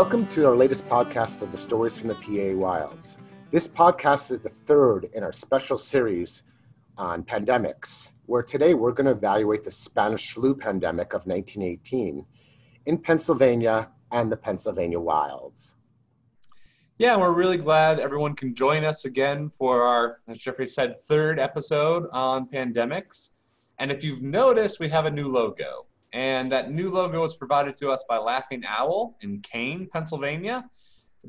Welcome 0.00 0.26
to 0.28 0.46
our 0.46 0.56
latest 0.56 0.88
podcast 0.88 1.42
of 1.42 1.52
the 1.52 1.58
Stories 1.58 1.98
from 1.98 2.08
the 2.08 2.14
PA 2.14 2.58
Wilds. 2.58 3.18
This 3.50 3.68
podcast 3.68 4.30
is 4.30 4.40
the 4.40 4.48
third 4.48 5.10
in 5.12 5.22
our 5.22 5.30
special 5.30 5.76
series 5.76 6.42
on 6.96 7.22
pandemics, 7.22 8.12
where 8.24 8.42
today 8.42 8.72
we're 8.72 8.92
going 8.92 9.04
to 9.04 9.12
evaluate 9.12 9.62
the 9.62 9.70
Spanish 9.70 10.32
flu 10.32 10.54
pandemic 10.54 11.12
of 11.12 11.26
1918 11.26 12.24
in 12.86 12.96
Pennsylvania 12.96 13.90
and 14.10 14.32
the 14.32 14.38
Pennsylvania 14.38 14.98
wilds. 14.98 15.76
Yeah, 16.96 17.18
we're 17.18 17.34
really 17.34 17.58
glad 17.58 18.00
everyone 18.00 18.34
can 18.34 18.54
join 18.54 18.84
us 18.84 19.04
again 19.04 19.50
for 19.50 19.82
our, 19.82 20.20
as 20.28 20.38
Jeffrey 20.38 20.66
said, 20.66 21.02
third 21.02 21.38
episode 21.38 22.08
on 22.10 22.48
pandemics. 22.48 23.28
And 23.78 23.92
if 23.92 24.02
you've 24.02 24.22
noticed, 24.22 24.80
we 24.80 24.88
have 24.88 25.04
a 25.04 25.10
new 25.10 25.28
logo. 25.28 25.84
And 26.12 26.50
that 26.50 26.72
new 26.72 26.90
logo 26.90 27.20
was 27.20 27.36
provided 27.36 27.76
to 27.78 27.88
us 27.88 28.04
by 28.08 28.18
Laughing 28.18 28.64
Owl 28.66 29.16
in 29.20 29.40
Kane, 29.40 29.88
Pennsylvania, 29.92 30.68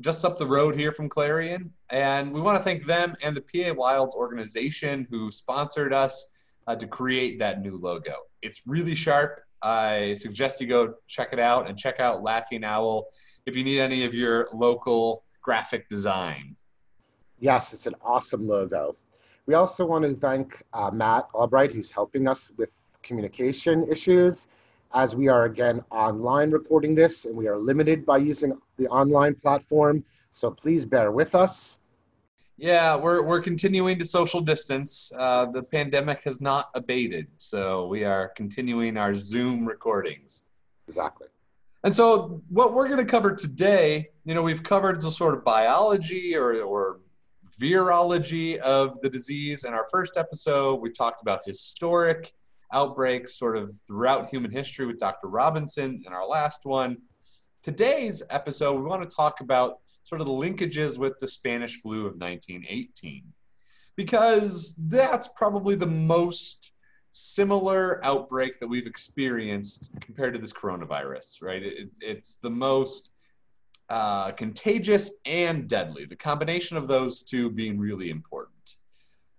just 0.00 0.24
up 0.24 0.38
the 0.38 0.46
road 0.46 0.74
here 0.74 0.92
from 0.92 1.08
Clarion. 1.08 1.72
And 1.90 2.32
we 2.32 2.40
want 2.40 2.58
to 2.58 2.64
thank 2.64 2.84
them 2.84 3.14
and 3.22 3.36
the 3.36 3.42
PA 3.42 3.74
Wilds 3.74 4.14
organization 4.14 5.06
who 5.10 5.30
sponsored 5.30 5.92
us 5.92 6.26
uh, 6.66 6.76
to 6.76 6.86
create 6.86 7.38
that 7.38 7.60
new 7.60 7.76
logo. 7.76 8.14
It's 8.42 8.62
really 8.66 8.94
sharp. 8.94 9.44
I 9.62 10.14
suggest 10.14 10.60
you 10.60 10.66
go 10.66 10.94
check 11.06 11.32
it 11.32 11.38
out 11.38 11.68
and 11.68 11.78
check 11.78 12.00
out 12.00 12.22
Laughing 12.22 12.64
Owl 12.64 13.06
if 13.46 13.56
you 13.56 13.62
need 13.62 13.80
any 13.80 14.04
of 14.04 14.14
your 14.14 14.48
local 14.52 15.24
graphic 15.42 15.88
design. 15.88 16.56
Yes, 17.38 17.72
it's 17.72 17.86
an 17.86 17.94
awesome 18.02 18.46
logo. 18.46 18.96
We 19.46 19.54
also 19.54 19.84
want 19.84 20.04
to 20.04 20.14
thank 20.14 20.62
uh, 20.72 20.90
Matt 20.92 21.26
Albright, 21.34 21.72
who's 21.72 21.90
helping 21.90 22.28
us 22.28 22.50
with 22.56 22.70
communication 23.02 23.86
issues, 23.90 24.46
as 24.94 25.16
we 25.16 25.28
are 25.28 25.44
again 25.44 25.82
online 25.90 26.50
recording 26.50 26.94
this 26.94 27.24
and 27.24 27.34
we 27.34 27.48
are 27.48 27.58
limited 27.58 28.04
by 28.04 28.18
using 28.18 28.56
the 28.78 28.86
online 28.88 29.34
platform. 29.34 30.04
So 30.30 30.50
please 30.50 30.84
bear 30.84 31.10
with 31.10 31.34
us. 31.34 31.78
Yeah, 32.58 32.96
we're, 32.96 33.22
we're 33.22 33.40
continuing 33.40 33.98
to 33.98 34.04
social 34.04 34.40
distance. 34.40 35.10
Uh, 35.18 35.46
the 35.46 35.62
pandemic 35.62 36.22
has 36.22 36.40
not 36.40 36.70
abated, 36.74 37.26
so 37.38 37.86
we 37.86 38.04
are 38.04 38.28
continuing 38.36 38.96
our 38.96 39.14
Zoom 39.14 39.66
recordings. 39.66 40.44
Exactly. 40.86 41.28
And 41.84 41.92
so, 41.92 42.40
what 42.50 42.74
we're 42.74 42.86
going 42.86 43.00
to 43.00 43.04
cover 43.04 43.34
today, 43.34 44.10
you 44.24 44.34
know, 44.34 44.42
we've 44.42 44.62
covered 44.62 45.00
the 45.00 45.10
sort 45.10 45.34
of 45.34 45.42
biology 45.42 46.36
or, 46.36 46.62
or 46.62 47.00
virology 47.60 48.58
of 48.58 49.00
the 49.00 49.10
disease. 49.10 49.64
In 49.64 49.74
our 49.74 49.88
first 49.90 50.16
episode, 50.16 50.76
we 50.76 50.90
talked 50.90 51.22
about 51.22 51.40
historic 51.44 52.32
outbreaks 52.72 53.38
sort 53.38 53.56
of 53.56 53.70
throughout 53.86 54.28
human 54.28 54.50
history 54.50 54.86
with 54.86 54.98
Dr. 54.98 55.28
Robinson. 55.28 56.02
In 56.06 56.12
our 56.12 56.26
last 56.26 56.64
one, 56.64 56.98
today's 57.62 58.22
episode, 58.30 58.80
we 58.80 58.86
want 58.86 59.08
to 59.08 59.16
talk 59.16 59.40
about 59.40 59.80
sort 60.04 60.20
of 60.20 60.26
the 60.26 60.32
linkages 60.32 60.98
with 60.98 61.18
the 61.20 61.28
Spanish 61.28 61.80
flu 61.80 62.06
of 62.06 62.16
1918, 62.16 63.24
because 63.96 64.74
that's 64.88 65.28
probably 65.28 65.74
the 65.74 65.86
most 65.86 66.72
similar 67.12 68.00
outbreak 68.04 68.58
that 68.58 68.66
we've 68.66 68.86
experienced 68.86 69.90
compared 70.00 70.34
to 70.34 70.40
this 70.40 70.52
coronavirus, 70.52 71.42
right? 71.42 71.62
It, 71.62 71.90
it's 72.00 72.36
the 72.36 72.50
most 72.50 73.12
uh, 73.90 74.32
contagious 74.32 75.10
and 75.26 75.68
deadly, 75.68 76.06
the 76.06 76.16
combination 76.16 76.76
of 76.76 76.88
those 76.88 77.22
two 77.22 77.50
being 77.50 77.78
really 77.78 78.10
important. 78.10 78.76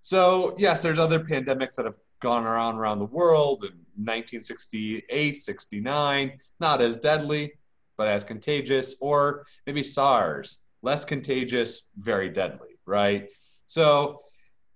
So, 0.03 0.53
yes, 0.57 0.81
there's 0.81 0.99
other 0.99 1.19
pandemics 1.19 1.75
that 1.75 1.85
have 1.85 1.95
gone 2.23 2.45
around 2.45 2.77
around 2.77 2.97
the 2.97 3.05
world 3.05 3.63
in 3.63 3.73
1968, 3.95 5.37
69, 5.37 6.39
not 6.59 6.81
as 6.81 6.97
deadly, 6.97 7.53
but 7.97 8.07
as 8.07 8.23
contagious, 8.23 8.95
or 8.99 9.45
maybe 9.67 9.83
SARS, 9.83 10.59
less 10.81 11.05
contagious, 11.05 11.87
very 11.99 12.29
deadly, 12.29 12.79
right? 12.87 13.27
So, 13.65 14.21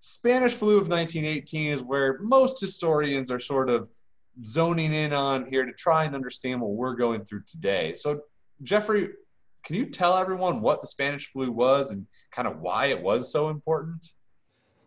Spanish 0.02 0.53
flu 0.53 0.78
of 0.78 0.88
1918 0.90 1.72
is 1.72 1.81
where 1.81 2.19
most 2.19 2.62
historians 2.62 3.31
are 3.31 3.40
sort 3.40 3.69
of 3.69 3.90
zoning 4.46 4.94
in 4.94 5.12
on 5.12 5.47
here 5.47 5.66
to 5.66 5.74
try 5.74 6.03
and 6.03 6.13
understand 6.13 6.62
what 6.62 6.72
we're 6.72 6.96
going 6.96 7.25
through 7.25 7.44
today. 7.47 7.96
So, 7.96 8.22
Jeffrey, 8.62 9.09
can 9.63 9.75
you 9.75 9.88
tell 9.88 10.18
everyone 10.18 10.62
what 10.62 10.81
the 10.81 10.88
Spanish 10.88 11.28
flu 11.28 11.52
was 11.52 11.91
and 11.91 12.06
kind 12.31 12.47
of 12.47 12.59
why 12.59 12.88
it 12.88 13.02
was 13.02 13.31
so 13.31 13.50
important? 13.50 14.13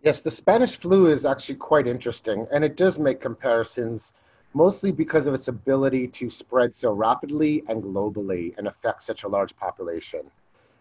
Yes, 0.03 0.23
the 0.23 0.31
Spanish 0.31 0.79
flu 0.79 1.09
is 1.09 1.27
actually 1.27 1.57
quite 1.57 1.87
interesting, 1.87 2.47
and 2.51 2.65
it 2.65 2.75
does 2.75 2.99
make 2.99 3.21
comparisons 3.21 4.15
mostly 4.55 4.91
because 4.91 5.27
of 5.27 5.35
its 5.35 5.49
ability 5.49 6.09
to 6.09 6.31
spread 6.31 6.75
so 6.75 6.91
rapidly 6.91 7.63
and 7.69 7.83
globally 7.83 8.57
and 8.57 8.67
affect 8.67 9.03
such 9.03 9.25
a 9.25 9.29
large 9.29 9.55
population. 9.57 10.21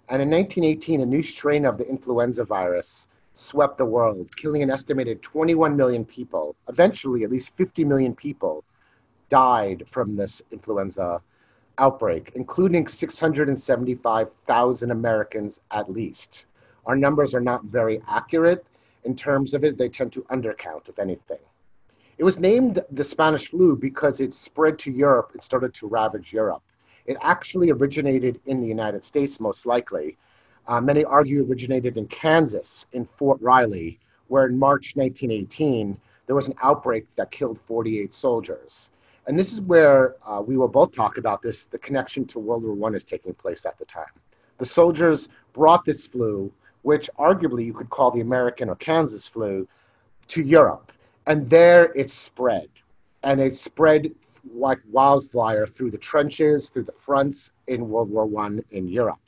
And 0.07 0.21
in 0.21 0.29
1918, 0.29 1.01
a 1.01 1.05
new 1.05 1.21
strain 1.21 1.65
of 1.65 1.77
the 1.77 1.85
influenza 1.85 2.45
virus 2.45 3.09
swept 3.35 3.77
the 3.77 3.83
world, 3.83 4.33
killing 4.37 4.63
an 4.63 4.71
estimated 4.71 5.21
21 5.21 5.75
million 5.75 6.05
people. 6.05 6.55
Eventually, 6.69 7.25
at 7.25 7.29
least 7.29 7.51
50 7.57 7.83
million 7.83 8.15
people 8.15 8.63
died 9.27 9.83
from 9.85 10.15
this 10.15 10.41
influenza 10.49 11.21
outbreak, 11.77 12.31
including 12.35 12.87
675,000 12.87 14.91
Americans 14.91 15.59
at 15.71 15.91
least. 15.91 16.45
Our 16.85 16.95
numbers 16.95 17.35
are 17.35 17.41
not 17.41 17.65
very 17.65 18.01
accurate 18.07 18.65
in 19.03 19.15
terms 19.15 19.53
of 19.53 19.63
it, 19.63 19.77
they 19.77 19.89
tend 19.89 20.11
to 20.13 20.23
undercount, 20.23 20.87
if 20.87 20.99
anything. 20.99 21.39
It 22.17 22.23
was 22.23 22.39
named 22.39 22.83
the 22.91 23.03
Spanish 23.03 23.47
flu 23.47 23.75
because 23.75 24.19
it 24.19 24.33
spread 24.33 24.77
to 24.79 24.91
Europe 24.91 25.31
and 25.33 25.41
started 25.41 25.73
to 25.75 25.87
ravage 25.87 26.33
Europe. 26.33 26.63
It 27.05 27.17
actually 27.21 27.71
originated 27.71 28.41
in 28.45 28.61
the 28.61 28.67
United 28.67 29.03
States, 29.03 29.39
most 29.39 29.65
likely. 29.65 30.17
Uh, 30.67 30.81
many 30.81 31.03
argue 31.05 31.45
originated 31.49 31.97
in 31.97 32.07
Kansas, 32.07 32.85
in 32.91 33.05
Fort 33.05 33.41
Riley, 33.41 33.99
where 34.27 34.45
in 34.45 34.59
March 34.59 34.95
1918, 34.95 35.97
there 36.27 36.35
was 36.35 36.47
an 36.47 36.55
outbreak 36.61 37.07
that 37.15 37.31
killed 37.31 37.59
48 37.61 38.13
soldiers. 38.13 38.91
And 39.25 39.39
this 39.39 39.53
is 39.53 39.61
where 39.61 40.15
uh, 40.25 40.41
we 40.41 40.57
will 40.57 40.67
both 40.67 40.91
talk 40.91 41.17
about 41.17 41.41
this 41.41 41.65
the 41.65 41.79
connection 41.79 42.25
to 42.25 42.39
World 42.39 42.63
War 42.63 42.91
I 42.91 42.95
is 42.95 43.03
taking 43.03 43.33
place 43.33 43.65
at 43.65 43.77
the 43.77 43.85
time. 43.85 44.13
The 44.57 44.65
soldiers 44.65 45.29
brought 45.53 45.85
this 45.85 46.05
flu, 46.05 46.51
which 46.81 47.09
arguably 47.17 47.65
you 47.65 47.73
could 47.73 47.89
call 47.89 48.11
the 48.11 48.21
American 48.21 48.69
or 48.69 48.75
Kansas 48.75 49.27
flu, 49.27 49.67
to 50.27 50.43
Europe. 50.43 50.91
And 51.27 51.41
there 51.49 51.91
it 51.95 52.09
spread. 52.09 52.69
And 53.23 53.39
it 53.39 53.55
spread 53.55 54.11
like 54.53 54.79
wildfire 54.91 55.67
through 55.67 55.91
the 55.91 55.97
trenches, 55.97 56.69
through 56.69 56.83
the 56.83 56.93
fronts 56.93 57.51
in 57.67 57.89
World 57.89 58.09
War 58.09 58.29
I 58.43 58.59
in 58.71 58.87
Europe. 58.87 59.19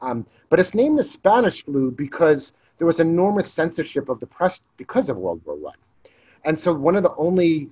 Um, 0.00 0.26
but 0.48 0.60
it's 0.60 0.74
named 0.74 0.98
the 0.98 1.04
Spanish 1.04 1.64
flu 1.64 1.90
because 1.90 2.52
there 2.78 2.86
was 2.86 3.00
enormous 3.00 3.52
censorship 3.52 4.08
of 4.08 4.20
the 4.20 4.26
press 4.26 4.62
because 4.76 5.08
of 5.08 5.16
World 5.16 5.40
War 5.44 5.58
I. 5.70 6.08
And 6.44 6.58
so 6.58 6.72
one 6.72 6.96
of 6.96 7.02
the 7.02 7.14
only 7.16 7.70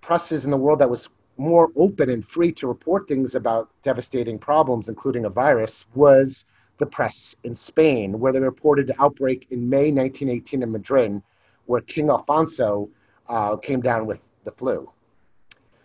presses 0.00 0.44
in 0.44 0.50
the 0.50 0.56
world 0.56 0.78
that 0.80 0.90
was 0.90 1.08
more 1.36 1.70
open 1.76 2.10
and 2.10 2.24
free 2.24 2.52
to 2.52 2.66
report 2.66 3.08
things 3.08 3.34
about 3.34 3.70
devastating 3.82 4.38
problems, 4.38 4.88
including 4.88 5.24
a 5.24 5.30
virus, 5.30 5.84
was 5.94 6.44
the 6.78 6.86
press 6.86 7.36
in 7.44 7.54
Spain, 7.54 8.18
where 8.18 8.32
they 8.32 8.40
reported 8.40 8.90
an 8.90 8.96
outbreak 8.98 9.46
in 9.50 9.68
May 9.68 9.90
1918 9.90 10.62
in 10.62 10.72
Madrid, 10.72 11.22
where 11.66 11.80
King 11.80 12.10
Alfonso 12.10 12.88
uh, 13.28 13.56
came 13.56 13.80
down 13.80 14.06
with 14.06 14.20
the 14.44 14.50
flu. 14.52 14.90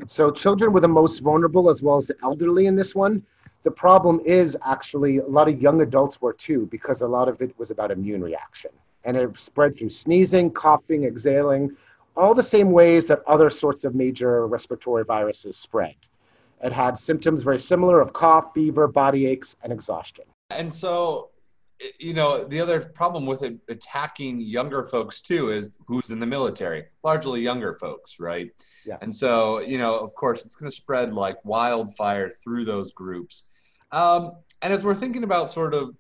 So 0.08 0.32
children 0.32 0.72
were 0.72 0.80
the 0.80 0.88
most 0.88 1.20
vulnerable 1.20 1.70
as 1.70 1.82
well 1.82 1.98
as 1.98 2.08
the 2.08 2.16
elderly 2.24 2.68
in 2.68 2.76
this 2.76 2.96
one. 2.96 3.24
The 3.64 3.72
problem 3.72 4.22
is 4.26 4.58
actually 4.66 5.18
a 5.18 5.28
lot 5.28 5.50
of 5.50 5.62
young 5.62 5.82
adults 5.82 6.22
were 6.22 6.34
too, 6.34 6.68
because 6.72 7.02
a 7.02 7.08
lot 7.08 7.28
of 7.28 7.42
it 7.42 7.58
was 7.60 7.72
about 7.72 7.92
immune 7.92 8.24
reaction. 8.24 8.72
And 9.04 9.18
it 9.18 9.38
spread 9.40 9.78
through 9.78 9.90
sneezing, 9.90 10.52
coughing, 10.52 11.04
exhaling, 11.04 11.76
all 12.16 12.34
the 12.34 12.44
same 12.44 12.72
ways 12.72 13.06
that 13.08 13.22
other 13.28 13.50
sorts 13.50 13.84
of 13.84 13.96
major 13.96 14.48
respiratory 14.48 15.04
viruses 15.04 15.58
spread. 15.58 15.96
It 16.64 16.74
had 16.74 16.98
symptoms 16.98 17.44
very 17.44 17.60
similar 17.60 18.02
of 18.02 18.12
cough, 18.12 18.54
fever, 18.54 18.88
body 18.88 19.26
aches, 19.26 19.56
and 19.64 19.72
exhaustion. 19.72 20.26
And 20.50 20.74
so, 20.74 21.30
you 22.00 22.14
know, 22.14 22.44
the 22.44 22.60
other 22.60 22.82
problem 22.82 23.26
with 23.26 23.44
it 23.44 23.58
attacking 23.70 24.42
younger 24.42 24.84
folks 24.86 25.22
too 25.22 25.50
is 25.50 25.78
who's 25.88 26.12
in 26.12 26.20
the 26.20 26.26
military, 26.26 26.86
largely 27.04 27.42
younger 27.42 27.76
folks, 27.76 28.20
right? 28.20 28.52
Yes. 28.86 29.00
And 29.02 29.16
so, 29.16 29.60
you 29.60 29.78
know, 29.78 29.98
of 29.98 30.14
course, 30.16 30.46
it's 30.46 30.56
going 30.56 30.70
to 30.70 30.76
spread 30.76 31.14
like 31.14 31.38
wildfire 31.46 32.30
through 32.30 32.66
those 32.66 32.92
groups. 32.92 33.46
Um, 33.92 34.34
and 34.62 34.74
as 34.74 34.84
we're 34.84 34.96
thinking 34.96 35.24
about 35.24 35.50
sort 35.50 35.74
of 35.74 35.96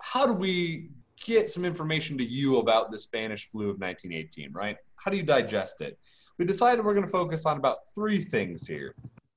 how 0.00 0.26
do 0.26 0.34
we 0.34 0.90
get 1.24 1.50
some 1.50 1.64
information 1.64 2.18
to 2.18 2.24
you 2.24 2.58
about 2.58 2.90
the 2.90 2.98
Spanish 2.98 3.46
flu 3.46 3.70
of 3.70 3.80
1918, 3.80 4.52
right? 4.52 4.76
How 4.96 5.10
do 5.10 5.16
you 5.16 5.22
digest 5.22 5.80
it? 5.80 5.98
We 6.38 6.44
decided 6.44 6.84
we're 6.84 6.92
going 6.92 7.06
to 7.06 7.10
focus 7.10 7.46
on 7.46 7.56
about 7.56 7.78
three 7.94 8.20
things 8.20 8.66
here 8.66 8.94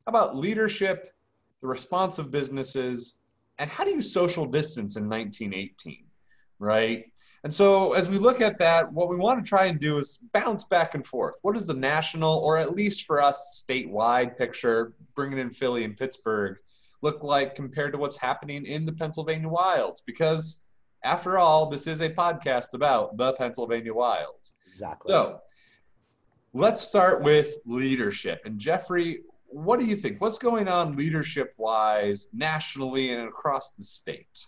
about 0.09 0.35
leadership, 0.35 1.13
the 1.61 1.67
response 1.67 2.17
of 2.17 2.31
businesses, 2.31 3.15
and 3.59 3.69
how 3.69 3.83
do 3.83 3.91
you 3.91 4.01
social 4.01 4.45
distance 4.45 4.95
in 4.95 5.07
1918, 5.07 6.05
right? 6.57 7.05
And 7.43 7.53
so, 7.53 7.93
as 7.93 8.09
we 8.09 8.17
look 8.17 8.41
at 8.41 8.59
that, 8.59 8.91
what 8.91 9.07
we 9.07 9.15
want 9.15 9.43
to 9.43 9.47
try 9.47 9.65
and 9.65 9.79
do 9.79 9.97
is 9.97 10.19
bounce 10.33 10.65
back 10.65 10.95
and 10.95 11.05
forth. 11.05 11.35
What 11.41 11.55
is 11.55 11.65
the 11.65 11.73
national, 11.73 12.39
or 12.39 12.57
at 12.57 12.75
least 12.75 13.05
for 13.05 13.21
us, 13.21 13.63
statewide 13.65 14.37
picture, 14.37 14.93
bringing 15.15 15.37
in 15.37 15.51
Philly 15.51 15.83
and 15.83 15.95
Pittsburgh? 15.95 16.57
look 17.01 17.23
like 17.23 17.55
compared 17.55 17.93
to 17.93 17.97
what's 17.97 18.17
happening 18.17 18.65
in 18.65 18.85
the 18.85 18.91
Pennsylvania 18.91 19.47
wilds? 19.47 20.01
Because 20.05 20.59
after 21.03 21.37
all, 21.37 21.69
this 21.69 21.87
is 21.87 22.01
a 22.01 22.09
podcast 22.09 22.73
about 22.73 23.17
the 23.17 23.33
Pennsylvania 23.33 23.93
wilds. 23.93 24.53
Exactly. 24.71 25.11
So 25.11 25.39
let's 26.53 26.81
start 26.81 27.23
with 27.23 27.55
leadership. 27.65 28.41
And 28.45 28.59
Jeffrey, 28.59 29.21
what 29.51 29.79
do 29.79 29.85
you 29.85 29.95
think? 29.95 30.21
What's 30.21 30.37
going 30.37 30.67
on 30.67 30.95
leadership 30.95 31.53
wise 31.57 32.27
nationally 32.33 33.13
and 33.13 33.27
across 33.27 33.71
the 33.71 33.83
state? 33.83 34.45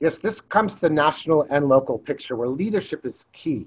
Yes, 0.00 0.18
this 0.18 0.40
comes 0.40 0.74
to 0.76 0.80
the 0.82 0.90
national 0.90 1.46
and 1.50 1.68
local 1.68 1.98
picture 1.98 2.36
where 2.36 2.48
leadership 2.48 3.06
is 3.06 3.26
key. 3.32 3.66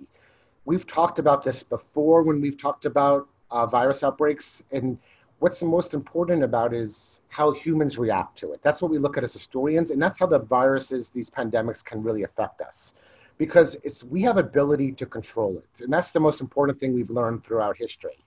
We've 0.66 0.86
talked 0.86 1.20
about 1.20 1.44
this 1.44 1.64
before 1.64 2.24
when 2.24 2.42
we've 2.42 2.58
talked 2.58 2.86
about 2.86 3.28
uh, 3.52 3.66
virus 3.66 4.04
outbreaks. 4.04 4.62
And 4.72 4.98
what's 5.40 5.60
the 5.60 5.66
most 5.66 5.94
important 5.94 6.44
about 6.44 6.74
is 6.74 7.22
how 7.30 7.52
humans 7.52 7.98
react 7.98 8.38
to 8.40 8.54
it. 8.54 8.62
That's 8.64 8.82
what 8.82 8.92
we 8.92 8.98
look 8.98 9.18
at 9.18 9.24
as 9.24 9.34
historians, 9.34 9.92
and 9.92 10.02
that's 10.02 10.20
how 10.20 10.26
the 10.26 10.40
viruses, 10.40 11.10
these 11.10 11.30
pandemics, 11.30 11.84
can 11.84 12.02
really 12.02 12.24
affect 12.24 12.62
us, 12.62 12.96
because 13.38 13.76
it's 13.84 14.04
we 14.04 14.22
have 14.24 14.38
ability 14.38 14.92
to 14.94 15.06
control 15.06 15.58
it, 15.58 15.82
and 15.82 15.92
that's 15.92 16.12
the 16.12 16.20
most 16.20 16.42
important 16.42 16.80
thing 16.80 16.94
we've 16.94 17.10
learned 17.10 17.44
throughout 17.44 17.78
history. 17.78 18.18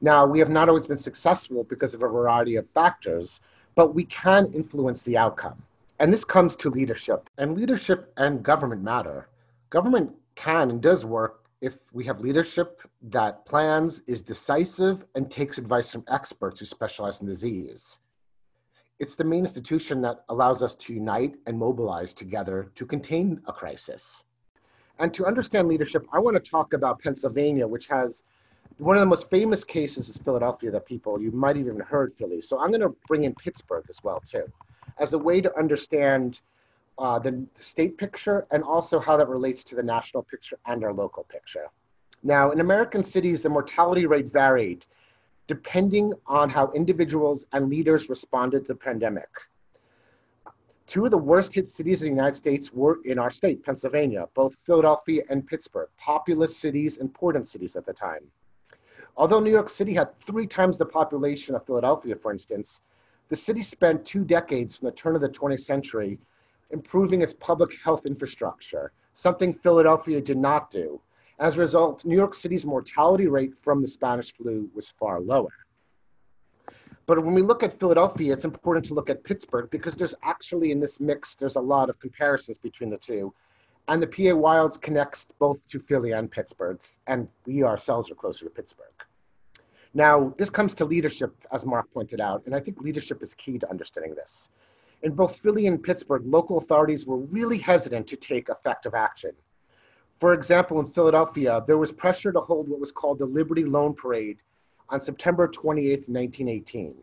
Now, 0.00 0.26
we 0.26 0.38
have 0.38 0.48
not 0.48 0.68
always 0.68 0.86
been 0.86 0.98
successful 0.98 1.64
because 1.64 1.94
of 1.94 2.02
a 2.02 2.08
variety 2.08 2.56
of 2.56 2.68
factors, 2.70 3.40
but 3.74 3.94
we 3.94 4.04
can 4.04 4.52
influence 4.52 5.02
the 5.02 5.16
outcome. 5.16 5.62
And 5.98 6.12
this 6.12 6.24
comes 6.24 6.54
to 6.56 6.70
leadership. 6.70 7.30
And 7.38 7.56
leadership 7.56 8.12
and 8.16 8.42
government 8.42 8.82
matter. 8.82 9.28
Government 9.70 10.12
can 10.34 10.70
and 10.70 10.82
does 10.82 11.04
work 11.04 11.44
if 11.62 11.92
we 11.94 12.04
have 12.04 12.20
leadership 12.20 12.82
that 13.02 13.46
plans, 13.46 14.02
is 14.06 14.20
decisive, 14.20 15.06
and 15.14 15.30
takes 15.30 15.56
advice 15.56 15.90
from 15.90 16.04
experts 16.08 16.60
who 16.60 16.66
specialize 16.66 17.20
in 17.20 17.26
disease. 17.26 18.00
It's 18.98 19.14
the 19.14 19.24
main 19.24 19.40
institution 19.40 20.00
that 20.02 20.24
allows 20.28 20.62
us 20.62 20.74
to 20.76 20.94
unite 20.94 21.36
and 21.46 21.58
mobilize 21.58 22.12
together 22.12 22.70
to 22.74 22.86
contain 22.86 23.40
a 23.46 23.52
crisis. 23.52 24.24
And 24.98 25.12
to 25.14 25.26
understand 25.26 25.68
leadership, 25.68 26.06
I 26.12 26.18
want 26.18 26.36
to 26.42 26.50
talk 26.50 26.72
about 26.72 27.00
Pennsylvania, 27.00 27.66
which 27.66 27.86
has 27.88 28.24
one 28.78 28.96
of 28.96 29.00
the 29.00 29.06
most 29.06 29.30
famous 29.30 29.64
cases 29.64 30.08
is 30.08 30.18
Philadelphia 30.18 30.70
that 30.70 30.86
people, 30.86 31.20
you 31.20 31.30
might 31.30 31.56
even 31.56 31.80
heard 31.80 32.14
Philly. 32.14 32.40
So 32.40 32.58
I'm 32.60 32.68
going 32.68 32.80
to 32.80 32.94
bring 33.06 33.24
in 33.24 33.34
Pittsburgh 33.34 33.84
as 33.88 34.02
well, 34.02 34.20
too, 34.20 34.44
as 34.98 35.14
a 35.14 35.18
way 35.18 35.40
to 35.40 35.56
understand 35.58 36.40
uh, 36.98 37.18
the, 37.18 37.30
the 37.54 37.62
state 37.62 37.98
picture 37.98 38.46
and 38.50 38.62
also 38.62 38.98
how 38.98 39.16
that 39.16 39.28
relates 39.28 39.62
to 39.64 39.74
the 39.74 39.82
national 39.82 40.22
picture 40.22 40.58
and 40.66 40.84
our 40.84 40.92
local 40.92 41.24
picture. 41.24 41.66
Now, 42.22 42.50
in 42.50 42.60
American 42.60 43.02
cities, 43.02 43.42
the 43.42 43.48
mortality 43.48 44.06
rate 44.06 44.26
varied 44.32 44.84
depending 45.46 46.12
on 46.26 46.50
how 46.50 46.72
individuals 46.72 47.46
and 47.52 47.68
leaders 47.68 48.08
responded 48.08 48.62
to 48.62 48.68
the 48.68 48.74
pandemic. 48.74 49.28
Two 50.86 51.04
of 51.04 51.10
the 51.10 51.18
worst 51.18 51.54
hit 51.54 51.68
cities 51.68 52.02
in 52.02 52.08
the 52.08 52.14
United 52.14 52.36
States 52.36 52.72
were 52.72 53.00
in 53.04 53.18
our 53.18 53.30
state, 53.30 53.64
Pennsylvania, 53.64 54.26
both 54.34 54.56
Philadelphia 54.64 55.22
and 55.30 55.46
Pittsburgh, 55.46 55.88
populous 55.98 56.56
cities, 56.56 56.98
and 56.98 57.08
important 57.08 57.48
cities 57.48 57.76
at 57.76 57.86
the 57.86 57.92
time. 57.92 58.22
Although 59.18 59.40
New 59.40 59.50
York 59.50 59.70
City 59.70 59.94
had 59.94 60.18
three 60.20 60.46
times 60.46 60.76
the 60.76 60.84
population 60.84 61.54
of 61.54 61.64
Philadelphia, 61.64 62.14
for 62.16 62.32
instance, 62.32 62.82
the 63.28 63.36
city 63.36 63.62
spent 63.62 64.04
two 64.04 64.24
decades 64.24 64.76
from 64.76 64.86
the 64.86 64.92
turn 64.92 65.14
of 65.14 65.20
the 65.20 65.28
20th 65.28 65.60
century 65.60 66.18
improving 66.70 67.22
its 67.22 67.32
public 67.32 67.70
health 67.82 68.06
infrastructure, 68.06 68.92
something 69.14 69.54
Philadelphia 69.54 70.20
did 70.20 70.36
not 70.36 70.70
do. 70.70 71.00
As 71.38 71.56
a 71.56 71.60
result, 71.60 72.04
New 72.04 72.16
York 72.16 72.34
City's 72.34 72.66
mortality 72.66 73.26
rate 73.26 73.54
from 73.62 73.80
the 73.80 73.88
Spanish 73.88 74.34
flu 74.34 74.68
was 74.74 74.90
far 74.90 75.20
lower. 75.20 75.52
But 77.06 77.24
when 77.24 77.34
we 77.34 77.42
look 77.42 77.62
at 77.62 77.78
Philadelphia, 77.78 78.32
it's 78.32 78.44
important 78.44 78.84
to 78.86 78.94
look 78.94 79.08
at 79.08 79.22
Pittsburgh 79.22 79.70
because 79.70 79.94
there's 79.94 80.14
actually 80.24 80.72
in 80.72 80.80
this 80.80 80.98
mix, 80.98 81.36
there's 81.36 81.56
a 81.56 81.60
lot 81.60 81.88
of 81.88 81.98
comparisons 82.00 82.58
between 82.58 82.90
the 82.90 82.96
two. 82.96 83.32
And 83.88 84.02
the 84.02 84.08
PA 84.08 84.34
Wilds 84.34 84.76
connects 84.76 85.28
both 85.38 85.64
to 85.68 85.78
Philly 85.78 86.10
and 86.10 86.30
Pittsburgh, 86.30 86.80
and 87.06 87.28
we 87.46 87.62
ourselves 87.62 88.10
are 88.10 88.16
closer 88.16 88.46
to 88.46 88.50
Pittsburgh. 88.50 89.05
Now, 89.94 90.34
this 90.36 90.50
comes 90.50 90.74
to 90.74 90.84
leadership, 90.84 91.34
as 91.52 91.64
Marc 91.64 91.90
pointed 91.92 92.20
out, 92.20 92.42
and 92.46 92.54
I 92.54 92.60
think 92.60 92.80
leadership 92.80 93.22
is 93.22 93.34
key 93.34 93.58
to 93.58 93.70
understanding 93.70 94.14
this. 94.14 94.50
In 95.02 95.12
both 95.12 95.36
Philly 95.36 95.66
and 95.66 95.82
Pittsburgh, 95.82 96.22
local 96.24 96.58
authorities 96.58 97.06
were 97.06 97.18
really 97.18 97.58
hesitant 97.58 98.06
to 98.08 98.16
take 98.16 98.48
effective 98.48 98.94
action. 98.94 99.32
For 100.18 100.32
example, 100.32 100.80
in 100.80 100.86
Philadelphia, 100.86 101.62
there 101.66 101.78
was 101.78 101.92
pressure 101.92 102.32
to 102.32 102.40
hold 102.40 102.68
what 102.68 102.80
was 102.80 102.92
called 102.92 103.18
the 103.18 103.26
Liberty 103.26 103.64
Loan 103.64 103.94
Parade 103.94 104.38
on 104.88 105.00
September 105.00 105.46
28, 105.46 106.08
1918. 106.08 106.94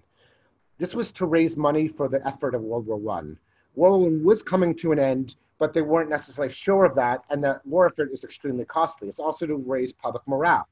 This 0.79 0.95
was 0.95 1.11
to 1.13 1.27
raise 1.27 1.55
money 1.55 1.87
for 1.87 2.09
the 2.09 2.25
effort 2.27 2.55
of 2.55 2.61
World 2.61 2.87
War 2.87 3.17
I. 3.17 3.21
World 3.75 4.01
War 4.01 4.09
I 4.09 4.23
was 4.23 4.41
coming 4.41 4.75
to 4.77 4.91
an 4.91 4.99
end, 4.99 5.35
but 5.59 5.73
they 5.73 5.81
weren't 5.81 6.09
necessarily 6.09 6.51
sure 6.51 6.85
of 6.85 6.95
that, 6.95 7.23
and 7.29 7.43
that 7.43 7.65
war 7.65 7.85
effort 7.85 8.11
is 8.11 8.23
extremely 8.23 8.65
costly. 8.65 9.07
It's 9.07 9.19
also 9.19 9.45
to 9.45 9.55
raise 9.55 9.93
public 9.93 10.27
morale. 10.27 10.67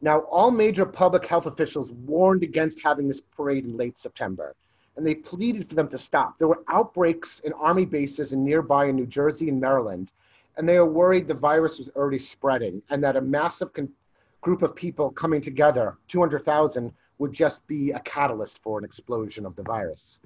Now, 0.00 0.20
all 0.20 0.50
major 0.50 0.86
public 0.86 1.26
health 1.26 1.46
officials 1.46 1.90
warned 1.90 2.42
against 2.42 2.80
having 2.80 3.08
this 3.08 3.20
parade 3.20 3.64
in 3.64 3.76
late 3.76 3.98
September 3.98 4.54
and 4.96 5.06
they 5.06 5.14
pleaded 5.14 5.68
for 5.68 5.74
them 5.74 5.88
to 5.88 5.98
stop. 5.98 6.38
There 6.38 6.48
were 6.48 6.62
outbreaks 6.68 7.40
in 7.40 7.52
army 7.52 7.84
bases 7.84 8.32
in 8.32 8.44
nearby 8.44 8.86
in 8.86 8.96
New 8.96 9.06
Jersey 9.06 9.48
and 9.48 9.60
Maryland, 9.60 10.10
and 10.56 10.68
they 10.68 10.78
were 10.78 10.86
worried 10.86 11.28
the 11.28 11.34
virus 11.34 11.78
was 11.78 11.90
already 11.90 12.18
spreading 12.18 12.82
and 12.88 13.04
that 13.04 13.16
a 13.16 13.20
massive 13.20 13.72
con- 13.72 13.92
group 14.40 14.62
of 14.62 14.74
people 14.74 15.10
coming 15.10 15.40
together, 15.40 15.98
200,000, 16.08 16.92
would 17.18 17.32
just 17.32 17.66
be 17.66 17.92
a 17.92 18.00
catalyst 18.00 18.62
for 18.62 18.78
an 18.78 18.84
explosion 18.84 19.44
of 19.44 19.54
the 19.56 19.62
virus. 19.62 20.20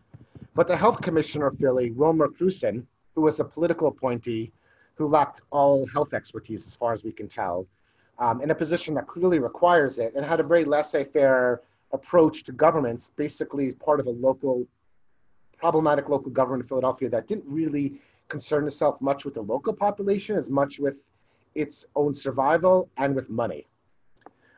But 0.54 0.66
the 0.66 0.76
health 0.76 1.00
commissioner 1.00 1.46
of 1.46 1.58
Philly, 1.58 1.90
Wilmer 1.92 2.28
Krusen, 2.28 2.84
who 3.14 3.22
was 3.22 3.40
a 3.40 3.44
political 3.44 3.88
appointee 3.88 4.52
who 4.94 5.06
lacked 5.06 5.42
all 5.50 5.86
health 5.86 6.12
expertise 6.12 6.66
as 6.66 6.76
far 6.76 6.92
as 6.92 7.02
we 7.02 7.12
can 7.12 7.28
tell, 7.28 7.66
um, 8.20 8.40
in 8.42 8.50
a 8.50 8.54
position 8.54 8.94
that 8.94 9.06
clearly 9.06 9.38
requires 9.38 9.98
it, 9.98 10.12
and 10.14 10.24
had 10.24 10.40
a 10.40 10.42
very 10.42 10.64
laissez 10.64 11.04
faire 11.04 11.62
approach 11.92 12.44
to 12.44 12.52
governments, 12.52 13.10
basically 13.16 13.72
part 13.72 13.98
of 13.98 14.06
a 14.06 14.10
local, 14.10 14.66
problematic 15.58 16.08
local 16.08 16.30
government 16.30 16.62
in 16.62 16.68
Philadelphia 16.68 17.08
that 17.08 17.26
didn't 17.26 17.46
really 17.46 17.94
concern 18.28 18.66
itself 18.66 19.00
much 19.00 19.24
with 19.24 19.34
the 19.34 19.40
local 19.40 19.72
population 19.72 20.36
as 20.36 20.48
much 20.48 20.78
with 20.78 20.94
its 21.54 21.84
own 21.96 22.14
survival 22.14 22.88
and 22.98 23.16
with 23.16 23.28
money. 23.28 23.66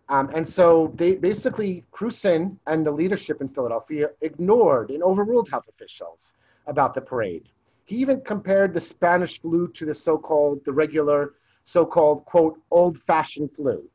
Um, 0.08 0.28
and 0.34 0.46
so 0.46 0.92
they 0.96 1.14
basically, 1.14 1.84
Krusen 1.90 2.58
and 2.66 2.84
the 2.84 2.90
leadership 2.90 3.40
in 3.40 3.48
Philadelphia 3.48 4.10
ignored 4.20 4.90
and 4.90 5.02
overruled 5.02 5.48
health 5.48 5.68
officials 5.68 6.34
about 6.66 6.92
the 6.92 7.00
parade. 7.00 7.48
He 7.86 7.96
even 7.96 8.20
compared 8.20 8.74
the 8.74 8.80
Spanish 8.80 9.40
flu 9.40 9.68
to 9.68 9.86
the 9.86 9.94
so-called, 9.94 10.64
the 10.64 10.72
regular, 10.72 11.34
so-called, 11.64 12.24
quote, 12.24 12.58
old-fashioned 12.70 13.50
flu 13.52 13.88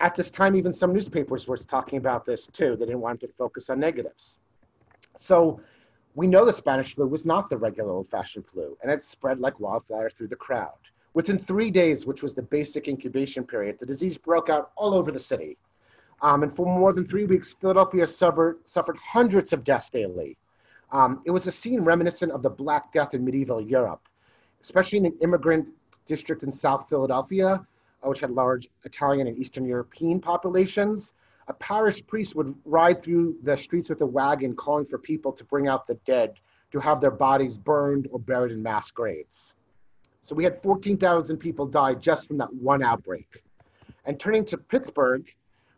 at 0.00 0.14
this 0.14 0.30
time, 0.30 0.54
even 0.54 0.72
some 0.72 0.92
newspapers 0.92 1.48
were 1.48 1.56
talking 1.56 1.98
about 1.98 2.24
this 2.24 2.46
too. 2.46 2.76
They 2.76 2.86
didn't 2.86 3.00
want 3.00 3.20
to 3.20 3.28
focus 3.28 3.68
on 3.70 3.80
negatives. 3.80 4.40
So 5.16 5.60
we 6.14 6.26
know 6.26 6.44
the 6.44 6.52
Spanish 6.52 6.94
flu 6.94 7.06
was 7.06 7.24
not 7.24 7.50
the 7.50 7.56
regular 7.56 7.90
old 7.90 8.08
fashioned 8.08 8.46
flu, 8.46 8.76
and 8.82 8.90
it 8.90 9.02
spread 9.04 9.40
like 9.40 9.58
wildfire 9.58 10.10
through 10.10 10.28
the 10.28 10.36
crowd. 10.36 10.78
Within 11.14 11.38
three 11.38 11.70
days, 11.70 12.06
which 12.06 12.22
was 12.22 12.34
the 12.34 12.42
basic 12.42 12.86
incubation 12.86 13.44
period, 13.44 13.78
the 13.78 13.86
disease 13.86 14.16
broke 14.16 14.48
out 14.48 14.70
all 14.76 14.94
over 14.94 15.10
the 15.10 15.18
city. 15.18 15.56
Um, 16.22 16.42
and 16.42 16.52
for 16.54 16.66
more 16.66 16.92
than 16.92 17.04
three 17.04 17.24
weeks, 17.24 17.54
Philadelphia 17.54 18.06
suffered, 18.06 18.58
suffered 18.64 18.96
hundreds 18.98 19.52
of 19.52 19.64
deaths 19.64 19.90
daily. 19.90 20.36
Um, 20.92 21.22
it 21.24 21.30
was 21.30 21.46
a 21.46 21.52
scene 21.52 21.80
reminiscent 21.80 22.32
of 22.32 22.42
the 22.42 22.50
Black 22.50 22.92
Death 22.92 23.14
in 23.14 23.24
medieval 23.24 23.60
Europe, 23.60 24.08
especially 24.60 24.98
in 24.98 25.06
an 25.06 25.16
immigrant 25.22 25.66
district 26.08 26.42
in 26.42 26.52
South 26.52 26.88
Philadelphia 26.88 27.64
uh, 28.04 28.08
which 28.08 28.20
had 28.20 28.30
large 28.30 28.68
Italian 28.84 29.26
and 29.26 29.36
Eastern 29.38 29.64
European 29.64 30.20
populations. 30.20 31.14
A 31.48 31.52
parish 31.54 32.04
priest 32.06 32.36
would 32.36 32.54
ride 32.64 33.02
through 33.02 33.36
the 33.42 33.56
streets 33.56 33.88
with 33.88 34.00
a 34.02 34.06
wagon 34.06 34.54
calling 34.54 34.84
for 34.84 34.98
people 34.98 35.32
to 35.32 35.44
bring 35.44 35.66
out 35.66 35.86
the 35.86 35.94
dead 36.04 36.34
to 36.70 36.78
have 36.78 37.00
their 37.00 37.10
bodies 37.10 37.56
burned 37.56 38.06
or 38.12 38.18
buried 38.18 38.52
in 38.52 38.62
mass 38.62 38.90
graves. 38.90 39.54
So 40.22 40.34
we 40.34 40.44
had 40.44 40.62
14,000 40.62 41.38
people 41.38 41.66
die 41.66 41.94
just 41.94 42.26
from 42.26 42.36
that 42.38 42.52
one 42.54 42.82
outbreak. 42.82 43.42
And 44.04 44.20
turning 44.20 44.44
to 44.46 44.58
Pittsburgh, 44.58 45.32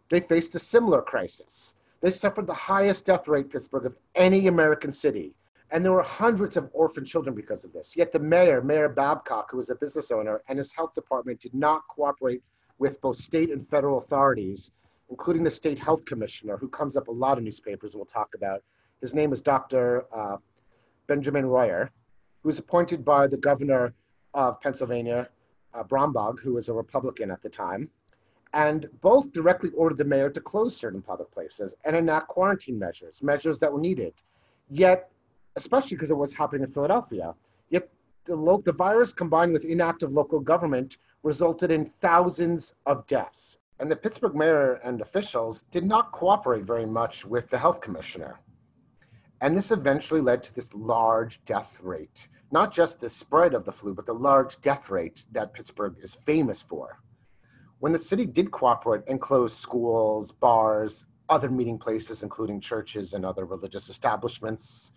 they 0.09 0.21
faced 0.21 0.55
a 0.57 0.59
similar 0.59 1.01
crisis. 1.01 1.75
They 2.01 2.11
suffered 2.11 2.47
the 2.47 2.55
highest 2.55 3.07
death 3.07 3.29
rate, 3.29 3.51
Pittsburgh, 3.51 3.87
of 3.87 3.97
any 4.15 4.49
American 4.49 4.91
city. 4.91 5.33
And 5.73 5.85
there 5.85 5.93
were 5.93 6.03
hundreds 6.03 6.57
of 6.57 6.69
orphan 6.73 7.05
children 7.05 7.35
because 7.35 7.65
of 7.65 7.73
this. 7.73 7.97
Yet 7.97 8.11
the 8.11 8.19
mayor, 8.19 8.61
Mayor 8.61 8.89
Babcock, 8.89 9.51
who 9.51 9.57
was 9.57 9.71
a 9.71 9.77
business 9.77 10.11
owner, 10.11 10.43
and 10.49 10.59
his 10.59 10.73
health 10.73 10.95
department 10.95 11.41
did 11.41 11.55
not 11.55 11.87
cooperate 11.89 12.43
with 12.79 13.01
both 13.01 13.17
state 13.17 13.51
and 13.51 13.69
federal 13.69 13.99
authorities, 13.99 14.73
including 15.11 15.45
the 15.45 15.51
state 15.51 15.79
health 15.79 16.05
commissioner, 16.05 16.57
who 16.57 16.69
comes 16.69 16.97
up 16.97 17.07
a 17.09 17.13
lot 17.13 17.39
of 17.39 17.45
newspapers 17.45 17.95
we'll 17.95 18.05
talk 18.05 18.35
about. 18.35 18.63
His 19.01 19.15
name 19.15 19.33
is 19.33 19.41
Dr. 19.41 20.07
Uh, 20.13 20.39
Benjamin 21.07 21.47
Royer, 21.47 21.91
who 22.43 22.49
was 22.49 22.59
appointed 22.59 23.05
by 23.05 23.29
the 23.29 23.37
governor 23.37 23.95
of 24.35 24.61
Pennsylvania, 24.61 25.29
uh, 25.73 25.85
who 26.43 26.55
was 26.55 26.69
a 26.69 26.73
Republican 26.73 27.31
at 27.31 27.43
the 27.43 27.49
time. 27.49 27.89
And 28.53 28.89
both 29.01 29.31
directly 29.31 29.71
ordered 29.71 29.99
the 29.99 30.05
mayor 30.05 30.31
to 30.31 30.41
close 30.41 30.77
certain 30.77 31.01
public 31.01 31.31
places 31.31 31.75
and 31.85 31.95
enact 31.95 32.27
quarantine 32.27 32.77
measures, 32.77 33.23
measures 33.23 33.61
that 33.61 33.73
were 33.73 33.81
needed 33.81 34.15
Yet, 34.71 35.10
especially 35.57 35.97
because 35.97 36.11
of 36.11 36.19
what's 36.19 36.35
happening 36.35 36.63
in 36.63 36.73
Philadelphia, 36.73 37.35
yet 37.71 37.89
the, 38.25 38.37
lo- 38.37 38.63
the 38.65 38.73
virus 38.73 39.13
combined 39.13 39.53
with 39.53 39.65
inactive 39.65 40.13
local 40.13 40.41
government 40.41 40.97
resulted 41.23 41.71
in 41.71 41.91
thousands 42.01 42.75
of 42.87 43.07
deaths. 43.07 43.59
And 43.79 43.91
the 43.91 43.97
Pittsburgh 43.97 44.35
mayor 44.35 44.75
and 44.85 45.01
officials 45.01 45.63
did 45.71 45.85
not 45.85 46.13
cooperate 46.13 46.65
very 46.65 46.87
much 46.87 47.25
with 47.25 47.49
the 47.49 47.59
health 47.59 47.81
commissioner. 47.81 48.41
And 49.41 49.57
this 49.57 49.71
eventually 49.71 50.21
led 50.21 50.43
to 50.43 50.55
this 50.55 50.75
large 50.75 51.43
death 51.47 51.81
rate, 51.83 52.29
not 52.53 52.73
just 52.73 53.01
the 53.01 53.09
spread 53.09 53.55
of 53.55 53.65
the 53.65 53.73
flu, 53.73 53.95
but 53.95 54.05
the 54.05 54.13
large 54.13 54.61
death 54.61 54.91
rate 54.91 55.25
that 55.33 55.55
Pittsburgh 55.55 55.97
is 56.03 56.15
famous 56.15 56.63
for. 56.63 57.01
When 57.79 57.93
the 57.93 57.99
city 57.99 58.27
did 58.27 58.51
cooperate 58.51 59.03
and 59.09 59.19
close 59.19 59.57
schools, 59.57 60.31
bars, 60.31 61.07
other 61.31 61.49
meeting 61.49 61.79
places, 61.79 62.23
including 62.23 62.61
churches 62.61 63.15
and 63.15 63.25
other 63.25 63.47
religious 63.47 63.89
establishments, 63.89 64.93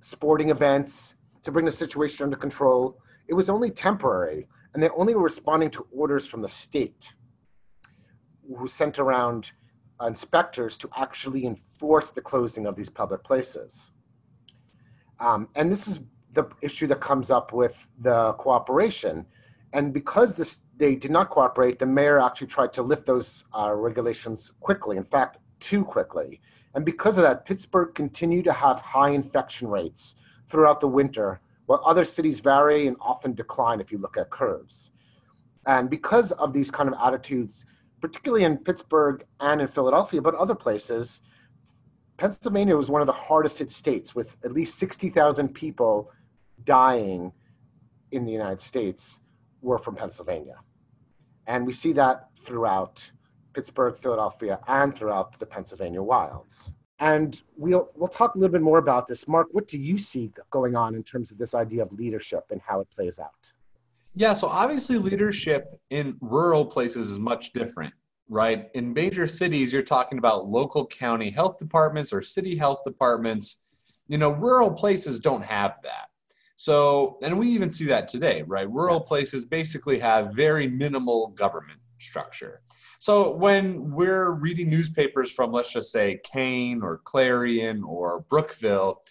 sporting 0.00 0.50
events, 0.50 1.16
to 1.42 1.52
bring 1.52 1.64
the 1.64 1.72
situation 1.72 2.24
under 2.24 2.36
control, 2.36 2.98
it 3.26 3.34
was 3.34 3.48
only 3.48 3.70
temporary, 3.70 4.48
and 4.72 4.82
they 4.82 4.88
only 4.90 5.14
were 5.14 5.22
responding 5.22 5.70
to 5.70 5.86
orders 5.90 6.26
from 6.26 6.42
the 6.42 6.48
state, 6.48 7.14
who 8.56 8.66
sent 8.66 8.98
around 8.98 9.52
inspectors 10.06 10.76
to 10.78 10.88
actually 10.96 11.44
enforce 11.44 12.10
the 12.10 12.20
closing 12.20 12.66
of 12.66 12.76
these 12.76 12.88
public 12.88 13.22
places. 13.24 13.92
Um, 15.20 15.48
and 15.54 15.70
this 15.70 15.88
is 15.88 16.00
the 16.32 16.44
issue 16.62 16.86
that 16.86 17.00
comes 17.00 17.30
up 17.30 17.52
with 17.52 17.88
the 17.98 18.32
cooperation. 18.34 19.26
And 19.72 19.92
because 19.92 20.36
this, 20.36 20.60
they 20.76 20.94
did 20.94 21.10
not 21.10 21.30
cooperate, 21.30 21.78
the 21.78 21.86
mayor 21.86 22.18
actually 22.18 22.46
tried 22.46 22.72
to 22.74 22.82
lift 22.82 23.06
those 23.06 23.44
uh, 23.52 23.72
regulations 23.74 24.52
quickly, 24.60 24.96
in 24.96 25.04
fact, 25.04 25.38
too 25.60 25.84
quickly. 25.84 26.40
And 26.78 26.84
because 26.84 27.18
of 27.18 27.24
that, 27.24 27.44
Pittsburgh 27.44 27.92
continued 27.92 28.44
to 28.44 28.52
have 28.52 28.78
high 28.78 29.10
infection 29.10 29.66
rates 29.66 30.14
throughout 30.46 30.78
the 30.78 30.86
winter, 30.86 31.40
while 31.66 31.82
other 31.84 32.04
cities 32.04 32.38
vary 32.38 32.86
and 32.86 32.96
often 33.00 33.34
decline 33.34 33.80
if 33.80 33.90
you 33.90 33.98
look 33.98 34.16
at 34.16 34.30
curves. 34.30 34.92
And 35.66 35.90
because 35.90 36.30
of 36.30 36.52
these 36.52 36.70
kind 36.70 36.88
of 36.88 36.94
attitudes, 37.04 37.66
particularly 38.00 38.44
in 38.44 38.58
Pittsburgh 38.58 39.26
and 39.40 39.60
in 39.60 39.66
Philadelphia, 39.66 40.22
but 40.22 40.36
other 40.36 40.54
places, 40.54 41.20
Pennsylvania 42.16 42.76
was 42.76 42.88
one 42.88 43.00
of 43.00 43.08
the 43.08 43.12
hardest 43.12 43.58
hit 43.58 43.72
states 43.72 44.14
with 44.14 44.36
at 44.44 44.52
least 44.52 44.78
60,000 44.78 45.48
people 45.48 46.12
dying 46.62 47.32
in 48.12 48.24
the 48.24 48.30
United 48.30 48.60
States 48.60 49.18
were 49.62 49.78
from 49.78 49.96
Pennsylvania. 49.96 50.60
And 51.44 51.66
we 51.66 51.72
see 51.72 51.92
that 51.94 52.28
throughout 52.38 53.10
Pittsburgh, 53.58 53.96
Philadelphia, 53.96 54.60
and 54.68 54.94
throughout 54.94 55.36
the 55.36 55.44
Pennsylvania 55.44 56.00
wilds. 56.00 56.72
And 57.00 57.42
we'll, 57.56 57.88
we'll 57.96 58.06
talk 58.06 58.36
a 58.36 58.38
little 58.38 58.52
bit 58.52 58.62
more 58.62 58.78
about 58.78 59.08
this. 59.08 59.26
Marc, 59.26 59.48
what 59.50 59.66
do 59.66 59.80
you 59.80 59.98
see 59.98 60.30
going 60.50 60.76
on 60.76 60.94
in 60.94 61.02
terms 61.02 61.32
of 61.32 61.38
this 61.38 61.56
idea 61.56 61.82
of 61.82 61.90
leadership 61.90 62.44
and 62.52 62.60
how 62.64 62.78
it 62.78 62.86
plays 62.94 63.18
out? 63.18 63.50
Yeah, 64.14 64.32
so 64.32 64.46
obviously 64.46 64.96
leadership 64.96 65.76
in 65.90 66.16
rural 66.20 66.64
places 66.64 67.10
is 67.10 67.18
much 67.18 67.52
different, 67.52 67.92
right? 68.28 68.70
In 68.74 68.92
major 68.92 69.26
cities, 69.26 69.72
you're 69.72 69.82
talking 69.82 70.18
about 70.18 70.46
local 70.46 70.86
county 70.86 71.28
health 71.28 71.58
departments 71.58 72.12
or 72.12 72.22
city 72.22 72.56
health 72.56 72.82
departments. 72.84 73.56
You 74.06 74.18
know, 74.18 74.30
rural 74.34 74.70
places 74.70 75.18
don't 75.18 75.42
have 75.42 75.78
that. 75.82 76.10
So, 76.54 77.18
and 77.22 77.36
we 77.36 77.48
even 77.48 77.72
see 77.72 77.86
that 77.86 78.06
today, 78.06 78.44
right? 78.46 78.70
Rural 78.70 79.00
places 79.00 79.44
basically 79.44 79.98
have 79.98 80.32
very 80.32 80.68
minimal 80.68 81.30
government 81.30 81.80
structure. 81.98 82.62
So 82.98 83.30
when 83.30 83.92
we're 83.92 84.32
reading 84.32 84.68
newspapers 84.68 85.30
from, 85.30 85.52
let's 85.52 85.72
just 85.72 85.92
say, 85.92 86.20
Kane 86.24 86.82
or 86.82 87.00
Clarion 87.04 87.84
or 87.84 88.24
Brookville, 88.28 89.02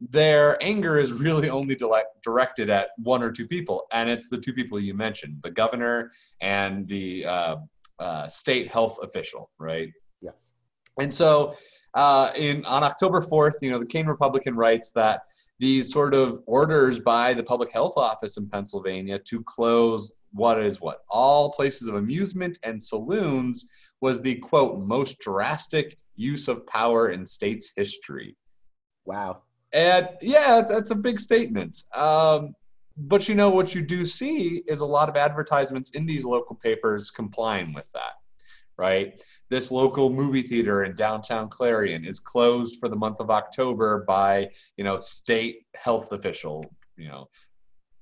their 0.00 0.62
anger 0.62 0.98
is 0.98 1.12
really 1.12 1.48
only 1.48 1.76
directed 2.22 2.68
at 2.70 2.88
one 2.98 3.22
or 3.22 3.30
two 3.30 3.46
people, 3.46 3.86
and 3.92 4.10
it's 4.10 4.28
the 4.28 4.36
two 4.36 4.52
people 4.52 4.78
you 4.78 4.94
mentioned, 4.94 5.38
the 5.42 5.50
governor 5.50 6.10
and 6.40 6.86
the 6.88 7.24
uh, 7.24 7.56
uh, 7.98 8.28
state 8.28 8.70
health 8.70 8.98
official, 9.02 9.50
right? 9.58 9.90
Yes. 10.20 10.52
And 11.00 11.12
so, 11.12 11.56
uh, 11.94 12.32
in 12.36 12.64
on 12.66 12.82
October 12.82 13.22
fourth, 13.22 13.56
you 13.62 13.70
know, 13.70 13.78
the 13.78 13.86
Kane 13.86 14.06
Republican 14.06 14.54
writes 14.54 14.90
that 14.90 15.22
these 15.58 15.90
sort 15.90 16.12
of 16.12 16.42
orders 16.46 17.00
by 17.00 17.32
the 17.32 17.42
public 17.42 17.70
health 17.72 17.94
office 17.96 18.36
in 18.36 18.48
Pennsylvania 18.48 19.18
to 19.20 19.42
close 19.44 20.12
what 20.36 20.58
is 20.58 20.80
what 20.80 21.00
all 21.08 21.50
places 21.52 21.88
of 21.88 21.94
amusement 21.94 22.58
and 22.62 22.80
saloons 22.80 23.66
was 24.00 24.20
the 24.20 24.34
quote 24.36 24.78
most 24.78 25.18
drastic 25.18 25.96
use 26.14 26.46
of 26.48 26.66
power 26.66 27.10
in 27.10 27.24
state's 27.24 27.72
history. 27.74 28.36
Wow. 29.06 29.42
And 29.72 30.08
yeah, 30.20 30.56
that's, 30.56 30.70
that's 30.70 30.90
a 30.90 30.96
big 30.96 31.18
statement. 31.18 31.82
Um, 31.94 32.54
but 32.96 33.28
you 33.28 33.34
know 33.34 33.50
what 33.50 33.74
you 33.74 33.82
do 33.82 34.06
see 34.06 34.62
is 34.66 34.80
a 34.80 34.86
lot 34.86 35.08
of 35.08 35.16
advertisements 35.16 35.90
in 35.90 36.06
these 36.06 36.24
local 36.24 36.56
papers 36.56 37.10
complying 37.10 37.74
with 37.74 37.90
that, 37.92 38.12
right? 38.78 39.22
This 39.48 39.70
local 39.70 40.10
movie 40.10 40.42
theater 40.42 40.84
in 40.84 40.94
downtown 40.94 41.48
Clarion 41.48 42.04
is 42.04 42.18
closed 42.18 42.76
for 42.80 42.88
the 42.88 42.96
month 42.96 43.20
of 43.20 43.30
October 43.30 44.04
by 44.06 44.50
you 44.76 44.84
know 44.84 44.96
state 44.96 45.66
health 45.74 46.12
official 46.12 46.64
you 46.96 47.08
know 47.08 47.28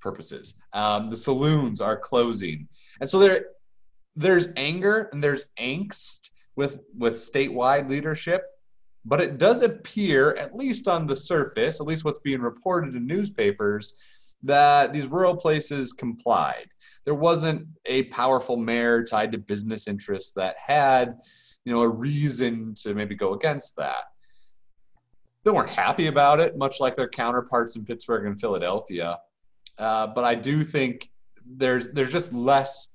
purposes. 0.04 0.54
Um, 0.72 1.10
the 1.10 1.16
saloons 1.16 1.80
are 1.80 1.98
closing, 1.98 2.68
and 3.00 3.10
so 3.10 3.18
there 3.18 3.46
there's 4.14 4.46
anger 4.56 5.08
and 5.12 5.24
there's 5.24 5.46
angst 5.58 6.30
with 6.54 6.80
with 6.96 7.14
statewide 7.14 7.88
leadership 7.88 8.44
but 9.04 9.20
it 9.20 9.38
does 9.38 9.62
appear, 9.62 10.32
at 10.34 10.56
least 10.56 10.88
on 10.88 11.06
the 11.06 11.16
surface, 11.16 11.80
at 11.80 11.86
least 11.86 12.04
what's 12.04 12.20
being 12.20 12.40
reported 12.40 12.94
in 12.94 13.06
newspapers, 13.06 13.94
that 14.42 14.92
these 14.92 15.06
rural 15.06 15.36
places 15.36 15.92
complied. 15.92 16.66
There 17.04 17.14
wasn't 17.14 17.66
a 17.84 18.04
powerful 18.04 18.56
mayor 18.56 19.04
tied 19.04 19.32
to 19.32 19.38
business 19.38 19.88
interests 19.88 20.32
that 20.32 20.56
had, 20.58 21.18
you 21.64 21.72
know, 21.72 21.82
a 21.82 21.88
reason 21.88 22.74
to 22.82 22.94
maybe 22.94 23.14
go 23.14 23.34
against 23.34 23.76
that. 23.76 24.04
They 25.44 25.50
weren't 25.50 25.68
happy 25.68 26.06
about 26.06 26.40
it, 26.40 26.56
much 26.56 26.80
like 26.80 26.96
their 26.96 27.08
counterparts 27.08 27.76
in 27.76 27.84
Pittsburgh 27.84 28.24
and 28.24 28.40
Philadelphia. 28.40 29.18
Uh, 29.78 30.06
but 30.08 30.24
I 30.24 30.34
do 30.34 30.62
think 30.62 31.10
there's 31.44 31.88
there's 31.92 32.12
just 32.12 32.32
less 32.32 32.88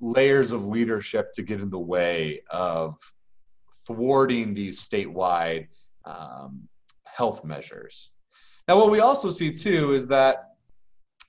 layers 0.00 0.52
of 0.52 0.66
leadership 0.66 1.32
to 1.34 1.42
get 1.42 1.60
in 1.60 1.70
the 1.70 1.78
way 1.78 2.42
of 2.50 2.98
thwarting 3.86 4.52
these 4.52 4.80
statewide 4.80 5.68
um, 6.04 6.68
health 7.04 7.44
measures. 7.44 8.10
Now, 8.68 8.76
what 8.76 8.90
we 8.90 9.00
also 9.00 9.30
see 9.30 9.54
too 9.54 9.92
is 9.92 10.06
that 10.08 10.50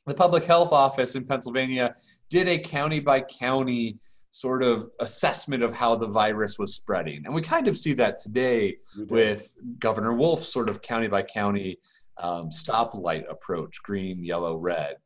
the 0.05 0.13
public 0.13 0.43
health 0.43 0.71
office 0.71 1.15
in 1.15 1.25
Pennsylvania 1.25 1.95
did 2.29 2.47
a 2.47 2.57
county 2.57 2.99
by 2.99 3.21
county 3.21 3.97
sort 4.31 4.63
of 4.63 4.89
assessment 4.99 5.61
of 5.61 5.73
how 5.73 5.95
the 5.95 6.07
virus 6.07 6.57
was 6.57 6.73
spreading. 6.73 7.23
And 7.25 7.33
we 7.33 7.41
kind 7.41 7.67
of 7.67 7.77
see 7.77 7.93
that 7.93 8.17
today 8.17 8.77
with 9.07 9.55
Governor 9.79 10.13
Wolf's 10.13 10.47
sort 10.51 10.69
of 10.69 10.81
county 10.81 11.07
by 11.07 11.21
county 11.21 11.77
um, 12.17 12.49
stoplight 12.49 13.29
approach 13.29 13.81
green, 13.83 14.23
yellow, 14.23 14.57
red 14.57 14.97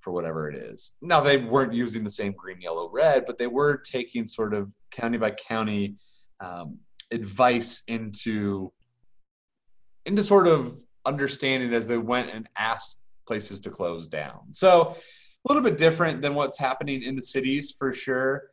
for 0.00 0.12
whatever 0.12 0.48
it 0.48 0.56
is. 0.56 0.92
Now, 1.02 1.20
they 1.20 1.36
weren't 1.38 1.74
using 1.74 2.04
the 2.04 2.10
same 2.10 2.32
green, 2.32 2.60
yellow, 2.60 2.90
red, 2.92 3.24
but 3.26 3.38
they 3.38 3.46
were 3.46 3.76
taking 3.78 4.26
sort 4.26 4.54
of 4.54 4.70
county 4.90 5.18
by 5.18 5.32
county 5.32 5.96
um, 6.40 6.78
advice 7.10 7.82
into 7.86 8.72
into 10.06 10.22
sort 10.22 10.46
of 10.46 10.78
understanding 11.04 11.74
as 11.74 11.86
they 11.86 11.98
went 11.98 12.30
and 12.30 12.48
asked 12.56 12.96
places 13.26 13.60
to 13.60 13.70
close 13.70 14.06
down. 14.06 14.40
So 14.52 14.96
a 15.44 15.52
little 15.52 15.62
bit 15.62 15.78
different 15.78 16.22
than 16.22 16.34
what's 16.34 16.58
happening 16.58 17.02
in 17.02 17.14
the 17.14 17.22
cities 17.22 17.74
for 17.78 17.92
sure. 17.92 18.50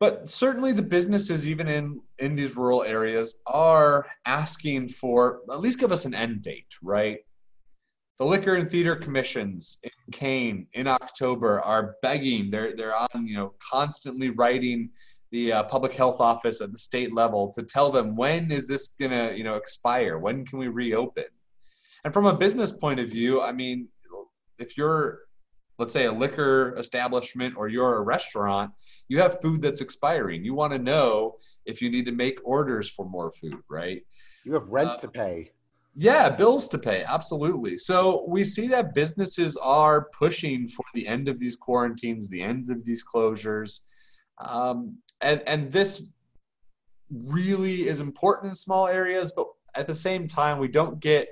But 0.00 0.30
certainly 0.30 0.72
the 0.72 0.82
businesses, 0.82 1.48
even 1.48 1.66
in, 1.66 2.00
in 2.18 2.36
these 2.36 2.56
rural 2.56 2.84
areas, 2.84 3.36
are 3.46 4.06
asking 4.26 4.90
for 4.90 5.40
at 5.50 5.60
least 5.60 5.80
give 5.80 5.90
us 5.90 6.04
an 6.04 6.14
end 6.14 6.42
date, 6.42 6.72
right? 6.82 7.18
The 8.18 8.24
liquor 8.24 8.54
and 8.54 8.70
theater 8.70 8.96
commissions 8.96 9.78
in 9.82 9.90
Kane 10.12 10.66
in 10.74 10.86
October 10.86 11.60
are 11.60 11.96
begging. 12.02 12.50
They're 12.50 12.74
they're 12.74 12.96
on, 12.96 13.26
you 13.26 13.36
know, 13.36 13.54
constantly 13.70 14.30
writing 14.30 14.90
the 15.30 15.52
uh, 15.52 15.62
public 15.64 15.92
health 15.92 16.20
office 16.20 16.60
at 16.60 16.72
the 16.72 16.78
state 16.78 17.14
level 17.14 17.52
to 17.52 17.62
tell 17.62 17.90
them 17.90 18.16
when 18.16 18.50
is 18.50 18.66
this 18.66 18.88
to 18.88 19.34
you 19.36 19.44
know 19.44 19.56
expire 19.56 20.18
when 20.18 20.44
can 20.46 20.58
we 20.58 20.68
reopen 20.68 21.24
and 22.04 22.14
from 22.14 22.26
a 22.26 22.34
business 22.34 22.72
point 22.72 22.98
of 22.98 23.08
view 23.08 23.42
i 23.42 23.52
mean 23.52 23.88
if 24.58 24.76
you're 24.76 25.20
let's 25.78 25.92
say 25.92 26.06
a 26.06 26.12
liquor 26.12 26.74
establishment 26.76 27.54
or 27.56 27.68
you're 27.68 27.96
a 27.96 28.02
restaurant 28.02 28.70
you 29.08 29.18
have 29.20 29.40
food 29.40 29.62
that's 29.62 29.80
expiring. 29.80 30.44
You 30.44 30.54
want 30.54 30.72
to 30.74 30.78
know 30.78 31.36
if 31.64 31.80
you 31.80 31.90
need 31.90 32.04
to 32.06 32.12
make 32.12 32.38
orders 32.44 32.90
for 32.90 33.08
more 33.08 33.32
food 33.32 33.58
right? 33.68 34.02
You 34.44 34.54
have 34.54 34.68
rent 34.68 34.90
uh, 34.90 34.96
to 34.98 35.08
pay. 35.08 35.52
yeah 35.96 36.28
bills 36.28 36.68
to 36.68 36.78
pay 36.78 37.04
absolutely. 37.04 37.78
So 37.78 38.24
we 38.28 38.44
see 38.44 38.66
that 38.68 38.94
businesses 38.94 39.56
are 39.56 40.08
pushing 40.18 40.68
for 40.68 40.84
the 40.94 41.06
end 41.06 41.28
of 41.28 41.38
these 41.38 41.56
quarantines 41.56 42.28
the 42.28 42.42
end 42.42 42.70
of 42.70 42.84
these 42.84 43.04
closures. 43.04 43.80
Um, 44.38 44.98
and 45.20 45.42
and 45.46 45.72
this 45.72 46.02
really 47.10 47.88
is 47.88 48.02
important 48.02 48.50
in 48.50 48.54
small 48.54 48.86
areas 48.86 49.32
but 49.32 49.46
at 49.74 49.86
the 49.86 49.94
same 49.94 50.26
time, 50.26 50.58
we 50.58 50.68
don't 50.68 51.00
get 51.00 51.28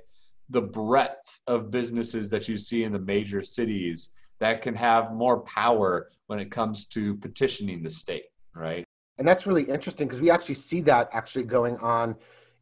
the 0.51 0.63
breadth 0.63 1.41
of 1.47 1.71
businesses 1.71 2.31
that 2.31 2.49
you 2.49 2.57
see 2.57 2.85
in 2.85 2.93
the 2.93 2.99
major 2.99 3.43
cities 3.43 4.11
that 4.39 4.63
can 4.63 4.75
have 4.75 5.13
more 5.13 5.41
power 5.41 6.11
when 6.27 6.39
it 6.39 6.51
comes 6.51 6.85
to 6.87 7.15
petitioning 7.17 7.83
the 7.83 7.91
state, 7.91 8.27
right? 8.55 8.85
And 9.19 9.27
that's 9.27 9.47
really 9.47 9.63
interesting 9.63 10.07
because 10.07 10.21
we 10.21 10.31
actually 10.31 10.57
see 10.57 10.81
that 10.83 11.09
actually 11.13 11.45
going 11.45 11.77
on 11.79 12.17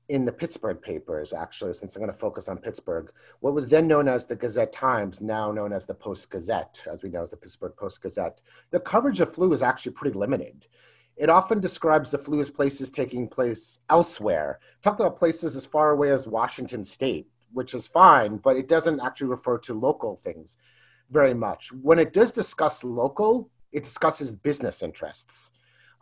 in 0.08 0.24
the 0.24 0.32
Pittsburgh 0.32 0.80
papers, 0.82 1.32
actually, 1.32 1.72
since 1.72 1.96
I'm 1.96 2.00
going 2.00 2.12
to 2.12 2.18
focus 2.18 2.48
on 2.48 2.58
Pittsburgh. 2.58 3.10
What 3.40 3.54
was 3.54 3.66
then 3.68 3.88
known 3.88 4.06
as 4.06 4.26
the 4.26 4.36
Gazette 4.36 4.72
Times, 4.72 5.22
now 5.22 5.50
known 5.50 5.72
as 5.72 5.86
the 5.86 5.94
Post 5.94 6.30
Gazette, 6.30 6.84
as 6.90 7.02
we 7.02 7.08
know 7.08 7.22
as 7.22 7.30
the 7.30 7.38
Pittsburgh 7.38 7.74
Post 7.76 8.02
Gazette, 8.02 8.40
the 8.70 8.80
coverage 8.80 9.20
of 9.20 9.32
flu 9.32 9.50
is 9.52 9.62
actually 9.62 9.92
pretty 9.92 10.16
limited. 10.16 10.66
It 11.16 11.30
often 11.30 11.60
describes 11.60 12.10
the 12.10 12.18
flu 12.18 12.40
as 12.40 12.50
places 12.50 12.90
taking 12.90 13.28
place 13.28 13.78
elsewhere. 13.88 14.58
Talked 14.82 15.00
about 15.00 15.16
places 15.16 15.56
as 15.56 15.64
far 15.64 15.90
away 15.90 16.10
as 16.10 16.26
Washington 16.26 16.84
State, 16.84 17.28
which 17.52 17.72
is 17.72 17.88
fine, 17.88 18.36
but 18.36 18.56
it 18.56 18.68
doesn't 18.68 19.00
actually 19.00 19.28
refer 19.28 19.58
to 19.58 19.74
local 19.74 20.16
things 20.16 20.58
very 21.10 21.34
much. 21.34 21.72
When 21.72 21.98
it 21.98 22.12
does 22.12 22.32
discuss 22.32 22.84
local, 22.84 23.50
it 23.72 23.82
discusses 23.82 24.34
business 24.34 24.82
interests. 24.82 25.50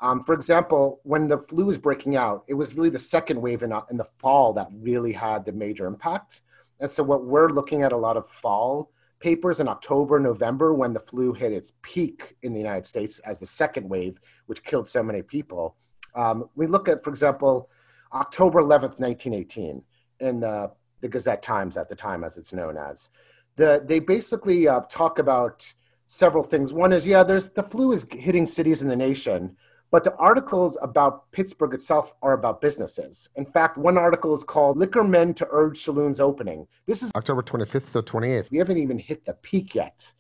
Um, 0.00 0.20
for 0.20 0.34
example, 0.34 1.00
when 1.04 1.28
the 1.28 1.38
flu 1.38 1.66
was 1.66 1.78
breaking 1.78 2.16
out, 2.16 2.44
it 2.48 2.54
was 2.54 2.74
really 2.74 2.90
the 2.90 2.98
second 2.98 3.40
wave 3.40 3.62
in, 3.62 3.72
in 3.90 3.96
the 3.96 4.08
fall 4.18 4.52
that 4.54 4.68
really 4.80 5.12
had 5.12 5.44
the 5.44 5.52
major 5.52 5.86
impact. 5.86 6.42
And 6.80 6.90
so, 6.90 7.04
what 7.04 7.24
we're 7.24 7.50
looking 7.50 7.82
at 7.82 7.92
a 7.92 7.96
lot 7.96 8.16
of 8.16 8.26
fall 8.28 8.90
papers 9.20 9.60
in 9.60 9.68
October, 9.68 10.18
November, 10.18 10.74
when 10.74 10.92
the 10.92 10.98
flu 10.98 11.32
hit 11.32 11.52
its 11.52 11.72
peak 11.82 12.34
in 12.42 12.52
the 12.52 12.58
United 12.58 12.84
States 12.84 13.20
as 13.20 13.38
the 13.38 13.46
second 13.46 13.88
wave, 13.88 14.20
which 14.46 14.64
killed 14.64 14.88
so 14.88 15.00
many 15.02 15.22
people. 15.22 15.76
Um, 16.16 16.50
we 16.56 16.66
look 16.66 16.88
at, 16.88 17.04
for 17.04 17.10
example, 17.10 17.70
October 18.12 18.60
11th, 18.60 18.98
1918, 18.98 19.82
in 20.18 20.40
the, 20.40 20.72
the 21.00 21.08
Gazette 21.08 21.40
Times 21.40 21.76
at 21.76 21.88
the 21.88 21.94
time, 21.94 22.24
as 22.24 22.36
it's 22.36 22.52
known 22.52 22.76
as. 22.76 23.10
The, 23.56 23.82
they 23.84 23.98
basically 23.98 24.66
uh, 24.66 24.80
talk 24.88 25.18
about 25.18 25.72
several 26.06 26.44
things. 26.44 26.72
One 26.72 26.92
is, 26.92 27.06
yeah, 27.06 27.22
there's 27.22 27.50
the 27.50 27.62
flu 27.62 27.92
is 27.92 28.06
hitting 28.10 28.46
cities 28.46 28.82
in 28.82 28.88
the 28.88 28.96
nation, 28.96 29.56
but 29.90 30.04
the 30.04 30.14
articles 30.16 30.78
about 30.80 31.30
Pittsburgh 31.32 31.74
itself 31.74 32.14
are 32.22 32.32
about 32.32 32.60
businesses. 32.60 33.28
In 33.36 33.44
fact, 33.44 33.76
one 33.76 33.98
article 33.98 34.34
is 34.34 34.44
called 34.44 34.78
Liquor 34.78 35.04
Men 35.04 35.34
to 35.34 35.46
Urge 35.50 35.78
Saloons 35.78 36.20
Opening. 36.20 36.66
This 36.86 37.02
is 37.02 37.10
October 37.14 37.42
25th 37.42 37.92
to 37.92 38.02
28th. 38.02 38.50
We 38.50 38.58
haven't 38.58 38.78
even 38.78 38.98
hit 38.98 39.24
the 39.24 39.34
peak 39.34 39.74
yet. 39.74 40.12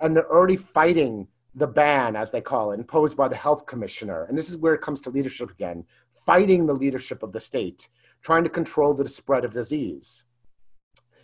And 0.00 0.14
they're 0.14 0.30
already 0.30 0.56
fighting 0.56 1.26
the 1.56 1.66
ban, 1.66 2.14
as 2.16 2.30
they 2.30 2.40
call 2.40 2.72
it, 2.72 2.78
imposed 2.78 3.16
by 3.16 3.28
the 3.28 3.36
health 3.36 3.66
commissioner. 3.66 4.24
And 4.24 4.36
this 4.36 4.50
is 4.50 4.58
where 4.58 4.74
it 4.74 4.82
comes 4.82 5.00
to 5.02 5.10
leadership 5.10 5.50
again 5.50 5.84
fighting 6.26 6.66
the 6.66 6.74
leadership 6.74 7.22
of 7.22 7.32
the 7.32 7.40
state, 7.40 7.88
trying 8.20 8.42
to 8.44 8.50
control 8.50 8.92
the 8.92 9.08
spread 9.08 9.44
of 9.44 9.54
disease. 9.54 10.25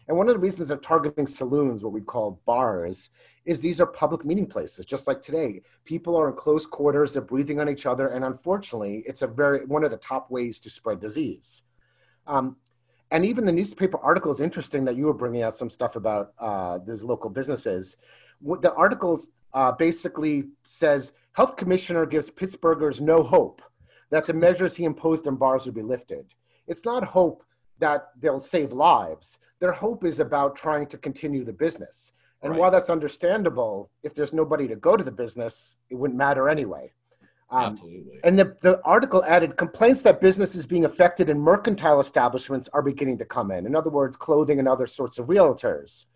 And 0.09 0.17
one 0.17 0.29
of 0.29 0.35
the 0.35 0.41
reasons 0.41 0.69
they're 0.69 0.77
targeting 0.79 1.27
saloons, 1.27 1.83
what 1.83 1.93
we 1.93 2.01
call 2.01 2.41
bars, 2.45 3.11
is 3.45 3.61
these 3.61 3.81
are 3.81 3.87
public 3.87 4.25
meeting 4.25 4.47
places, 4.47 4.85
just 4.85 5.07
like 5.07 5.23
today. 5.23 5.63
People 5.85 6.17
are 6.17 6.29
in 6.29 6.37
close 6.37 6.67
quarters, 6.67 7.13
they're 7.13 7.23
breathing 7.23 7.61
on 7.61 7.69
each 7.69 7.87
other, 7.87 8.09
and 8.09 8.25
unfortunately, 8.25 9.03
it's 9.07 9.23
a 9.23 9.27
very 9.27 9.65
one 9.67 9.85
of 9.85 9.91
the 9.91 9.97
top 9.97 10.31
ways 10.31 10.61
to 10.61 10.71
spread 10.71 11.01
disease. 11.01 11.65
Um, 12.27 12.57
and 13.11 13.27
even 13.27 13.45
the 13.45 13.53
newspaper 13.53 13.99
article 13.99 14.31
is 14.31 14.41
interesting 14.41 14.85
that 14.87 14.97
you 14.97 15.07
were 15.07 15.15
bringing 15.15 15.43
out 15.43 15.55
some 15.55 15.69
stuff 15.69 15.97
about 15.97 16.33
uh, 16.39 16.79
these 16.79 17.03
local 17.03 17.31
businesses. 17.31 17.97
The 18.41 18.73
articles 18.73 19.29
uh, 19.53 19.73
basically 19.73 20.45
says 20.67 21.13
health 21.33 21.57
commissioner 21.57 22.07
gives 22.07 22.31
Pittsburghers 22.31 23.01
no 23.01 23.23
hope 23.23 23.61
that 24.11 24.25
the 24.27 24.33
measures 24.33 24.77
he 24.77 24.85
imposed 24.85 25.27
on 25.29 25.37
bars 25.37 25.67
will 25.67 25.73
be 25.73 25.83
lifted. 25.83 26.27
It's 26.67 26.85
not 26.85 27.05
hope 27.05 27.45
that 27.79 28.09
they'll 28.19 28.41
save 28.41 28.73
lives. 28.73 29.39
Their 29.59 29.73
hope 29.73 30.05
is 30.05 30.21
about 30.21 30.57
trying 30.57 30.87
to 30.89 30.99
continue 30.99 31.45
the 31.45 31.53
business. 31.53 32.13
And 32.43 32.53
right. 32.53 32.61
while 32.61 32.71
that's 32.71 32.91
understandable, 32.91 33.91
if 34.03 34.15
there's 34.15 34.33
nobody 34.33 34.67
to 34.69 34.77
go 34.77 34.97
to 34.97 35.05
the 35.05 35.13
business, 35.13 35.79
it 35.91 35.95
wouldn't 35.95 36.19
matter 36.19 36.49
anyway. 36.49 36.93
Um, 37.51 37.75
Absolutely. 37.75 38.21
And 38.25 38.39
the, 38.39 38.57
the 38.63 38.81
article 38.83 39.23
added 39.25 39.57
complaints 39.57 40.03
that 40.03 40.21
businesses 40.21 40.67
being 40.67 40.85
affected 40.87 41.29
in 41.29 41.39
mercantile 41.39 42.01
establishments 42.01 42.69
are 42.73 42.83
beginning 42.83 43.19
to 43.19 43.25
come 43.25 43.51
in. 43.51 43.67
In 43.67 43.77
other 43.77 43.91
words, 43.91 44.17
clothing 44.17 44.59
and 44.59 44.67
other 44.67 44.87
sorts 44.87 45.19
of 45.19 45.27
realtors. 45.27 46.07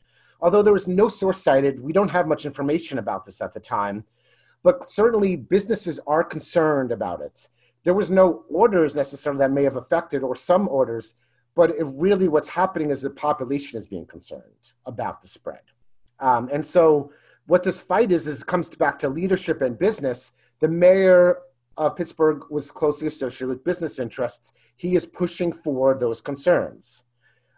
Although 0.41 0.63
there 0.63 0.73
was 0.73 0.89
no 0.89 1.09
source 1.09 1.43
cited, 1.43 1.81
we 1.81 1.93
don't 1.93 2.09
have 2.09 2.27
much 2.27 2.47
information 2.47 2.99
about 2.99 3.25
this 3.25 3.41
at 3.41 3.53
the 3.53 3.61
time, 3.61 4.05
but 4.63 4.89
certainly 4.89 5.37
businesses 5.37 6.01
are 6.07 6.25
concerned 6.25 6.91
about 6.91 7.21
it. 7.21 7.49
There 7.85 7.95
was 7.95 8.11
no 8.11 8.45
orders 8.51 8.95
necessarily 8.95 9.39
that 9.39 9.53
may 9.53 9.63
have 9.63 9.77
affected, 9.77 10.23
or 10.23 10.35
some 10.35 10.69
orders, 10.69 11.15
but 11.57 11.75
really 11.81 12.29
what's 12.29 12.47
happening 12.47 12.91
is 12.91 13.03
the 13.03 13.11
population 13.11 13.79
is 13.79 13.87
being 13.87 14.07
concerned 14.07 14.73
about 14.85 15.21
the 15.23 15.27
spread. 15.27 15.63
Um, 16.21 16.49
and 16.53 16.65
so 16.65 17.11
what 17.47 17.65
this 17.65 17.81
fight 17.81 18.13
is, 18.13 18.29
is 18.29 18.43
it 18.43 18.47
comes 18.47 18.71
back 18.77 18.99
to 19.01 19.09
leadership 19.09 19.63
and 19.63 19.77
business. 19.77 20.33
The 20.61 20.69
mayor 20.69 21.39
of 21.79 21.97
Pittsburgh 21.97 22.45
was 22.51 22.71
closely 22.71 23.07
associated 23.07 23.49
with 23.49 23.65
business 23.65 23.99
interests. 23.99 24.53
He 24.77 24.95
is 24.95 25.07
pushing 25.07 25.53
for 25.53 25.97
those 25.99 26.21
concerns. 26.21 27.05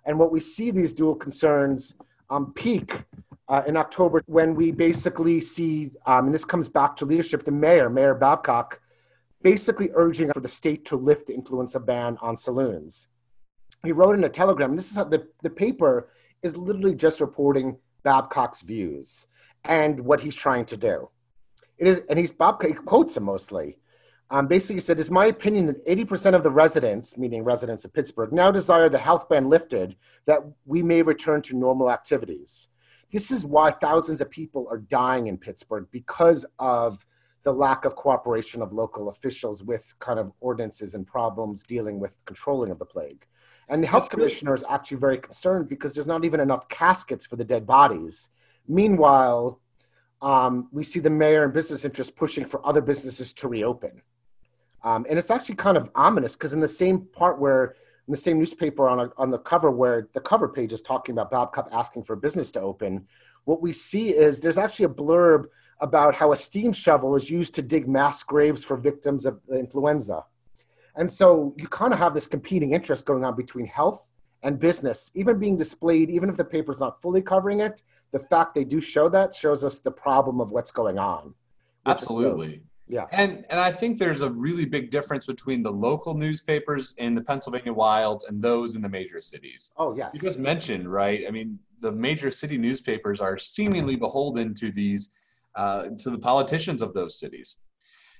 And 0.06 0.18
what 0.18 0.32
we 0.32 0.40
see 0.40 0.70
these 0.70 0.92
dual 0.92 1.16
concerns 1.16 1.96
um, 2.30 2.52
peak 2.54 3.04
uh, 3.48 3.62
in 3.66 3.76
October 3.76 4.22
when 4.26 4.54
we 4.54 4.70
basically 4.70 5.40
see, 5.40 5.90
um, 6.06 6.26
and 6.26 6.34
this 6.34 6.44
comes 6.44 6.68
back 6.68 6.94
to 6.96 7.04
leadership, 7.04 7.42
the 7.42 7.50
mayor, 7.50 7.90
Mayor 7.90 8.14
Babcock, 8.14 8.80
basically 9.42 9.90
urging 9.94 10.32
for 10.32 10.40
the 10.40 10.48
state 10.48 10.84
to 10.86 10.96
lift 10.96 11.26
the 11.26 11.34
influenza 11.34 11.80
ban 11.80 12.16
on 12.20 12.36
saloons. 12.36 13.08
He 13.84 13.92
wrote 13.92 14.16
in 14.16 14.24
a 14.24 14.28
telegram, 14.28 14.74
this 14.74 14.90
is 14.90 14.96
how 14.96 15.04
the, 15.04 15.26
the 15.42 15.50
paper 15.50 16.10
is 16.42 16.56
literally 16.56 16.94
just 16.94 17.20
reporting 17.20 17.76
Babcock's 18.02 18.62
views 18.62 19.26
and 19.64 20.00
what 20.00 20.20
he's 20.20 20.34
trying 20.34 20.64
to 20.66 20.76
do. 20.76 21.08
It 21.78 21.86
is, 21.86 22.02
and 22.08 22.18
he's 22.18 22.32
Babcock 22.32 22.68
he 22.68 22.74
quotes 22.74 23.16
him 23.16 23.24
mostly. 23.24 23.78
Um, 24.30 24.46
basically, 24.46 24.76
he 24.76 24.80
said, 24.80 24.98
"It's 24.98 25.10
my 25.10 25.26
opinion 25.26 25.66
that 25.66 25.86
80% 25.86 26.34
of 26.34 26.42
the 26.42 26.50
residents, 26.50 27.16
meaning 27.16 27.44
residents 27.44 27.84
of 27.84 27.92
Pittsburgh, 27.92 28.32
now 28.32 28.50
desire 28.50 28.88
the 28.88 28.98
health 28.98 29.28
ban 29.28 29.48
lifted, 29.48 29.96
that 30.26 30.40
we 30.66 30.82
may 30.82 31.02
return 31.02 31.40
to 31.42 31.56
normal 31.56 31.90
activities. 31.90 32.68
This 33.10 33.30
is 33.30 33.46
why 33.46 33.70
thousands 33.70 34.20
of 34.20 34.28
people 34.28 34.66
are 34.70 34.78
dying 34.78 35.28
in 35.28 35.38
Pittsburgh 35.38 35.86
because 35.90 36.44
of 36.58 37.06
the 37.42 37.52
lack 37.52 37.86
of 37.86 37.96
cooperation 37.96 38.60
of 38.60 38.72
local 38.72 39.08
officials 39.08 39.62
with 39.62 39.94
kind 39.98 40.18
of 40.18 40.32
ordinances 40.40 40.94
and 40.94 41.06
problems 41.06 41.62
dealing 41.62 41.98
with 41.98 42.22
controlling 42.26 42.70
of 42.70 42.78
the 42.78 42.84
plague. 42.84 43.24
And 43.68 43.82
the 43.82 43.86
health 43.86 44.08
commissioner 44.08 44.54
is 44.54 44.64
actually 44.68 44.96
very 44.96 45.18
concerned 45.18 45.68
because 45.68 45.92
there's 45.92 46.06
not 46.06 46.24
even 46.24 46.40
enough 46.40 46.68
caskets 46.68 47.26
for 47.26 47.36
the 47.36 47.44
dead 47.44 47.66
bodies. 47.66 48.30
Meanwhile, 48.66 49.60
um, 50.22 50.68
we 50.72 50.84
see 50.84 51.00
the 51.00 51.10
mayor 51.10 51.44
and 51.44 51.52
business 51.52 51.84
interests 51.84 52.12
pushing 52.16 52.44
for 52.44 52.66
other 52.66 52.80
businesses 52.80 53.32
to 53.34 53.48
reopen. 53.48 54.02
Um, 54.82 55.06
and 55.08 55.18
it's 55.18 55.30
actually 55.30 55.56
kind 55.56 55.76
of 55.76 55.90
ominous 55.94 56.34
because 56.34 56.54
in 56.54 56.60
the 56.60 56.68
same 56.68 57.00
part 57.00 57.38
where, 57.38 57.74
in 58.06 58.12
the 58.12 58.16
same 58.16 58.38
newspaper 58.38 58.88
on, 58.88 59.00
a, 59.00 59.10
on 59.18 59.30
the 59.30 59.38
cover 59.38 59.70
where 59.70 60.08
the 60.14 60.20
cover 60.20 60.48
page 60.48 60.72
is 60.72 60.80
talking 60.80 61.12
about 61.12 61.30
Babcock 61.30 61.68
asking 61.72 62.04
for 62.04 62.16
business 62.16 62.50
to 62.52 62.60
open, 62.60 63.06
what 63.44 63.60
we 63.60 63.72
see 63.72 64.10
is 64.10 64.40
there's 64.40 64.58
actually 64.58 64.86
a 64.86 64.90
blurb 64.90 65.44
about 65.80 66.14
how 66.14 66.32
a 66.32 66.36
steam 66.36 66.72
shovel 66.72 67.14
is 67.16 67.30
used 67.30 67.54
to 67.54 67.62
dig 67.62 67.88
mass 67.88 68.22
graves 68.22 68.64
for 68.64 68.76
victims 68.76 69.26
of 69.26 69.40
the 69.48 69.58
influenza. 69.58 70.24
And 70.98 71.10
so 71.10 71.54
you 71.56 71.68
kind 71.68 71.92
of 71.92 71.98
have 71.98 72.12
this 72.12 72.26
competing 72.26 72.72
interest 72.72 73.06
going 73.06 73.24
on 73.24 73.36
between 73.36 73.66
health 73.66 74.08
and 74.42 74.58
business, 74.58 75.10
even 75.14 75.38
being 75.38 75.56
displayed, 75.56 76.10
even 76.10 76.28
if 76.28 76.36
the 76.36 76.44
paper's 76.44 76.80
not 76.80 77.00
fully 77.00 77.22
covering 77.22 77.60
it, 77.60 77.82
the 78.10 78.18
fact 78.18 78.54
they 78.54 78.64
do 78.64 78.80
show 78.80 79.08
that 79.08 79.34
shows 79.34 79.64
us 79.64 79.78
the 79.78 79.90
problem 79.90 80.40
of 80.40 80.50
what's 80.50 80.72
going 80.72 80.98
on. 80.98 81.34
Absolutely. 81.86 82.62
Yeah. 82.88 83.06
And 83.12 83.44
and 83.50 83.60
I 83.60 83.70
think 83.70 83.98
there's 83.98 84.22
a 84.22 84.30
really 84.30 84.64
big 84.64 84.90
difference 84.90 85.26
between 85.26 85.62
the 85.62 85.70
local 85.70 86.14
newspapers 86.14 86.94
in 86.98 87.14
the 87.14 87.22
Pennsylvania 87.22 87.72
wilds 87.72 88.24
and 88.24 88.42
those 88.42 88.76
in 88.76 88.82
the 88.82 88.88
major 88.88 89.20
cities. 89.20 89.70
Oh 89.76 89.94
yes. 89.94 90.14
You 90.14 90.20
just 90.20 90.38
mentioned, 90.38 90.90
right? 90.90 91.24
I 91.28 91.30
mean, 91.30 91.58
the 91.80 91.92
major 91.92 92.30
city 92.30 92.58
newspapers 92.58 93.20
are 93.20 93.38
seemingly 93.38 93.94
beholden 93.94 94.54
to 94.54 94.72
these 94.72 95.10
uh, 95.54 95.88
to 95.98 96.10
the 96.10 96.18
politicians 96.18 96.82
of 96.82 96.94
those 96.94 97.18
cities. 97.18 97.56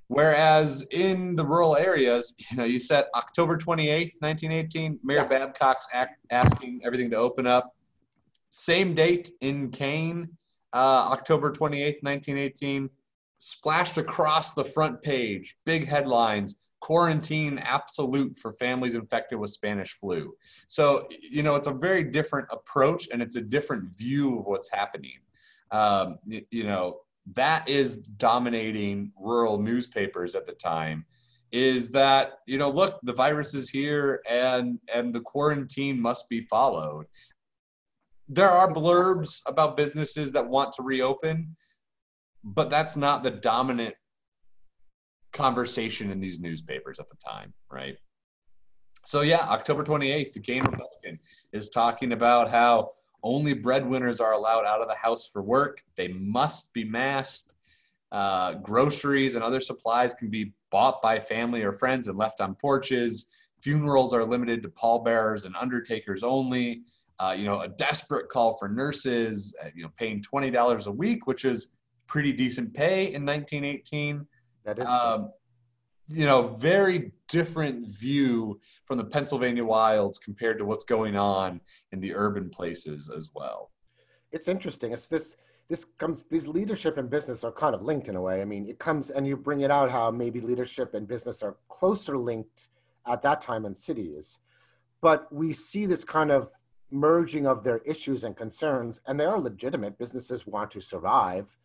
Whereas 0.08 0.84
in 0.90 1.36
the 1.36 1.44
rural 1.44 1.76
areas, 1.76 2.34
you 2.50 2.56
know, 2.56 2.64
you 2.64 2.80
set 2.80 3.06
October 3.14 3.56
28th, 3.56 4.14
1918, 4.20 4.98
Mayor 5.02 5.18
yes. 5.18 5.28
Babcock's 5.28 5.86
act, 5.92 6.18
asking 6.30 6.80
everything 6.84 7.10
to 7.10 7.16
open 7.16 7.46
up. 7.46 7.74
Same 8.50 8.94
date 8.94 9.30
in 9.42 9.70
Kane, 9.70 10.28
uh, 10.72 11.10
October 11.12 11.52
28th, 11.52 12.02
1918, 12.02 12.88
splashed 13.38 13.98
across 13.98 14.54
the 14.54 14.64
front 14.64 15.00
page, 15.02 15.56
big 15.66 15.86
headlines, 15.86 16.58
quarantine 16.80 17.58
absolute 17.58 18.36
for 18.36 18.52
families 18.54 18.94
infected 18.94 19.38
with 19.38 19.50
Spanish 19.50 19.92
flu. 19.92 20.32
So, 20.66 21.06
you 21.20 21.42
know, 21.42 21.56
it's 21.56 21.66
a 21.66 21.72
very 21.72 22.04
different 22.04 22.48
approach 22.50 23.08
and 23.12 23.20
it's 23.20 23.36
a 23.36 23.40
different 23.40 23.94
view 23.96 24.38
of 24.38 24.46
what's 24.46 24.70
happening. 24.70 25.18
Um, 25.70 26.18
you 26.26 26.64
know, 26.64 27.00
that 27.34 27.68
is 27.68 27.98
dominating 27.98 29.12
rural 29.18 29.58
newspapers 29.58 30.34
at 30.34 30.46
the 30.46 30.52
time. 30.54 31.04
is 31.50 31.90
that 31.90 32.40
you 32.46 32.58
know 32.58 32.68
look 32.68 32.98
the 33.04 33.12
virus 33.12 33.54
is 33.54 33.70
here 33.70 34.20
and 34.28 34.78
and 34.92 35.14
the 35.14 35.20
quarantine 35.20 35.98
must 35.98 36.28
be 36.28 36.42
followed 36.42 37.06
there 38.28 38.50
are 38.50 38.70
blurbs 38.70 39.40
about 39.46 39.74
businesses 39.74 40.30
that 40.30 40.46
want 40.46 40.70
to 40.74 40.82
reopen 40.82 41.56
but 42.44 42.68
that's 42.68 42.96
not 42.96 43.22
the 43.22 43.30
dominant 43.30 43.94
conversation 45.32 46.10
in 46.10 46.20
these 46.20 46.38
newspapers 46.38 46.98
at 46.98 47.08
the 47.08 47.16
time 47.16 47.54
right 47.72 47.96
so 49.06 49.22
yeah 49.22 49.46
october 49.48 49.82
28th 49.82 50.34
the 50.34 50.40
Kane 50.40 50.62
republican 50.64 51.18
is 51.54 51.70
talking 51.70 52.12
about 52.12 52.50
how 52.50 52.90
only 53.22 53.52
breadwinners 53.52 54.20
are 54.20 54.32
allowed 54.32 54.64
out 54.64 54.80
of 54.80 54.88
the 54.88 54.94
house 54.94 55.26
for 55.26 55.42
work 55.42 55.82
they 55.96 56.08
must 56.08 56.72
be 56.72 56.84
masked 56.84 57.54
uh, 58.12 58.54
groceries 58.54 59.34
and 59.34 59.44
other 59.44 59.60
supplies 59.60 60.14
can 60.14 60.30
be 60.30 60.52
bought 60.70 61.02
by 61.02 61.18
family 61.20 61.62
or 61.62 61.72
friends 61.72 62.08
and 62.08 62.16
left 62.16 62.40
on 62.40 62.54
porches. 62.54 63.26
Funerals 63.62 64.14
are 64.14 64.24
limited 64.24 64.62
to 64.62 64.68
pallbearers 64.68 65.44
and 65.44 65.54
undertakers 65.56 66.22
only. 66.22 66.82
Uh, 67.20 67.34
you 67.36 67.44
know, 67.44 67.60
a 67.60 67.68
desperate 67.68 68.28
call 68.28 68.56
for 68.56 68.68
nurses, 68.68 69.54
uh, 69.62 69.68
you 69.74 69.82
know, 69.82 69.90
paying 69.96 70.22
$20 70.22 70.86
a 70.86 70.90
week, 70.90 71.26
which 71.26 71.44
is 71.44 71.68
pretty 72.06 72.32
decent 72.32 72.72
pay 72.72 73.12
in 73.12 73.26
1918. 73.26 74.24
That 74.64 74.78
is. 74.78 74.86
Um, 74.86 75.32
you 76.08 76.24
know, 76.24 76.56
very 76.58 77.12
different 77.28 77.86
view 77.86 78.60
from 78.84 78.98
the 78.98 79.04
Pennsylvania 79.04 79.64
wilds 79.64 80.18
compared 80.18 80.58
to 80.58 80.64
what's 80.64 80.84
going 80.84 81.16
on 81.16 81.60
in 81.92 82.00
the 82.00 82.14
urban 82.14 82.48
places 82.48 83.10
as 83.14 83.30
well. 83.34 83.70
It's 84.32 84.48
interesting. 84.48 84.92
It's 84.92 85.08
this 85.08 85.36
this 85.68 85.84
comes 85.98 86.24
these 86.24 86.46
leadership 86.46 86.96
and 86.96 87.10
business 87.10 87.44
are 87.44 87.52
kind 87.52 87.74
of 87.74 87.82
linked 87.82 88.08
in 88.08 88.16
a 88.16 88.20
way 88.20 88.40
i 88.40 88.44
mean 88.44 88.66
it 88.68 88.78
comes 88.78 89.10
and 89.10 89.26
you 89.26 89.36
bring 89.36 89.60
it 89.60 89.70
out 89.70 89.90
how 89.90 90.10
maybe 90.10 90.40
leadership 90.40 90.94
and 90.94 91.06
business 91.06 91.42
are 91.42 91.56
closer 91.68 92.16
linked 92.16 92.68
at 93.06 93.22
that 93.22 93.40
time 93.40 93.64
in 93.66 93.74
cities 93.74 94.40
but 95.00 95.30
we 95.32 95.52
see 95.52 95.86
this 95.86 96.04
kind 96.04 96.30
of 96.30 96.50
merging 96.90 97.46
of 97.46 97.62
their 97.62 97.78
issues 97.78 98.24
and 98.24 98.36
concerns 98.36 99.00
and 99.06 99.20
they 99.20 99.24
are 99.24 99.38
legitimate 99.38 99.98
businesses 99.98 100.46
want 100.46 100.70
to 100.70 100.80
survive 100.80 101.56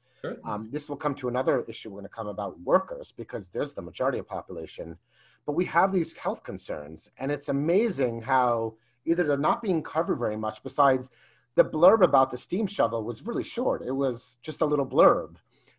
um, 0.46 0.70
this 0.72 0.90
will 0.90 0.96
come 0.96 1.16
to 1.16 1.28
another 1.28 1.66
issue 1.68 1.90
we're 1.90 2.00
going 2.00 2.06
to 2.06 2.10
come 2.10 2.28
about 2.28 2.60
workers 2.62 3.12
because 3.12 3.48
there's 3.48 3.74
the 3.74 3.82
majority 3.82 4.18
of 4.18 4.28
population 4.28 4.98
but 5.46 5.54
we 5.54 5.66
have 5.66 5.92
these 5.92 6.16
health 6.18 6.44
concerns 6.44 7.10
and 7.18 7.32
it's 7.32 7.50
amazing 7.50 8.22
how 8.22 8.74
either 9.06 9.24
they're 9.24 9.38
not 9.38 9.62
being 9.62 9.84
covered 9.84 10.18
very 10.18 10.38
much 10.38 10.64
besides 10.64 11.10
the 11.56 11.64
blurb 11.64 12.04
about 12.04 12.32
the 12.32 12.38
steam 12.38 12.66
shovel 12.66 13.04
was 13.04 13.26
really 13.26 13.44
short. 13.44 13.84
It 13.86 13.92
was 13.92 14.38
just 14.42 14.62
a 14.62 14.66
little 14.66 14.86
blurb. 14.86 15.36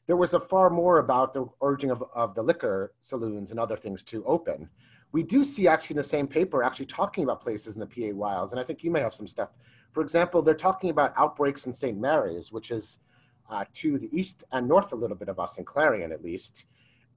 There 0.06 0.16
was 0.16 0.34
a 0.34 0.40
far 0.40 0.70
more 0.70 0.98
about 0.98 1.32
the 1.32 1.46
urging 1.62 1.90
of, 1.90 2.04
of 2.14 2.34
the 2.34 2.42
liquor 2.42 2.92
saloons 3.00 3.50
and 3.50 3.58
other 3.58 3.76
things 3.76 4.04
to 4.04 4.24
open. 4.24 4.68
We 5.12 5.22
do 5.22 5.42
see 5.44 5.66
actually 5.66 5.94
in 5.94 5.98
the 5.98 6.02
same 6.02 6.26
paper 6.26 6.62
actually 6.62 6.86
talking 6.86 7.24
about 7.24 7.40
places 7.40 7.76
in 7.76 7.80
the 7.80 7.86
PA 7.86 8.14
wilds, 8.14 8.52
and 8.52 8.60
I 8.60 8.64
think 8.64 8.82
you 8.82 8.90
may 8.90 9.00
have 9.00 9.14
some 9.14 9.26
stuff. 9.26 9.56
For 9.92 10.02
example, 10.02 10.42
they're 10.42 10.54
talking 10.54 10.90
about 10.90 11.14
outbreaks 11.16 11.66
in 11.66 11.72
St. 11.72 11.98
Mary's, 11.98 12.52
which 12.52 12.70
is 12.70 12.98
uh, 13.50 13.64
to 13.74 13.98
the 13.98 14.08
east 14.16 14.44
and 14.52 14.68
north 14.68 14.92
a 14.92 14.96
little 14.96 15.16
bit 15.16 15.28
of 15.28 15.38
us 15.38 15.58
in 15.58 15.64
Clarion 15.64 16.12
at 16.12 16.22
least. 16.22 16.66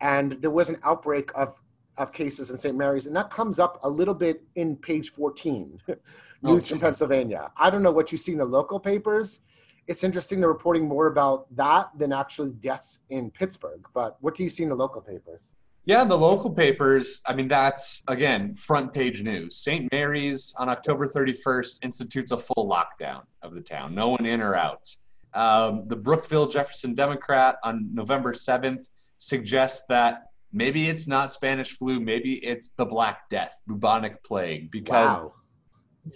And 0.01 0.33
there 0.33 0.51
was 0.51 0.69
an 0.69 0.79
outbreak 0.83 1.31
of, 1.35 1.59
of 1.97 2.11
cases 2.13 2.51
in 2.51 2.57
St. 2.57 2.75
Mary's, 2.75 3.05
and 3.05 3.15
that 3.15 3.29
comes 3.29 3.59
up 3.59 3.79
a 3.83 3.89
little 3.89 4.13
bit 4.13 4.43
in 4.55 4.75
page 4.75 5.09
14. 5.11 5.81
Oh, 6.43 6.53
news 6.53 6.65
oh, 6.65 6.69
from 6.69 6.81
Pennsylvania. 6.81 7.49
I 7.57 7.71
don't 7.71 7.81
know 7.81 7.91
what 7.91 8.11
you 8.11 8.17
see 8.19 8.33
in 8.33 8.37
the 8.37 8.45
local 8.45 8.79
papers. 8.79 9.41
It's 9.87 10.03
interesting 10.03 10.39
they're 10.39 10.49
reporting 10.49 10.87
more 10.87 11.07
about 11.07 11.47
that 11.55 11.89
than 11.97 12.13
actually 12.13 12.51
deaths 12.51 12.99
in 13.09 13.31
Pittsburgh. 13.31 13.83
But 13.93 14.17
what 14.21 14.35
do 14.35 14.43
you 14.43 14.49
see 14.49 14.61
in 14.61 14.69
the 14.69 14.75
local 14.75 15.01
papers? 15.01 15.53
Yeah, 15.85 16.03
the 16.03 16.17
local 16.17 16.51
papers, 16.51 17.21
I 17.25 17.33
mean, 17.33 17.47
that's, 17.47 18.03
again, 18.09 18.53
front 18.55 18.93
page 18.93 19.23
news. 19.23 19.55
St. 19.55 19.89
Mary's 19.91 20.53
on 20.59 20.67
October 20.67 21.07
31st 21.07 21.79
institutes 21.81 22.31
a 22.31 22.37
full 22.37 22.69
lockdown 22.69 23.21
of 23.41 23.55
the 23.55 23.61
town, 23.61 23.95
no 23.95 24.09
one 24.09 24.25
in 24.25 24.41
or 24.41 24.53
out. 24.53 24.93
Um, 25.33 25.83
the 25.87 25.95
Brookville 25.95 26.47
Jefferson 26.47 26.93
Democrat 26.93 27.57
on 27.63 27.89
November 27.93 28.33
7th 28.33 28.89
suggests 29.17 29.85
that 29.89 30.23
maybe 30.51 30.87
it's 30.87 31.07
not 31.07 31.31
Spanish 31.31 31.71
flu, 31.71 31.99
maybe 31.99 32.35
it's 32.45 32.71
the 32.71 32.85
Black 32.85 33.29
Death, 33.29 33.61
bubonic 33.67 34.23
plague, 34.23 34.71
because 34.71 35.17
wow. 35.17 35.33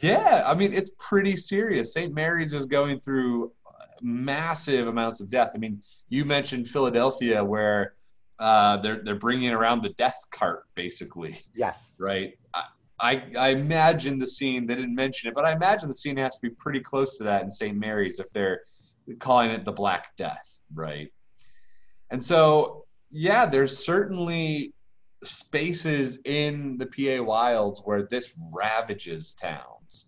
Yeah, 0.01 0.43
I 0.47 0.53
mean 0.53 0.73
it's 0.73 0.91
pretty 0.99 1.35
serious. 1.35 1.93
St. 1.93 2.13
Mary's 2.13 2.53
is 2.53 2.65
going 2.65 3.01
through 3.01 3.51
massive 4.01 4.87
amounts 4.87 5.19
of 5.19 5.29
death. 5.29 5.51
I 5.53 5.57
mean, 5.57 5.81
you 6.09 6.25
mentioned 6.25 6.69
Philadelphia 6.69 7.43
where 7.43 7.95
uh, 8.39 8.77
they're 8.77 9.01
they're 9.03 9.15
bringing 9.15 9.51
around 9.51 9.83
the 9.83 9.89
death 9.89 10.19
cart 10.31 10.63
basically. 10.75 11.37
Yes. 11.53 11.95
Right. 11.99 12.37
I, 12.53 12.65
I, 12.99 13.23
I 13.37 13.49
imagine 13.49 14.19
the 14.19 14.27
scene. 14.27 14.65
They 14.65 14.75
didn't 14.75 14.95
mention 14.95 15.29
it, 15.29 15.35
but 15.35 15.43
I 15.43 15.53
imagine 15.53 15.87
the 15.87 15.95
scene 15.95 16.17
has 16.17 16.37
to 16.39 16.49
be 16.49 16.55
pretty 16.55 16.79
close 16.79 17.17
to 17.17 17.23
that 17.25 17.41
in 17.43 17.51
St. 17.51 17.77
Mary's 17.77 18.19
if 18.19 18.31
they're 18.31 18.61
calling 19.19 19.51
it 19.51 19.65
the 19.65 19.71
Black 19.71 20.15
Death, 20.17 20.61
right? 20.73 21.11
And 22.09 22.23
so, 22.23 22.85
yeah, 23.09 23.45
there's 23.45 23.77
certainly 23.77 24.73
spaces 25.23 26.19
in 26.25 26.77
the 26.77 26.87
PA 26.87 27.23
wilds 27.23 27.81
where 27.83 28.03
this 28.03 28.33
ravages 28.53 29.33
towns. 29.33 30.07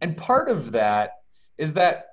And 0.00 0.16
part 0.16 0.48
of 0.48 0.72
that 0.72 1.12
is 1.58 1.72
that 1.74 2.08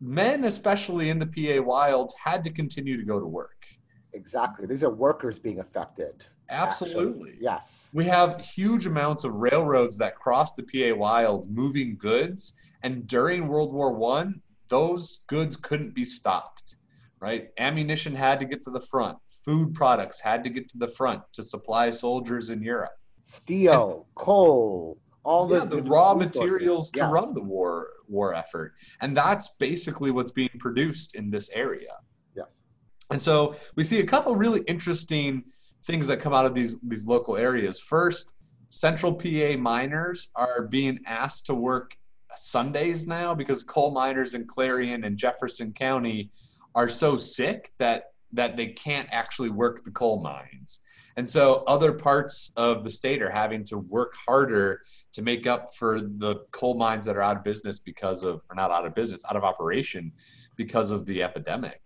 men, 0.00 0.44
especially 0.44 1.10
in 1.10 1.18
the 1.18 1.26
PA 1.26 1.62
wilds, 1.62 2.14
had 2.14 2.42
to 2.44 2.50
continue 2.50 2.96
to 2.96 3.04
go 3.04 3.20
to 3.20 3.26
work. 3.26 3.66
Exactly. 4.12 4.66
These 4.66 4.82
are 4.82 4.90
workers 4.90 5.38
being 5.38 5.60
affected. 5.60 6.24
Absolutely. 6.48 7.30
Actually. 7.30 7.44
Yes. 7.44 7.92
We 7.94 8.04
have 8.06 8.40
huge 8.40 8.86
amounts 8.86 9.22
of 9.22 9.34
railroads 9.34 9.96
that 9.98 10.16
cross 10.16 10.54
the 10.54 10.64
PA 10.64 10.96
wild 10.96 11.48
moving 11.48 11.96
goods. 11.96 12.54
And 12.82 13.06
during 13.06 13.46
World 13.46 13.72
War 13.72 13.92
One, 13.92 14.40
those 14.70 15.20
goods 15.26 15.56
couldn't 15.56 15.94
be 15.94 16.04
stopped 16.04 16.76
right? 17.20 17.50
Ammunition 17.58 18.14
had 18.14 18.40
to 18.40 18.46
get 18.46 18.64
to 18.64 18.70
the 18.70 18.80
front. 18.80 19.18
Food 19.44 19.74
products 19.74 20.18
had 20.20 20.42
to 20.44 20.50
get 20.50 20.68
to 20.70 20.78
the 20.78 20.88
front 20.88 21.22
to 21.34 21.42
supply 21.42 21.90
soldiers 21.90 22.50
in 22.50 22.62
Europe. 22.62 22.92
Steel, 23.22 24.06
and, 24.06 24.14
coal, 24.14 24.98
all 25.22 25.46
the, 25.46 25.58
yeah, 25.58 25.64
the, 25.66 25.76
the 25.76 25.82
raw 25.82 26.14
materials 26.14 26.90
to 26.92 27.04
run 27.04 27.34
the 27.34 27.42
war 27.42 27.88
war 28.08 28.34
effort. 28.34 28.72
And 29.02 29.16
that's 29.16 29.48
basically 29.58 30.10
what's 30.10 30.32
being 30.32 30.50
produced 30.58 31.14
in 31.14 31.30
this 31.30 31.50
area. 31.50 31.92
Yes. 32.34 32.64
And 33.10 33.20
so 33.20 33.54
we 33.76 33.84
see 33.84 34.00
a 34.00 34.06
couple 34.06 34.34
really 34.34 34.62
interesting 34.62 35.44
things 35.84 36.06
that 36.06 36.20
come 36.20 36.32
out 36.32 36.46
of 36.46 36.54
these 36.54 36.80
these 36.80 37.06
local 37.06 37.36
areas. 37.36 37.78
First, 37.78 38.34
central 38.70 39.12
PA 39.12 39.56
miners 39.58 40.30
are 40.36 40.66
being 40.68 41.00
asked 41.06 41.44
to 41.46 41.54
work 41.54 41.94
Sundays 42.34 43.06
now 43.06 43.34
because 43.34 43.62
coal 43.62 43.90
miners 43.90 44.34
in 44.34 44.46
Clarion 44.46 45.04
and 45.04 45.16
Jefferson 45.16 45.72
County 45.72 46.30
are 46.74 46.88
so 46.88 47.16
sick 47.16 47.72
that 47.78 48.04
that 48.32 48.56
they 48.56 48.68
can't 48.68 49.08
actually 49.10 49.50
work 49.50 49.82
the 49.82 49.90
coal 49.90 50.20
mines. 50.22 50.80
And 51.16 51.28
so 51.28 51.64
other 51.66 51.92
parts 51.92 52.52
of 52.56 52.84
the 52.84 52.90
state 52.90 53.22
are 53.22 53.30
having 53.30 53.64
to 53.64 53.78
work 53.78 54.14
harder 54.26 54.82
to 55.12 55.22
make 55.22 55.46
up 55.46 55.74
for 55.74 56.00
the 56.00 56.44
coal 56.52 56.74
mines 56.74 57.04
that 57.06 57.16
are 57.16 57.22
out 57.22 57.36
of 57.36 57.44
business 57.44 57.78
because 57.78 58.22
of, 58.22 58.40
or 58.48 58.54
not 58.54 58.70
out 58.70 58.86
of 58.86 58.94
business, 58.94 59.24
out 59.28 59.36
of 59.36 59.42
operation 59.42 60.12
because 60.56 60.92
of 60.92 61.04
the 61.06 61.22
epidemic. 61.22 61.80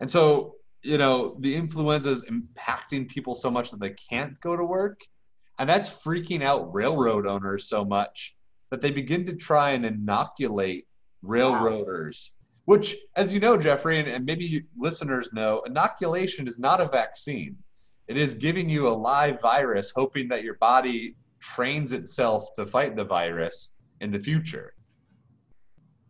And 0.00 0.10
so, 0.10 0.56
you 0.82 0.98
know, 0.98 1.36
the 1.40 1.54
influenza 1.54 2.10
is 2.10 2.26
impacting 2.26 3.08
people 3.08 3.34
so 3.34 3.50
much 3.50 3.70
that 3.70 3.80
they 3.80 3.94
can't 3.94 4.38
go 4.40 4.56
to 4.56 4.64
work. 4.64 5.00
And 5.58 5.68
that's 5.68 5.88
freaking 5.88 6.42
out 6.42 6.74
railroad 6.74 7.26
owners 7.26 7.68
so 7.68 7.84
much 7.84 8.36
that 8.74 8.80
they 8.80 8.90
begin 8.90 9.24
to 9.26 9.36
try 9.36 9.70
and 9.70 9.86
inoculate 9.86 10.86
railroaders 11.22 12.32
which, 12.66 12.96
as 13.16 13.34
you 13.34 13.40
know, 13.40 13.56
Jeffrey, 13.56 13.98
and, 13.98 14.08
and 14.08 14.24
maybe 14.24 14.64
listeners 14.76 15.28
know, 15.32 15.60
inoculation 15.66 16.48
is 16.48 16.58
not 16.58 16.80
a 16.80 16.88
vaccine. 16.88 17.56
It 18.08 18.16
is 18.16 18.34
giving 18.34 18.68
you 18.68 18.88
a 18.88 18.90
live 18.90 19.40
virus, 19.40 19.92
hoping 19.94 20.28
that 20.28 20.42
your 20.42 20.54
body 20.54 21.16
trains 21.40 21.92
itself 21.92 22.52
to 22.54 22.66
fight 22.66 22.96
the 22.96 23.04
virus 23.04 23.70
in 24.00 24.10
the 24.10 24.18
future. 24.18 24.74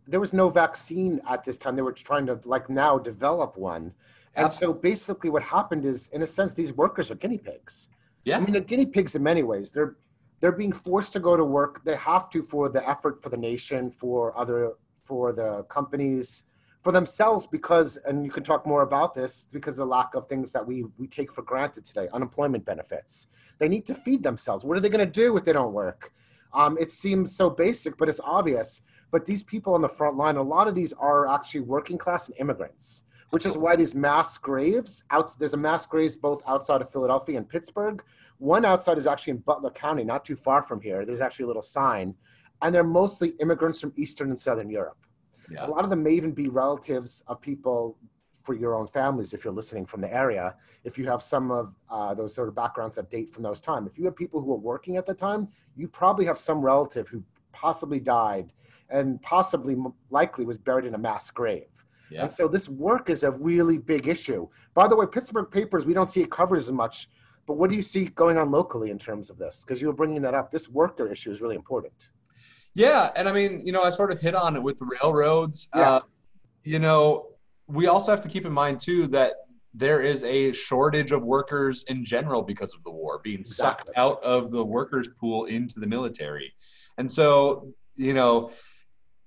There 0.07 0.21
was 0.21 0.33
no 0.33 0.49
vaccine 0.49 1.21
at 1.29 1.43
this 1.43 1.59
time. 1.59 1.77
They 1.77 1.83
were 1.83 1.93
trying 1.93 2.27
to, 2.27 2.39
like 2.45 2.69
now, 2.69 2.99
develop 2.99 3.57
one. 3.57 3.93
And 4.37 4.51
so 4.51 4.73
basically, 4.73 5.31
what 5.31 5.43
happened 5.43 5.85
is, 5.85 6.09
in 6.09 6.23
a 6.23 6.27
sense, 6.27 6.55
these 6.55 6.73
workers 6.73 7.11
are 7.11 7.15
guinea 7.15 7.39
pigs. 7.39 7.89
Yeah. 8.25 8.37
I 8.37 8.41
mean, 8.41 8.53
they're 8.53 8.61
guinea 8.61 8.87
pigs 8.87 9.15
in 9.15 9.23
many 9.23 9.43
ways. 9.43 9.71
They're 9.71 9.97
they're 10.45 10.53
being 10.53 10.75
forced 10.75 11.15
to 11.15 11.21
go 11.21 11.39
to 11.39 11.43
work. 11.43 11.83
They 11.85 11.97
have 11.97 12.29
to 12.29 12.43
for 12.43 12.69
the 12.69 12.87
effort 12.87 13.23
for 13.23 13.31
the 13.31 13.37
nation, 13.39 13.91
for 13.91 14.39
other 14.39 14.75
for 15.03 15.33
the 15.33 15.63
companies, 15.71 16.45
for 16.83 16.93
themselves, 16.93 17.47
because, 17.47 17.97
and 18.07 18.27
you 18.27 18.31
can 18.31 18.45
talk 18.45 18.67
more 18.67 18.83
about 18.83 19.15
this, 19.15 19.47
because 19.51 19.79
the 19.79 19.87
lack 19.87 20.15
of 20.15 20.29
things 20.29 20.53
that 20.53 20.67
we, 20.67 20.85
we 20.99 21.07
take 21.07 21.33
for 21.33 21.41
granted 21.41 21.87
today, 21.87 22.09
unemployment 22.13 22.63
benefits. 22.67 23.29
They 23.59 23.71
need 23.71 23.87
to 23.87 23.95
feed 23.95 24.23
themselves. 24.23 24.67
What 24.67 24.77
are 24.77 24.81
they 24.81 24.91
going 24.91 25.07
to 25.11 25.21
do 25.25 25.35
if 25.39 25.47
they 25.47 25.55
don't 25.55 25.73
work? 25.73 26.13
Um, 26.53 26.77
it 26.79 26.91
seems 26.91 27.35
so 27.35 27.49
basic, 27.49 27.97
but 27.97 28.11
it's 28.11 28.21
obvious. 28.23 28.83
But 29.11 29.25
these 29.25 29.43
people 29.43 29.73
on 29.73 29.81
the 29.81 29.89
front 29.89 30.19
line, 30.19 30.37
a 30.37 30.43
lot 30.43 30.69
of 30.69 30.75
these 30.75 30.93
are 30.93 31.27
actually 31.27 31.63
working 31.63 31.97
class 31.97 32.29
and 32.29 32.37
immigrants, 32.39 33.05
which 33.35 33.47
is 33.47 33.57
why 33.57 33.75
these 33.75 33.97
mass 33.97 34.39
graves, 34.39 35.03
out, 35.11 35.37
there's 35.41 35.55
a 35.55 35.57
mass 35.57 35.87
graves 35.87 36.17
both 36.17 36.41
outside 36.47 36.81
of 36.81 36.89
Philadelphia 36.89 37.37
and 37.37 37.49
Pittsburgh, 37.49 38.01
One 38.39 38.65
outside 38.65 38.97
is 38.97 39.09
actually 39.09 39.33
in 39.33 39.39
Butler 39.39 39.71
County, 39.71 40.05
not 40.05 40.25
too 40.25 40.37
far 40.37 40.63
from 40.63 40.81
here. 40.81 41.05
There's 41.05 41.21
actually 41.21 41.45
a 41.45 41.47
little 41.49 41.63
sign, 41.63 42.15
and 42.63 42.75
they're 42.75 42.85
mostly 42.85 43.31
immigrants 43.41 43.81
from 43.81 43.93
Eastern 43.97 44.31
and 44.31 44.39
Southern 44.39 44.71
Europe. 44.71 44.99
Yeah. 45.51 45.67
A 45.67 45.69
lot 45.69 45.85
of 45.85 45.91
them 45.91 46.03
may 46.03 46.13
even 46.13 46.33
be 46.33 46.49
relatives 46.49 47.23
of 47.27 47.41
people 47.41 47.99
for 48.43 48.55
your 48.55 48.75
own 48.75 48.87
families 48.87 49.33
if 49.33 49.45
you're 49.45 49.53
listening 49.53 49.87
from 49.87 50.01
the 50.01 50.13
area. 50.13 50.55
If 50.85 50.99
you 50.99 51.07
have 51.07 51.23
some 51.23 51.51
of 51.51 51.75
uh, 51.91 52.15
those 52.15 52.35
sort 52.35 52.49
of 52.49 52.55
backgrounds 52.55 52.97
that 52.97 53.11
date 53.11 53.31
from 53.31 53.43
those 53.43 53.61
times, 53.61 53.91
if 53.91 53.99
you 53.99 54.05
have 54.05 54.15
people 54.15 54.41
who 54.41 54.47
were 54.47 54.57
working 54.57 54.97
at 54.97 55.07
the 55.07 55.15
time, 55.15 55.49
you 55.77 55.89
probably 55.89 56.25
have 56.27 56.39
some 56.39 56.61
relative 56.61 57.09
who 57.09 57.23
possibly 57.53 57.99
died 57.99 58.53
and 58.91 59.21
possibly 59.23 59.77
likely 60.11 60.45
was 60.45 60.59
buried 60.59 60.85
in 60.85 60.95
a 60.95 60.99
mass 60.99 61.31
grave. 61.31 61.84
Yeah. 62.11 62.23
And 62.23 62.31
so 62.31 62.49
this 62.49 62.69
work 62.69 63.11
is 63.11 63.23
a 63.23 63.31
really 63.33 63.79
big 63.79 64.09
issue. 64.09 64.49
By 64.75 64.89
the 64.89 64.97
way, 64.97 65.07
Pittsburgh 65.07 65.51
papers, 65.51 65.87
we 65.87 65.95
don't 65.95 66.11
see 66.11 66.21
it 66.21 66.31
covered 66.31 66.59
as 66.59 66.71
much, 66.71 67.09
but 67.47 67.55
what 67.55 67.71
do 67.71 67.77
you 67.77 67.83
see 67.83 68.07
going 68.07 68.39
on 68.39 68.51
locally 68.51 68.91
in 68.91 68.99
terms 68.99 69.31
of 69.31 69.39
this? 69.39 69.65
Because 69.65 69.81
you 69.81 69.89
were 69.89 69.95
bringing 69.95 70.23
that 70.23 70.35
up. 70.35 70.51
This 70.51 70.69
worker 70.69 71.11
issue 71.11 71.31
is 71.31 71.41
really 71.41 71.57
important. 71.57 72.09
Yeah, 72.75 73.11
and 73.17 73.29
I 73.29 73.33
mean, 73.33 73.63
you 73.65 73.73
know, 73.73 73.83
I 73.83 73.91
sort 73.91 74.11
of 74.11 74.21
hit 74.21 74.35
on 74.35 74.57
it 74.57 74.63
with 74.63 74.79
the 74.79 74.87
railroads. 75.01 75.69
Yeah. 75.75 75.91
Uh, 75.91 76.01
you 76.65 76.79
know, 76.79 77.29
we 77.67 77.87
also 77.87 78.11
have 78.11 78.21
to 78.23 78.29
keep 78.29 78.45
in 78.45 78.53
mind 78.53 78.81
too 78.81 79.07
that 79.09 79.35
there 79.75 80.01
is 80.01 80.23
a 80.25 80.53
shortage 80.53 81.13
of 81.13 81.23
workers 81.23 81.85
in 81.89 82.05
general 82.05 82.43
because 82.43 82.75
of 82.75 82.83
the 82.85 82.91
war 82.91 83.21
being 83.23 83.41
exactly. 83.41 83.87
sucked 83.87 83.99
out 83.99 84.23
of 84.23 84.51
the 84.51 84.65
workers 84.65 85.09
pool 85.21 85.47
into 85.47 85.81
the 85.81 85.87
military. 85.87 86.53
And 86.97 87.11
so, 87.11 87.73
you 87.97 88.15
know, 88.15 88.51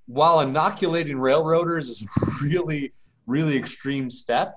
while 0.07 0.39
inoculating 0.39 1.19
railroaders 1.19 1.89
is 1.89 2.01
a 2.01 2.31
really, 2.41 2.93
really 3.27 3.55
extreme 3.55 4.09
step, 4.09 4.55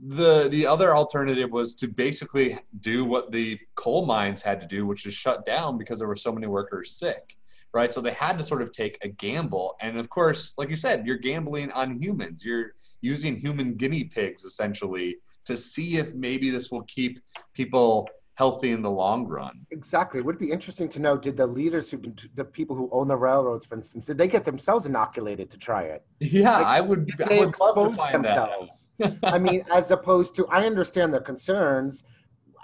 the 0.00 0.48
the 0.50 0.66
other 0.66 0.94
alternative 0.94 1.50
was 1.50 1.74
to 1.74 1.88
basically 1.88 2.58
do 2.80 3.04
what 3.04 3.32
the 3.32 3.58
coal 3.74 4.04
mines 4.06 4.42
had 4.42 4.60
to 4.60 4.66
do, 4.66 4.86
which 4.86 5.06
is 5.06 5.14
shut 5.14 5.46
down 5.46 5.78
because 5.78 5.98
there 5.98 6.08
were 6.08 6.16
so 6.16 6.32
many 6.32 6.46
workers 6.46 6.92
sick. 6.92 7.36
Right. 7.72 7.92
So 7.92 8.00
they 8.00 8.12
had 8.12 8.38
to 8.38 8.44
sort 8.44 8.62
of 8.62 8.70
take 8.70 8.98
a 9.02 9.08
gamble. 9.08 9.74
And 9.80 9.98
of 9.98 10.08
course, 10.08 10.54
like 10.56 10.70
you 10.70 10.76
said, 10.76 11.04
you're 11.04 11.16
gambling 11.16 11.72
on 11.72 12.00
humans. 12.00 12.44
You're 12.44 12.74
using 13.00 13.36
human 13.36 13.74
guinea 13.74 14.04
pigs 14.04 14.44
essentially 14.44 15.16
to 15.44 15.56
see 15.56 15.96
if 15.96 16.14
maybe 16.14 16.50
this 16.50 16.70
will 16.70 16.82
keep 16.82 17.18
people 17.52 18.08
healthy 18.34 18.72
in 18.72 18.82
the 18.82 18.90
long 18.90 19.26
run. 19.26 19.64
Exactly. 19.70 20.20
It 20.20 20.26
would 20.26 20.38
be 20.38 20.50
interesting 20.50 20.88
to 20.90 21.00
know 21.00 21.16
did 21.16 21.36
the 21.36 21.46
leaders 21.46 21.90
who 21.90 22.02
the 22.34 22.44
people 22.44 22.74
who 22.76 22.88
own 22.92 23.08
the 23.08 23.16
railroads, 23.16 23.64
for 23.64 23.76
instance, 23.76 24.06
did 24.06 24.18
they 24.18 24.28
get 24.28 24.44
themselves 24.44 24.86
inoculated 24.86 25.50
to 25.50 25.58
try 25.58 25.82
it? 25.84 26.04
Yeah, 26.20 26.56
like, 26.56 26.66
I 26.66 26.80
would 26.80 27.06
they 27.28 27.38
would 27.38 27.50
expose 27.50 27.98
themselves. 28.12 28.88
I 29.22 29.38
mean, 29.38 29.64
as 29.72 29.90
opposed 29.90 30.34
to 30.36 30.46
I 30.48 30.66
understand 30.66 31.14
the 31.14 31.20
concerns. 31.20 32.04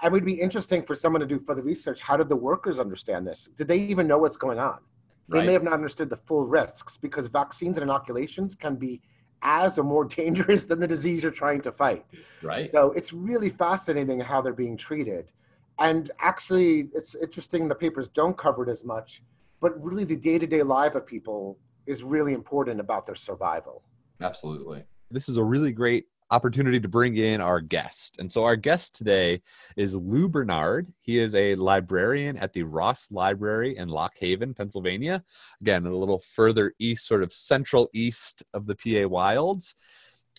It 0.03 0.11
would 0.11 0.25
be 0.25 0.33
interesting 0.33 0.81
for 0.81 0.95
someone 0.95 1.19
to 1.19 1.27
do 1.27 1.37
further 1.39 1.61
research. 1.61 2.01
How 2.01 2.17
did 2.17 2.27
the 2.27 2.35
workers 2.35 2.79
understand 2.79 3.27
this? 3.27 3.47
Did 3.55 3.67
they 3.67 3.77
even 3.77 4.07
know 4.07 4.17
what's 4.17 4.35
going 4.35 4.57
on? 4.57 4.79
They 5.29 5.37
right. 5.37 5.45
may 5.45 5.53
have 5.53 5.61
not 5.61 5.73
understood 5.73 6.09
the 6.09 6.17
full 6.17 6.47
risks 6.47 6.97
because 6.97 7.27
vaccines 7.27 7.77
and 7.77 7.83
inoculations 7.83 8.55
can 8.55 8.77
be 8.77 8.99
as 9.43 9.77
or 9.77 9.83
more 9.83 10.05
dangerous 10.21 10.65
than 10.65 10.79
the 10.79 10.87
disease 10.87 11.21
you're 11.21 11.31
trying 11.31 11.61
to 11.61 11.71
fight. 11.71 12.03
Right. 12.41 12.71
So 12.71 12.91
it's 12.93 13.13
really 13.13 13.49
fascinating 13.49 14.19
how 14.19 14.41
they're 14.41 14.53
being 14.53 14.75
treated. 14.75 15.31
And 15.81 16.11
actually, 16.19 16.89
it's 16.93 17.15
interesting 17.15 17.67
the 17.67 17.73
papers 17.73 18.07
don't 18.07 18.37
cover 18.37 18.63
it 18.63 18.69
as 18.69 18.85
much, 18.85 19.23
but 19.59 19.83
really 19.83 20.03
the 20.03 20.15
day 20.15 20.37
to 20.37 20.45
day 20.45 20.61
life 20.61 20.93
of 20.93 21.07
people 21.07 21.57
is 21.87 22.03
really 22.03 22.33
important 22.33 22.79
about 22.79 23.07
their 23.07 23.15
survival. 23.15 23.81
Absolutely. 24.21 24.83
This 25.09 25.27
is 25.27 25.37
a 25.37 25.43
really 25.43 25.71
great 25.71 26.05
opportunity 26.29 26.79
to 26.79 26.87
bring 26.87 27.17
in 27.17 27.41
our 27.41 27.59
guest. 27.59 28.19
And 28.19 28.31
so 28.31 28.43
our 28.43 28.55
guest 28.55 28.95
today 28.95 29.41
is 29.75 29.95
Lou 29.95 30.29
Bernard. 30.29 30.93
He 31.01 31.17
is 31.17 31.33
a 31.33 31.55
librarian 31.55 32.37
at 32.37 32.53
the 32.53 32.61
Ross 32.61 33.11
Library 33.11 33.75
in 33.75 33.89
Lock 33.89 34.13
Haven, 34.19 34.53
Pennsylvania. 34.53 35.23
Again, 35.61 35.87
a 35.87 35.93
little 35.95 36.19
further 36.19 36.73
east, 36.77 37.07
sort 37.07 37.23
of 37.23 37.33
central 37.33 37.89
east 37.91 38.43
of 38.53 38.67
the 38.67 38.75
PA 38.75 39.07
Wilds. 39.07 39.73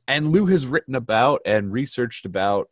And 0.06 0.30
Lou 0.30 0.46
has 0.46 0.68
written 0.68 0.94
about 0.94 1.42
and 1.44 1.72
researched 1.72 2.26
about 2.26 2.68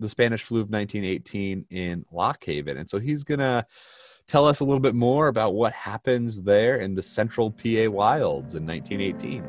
the 0.00 0.08
Spanish 0.08 0.42
flu 0.42 0.60
of 0.60 0.70
1918 0.70 1.66
in 1.70 2.04
Lock 2.10 2.42
Haven. 2.44 2.78
And 2.78 2.88
so 2.88 2.98
he's 2.98 3.22
going 3.22 3.40
to 3.40 3.66
tell 4.26 4.46
us 4.46 4.60
a 4.60 4.64
little 4.64 4.80
bit 4.80 4.94
more 4.94 5.28
about 5.28 5.54
what 5.54 5.72
happens 5.72 6.42
there 6.42 6.76
in 6.76 6.94
the 6.94 7.02
central 7.02 7.50
PA 7.50 7.90
wilds 7.90 8.54
in 8.54 8.66
1918. 8.66 9.44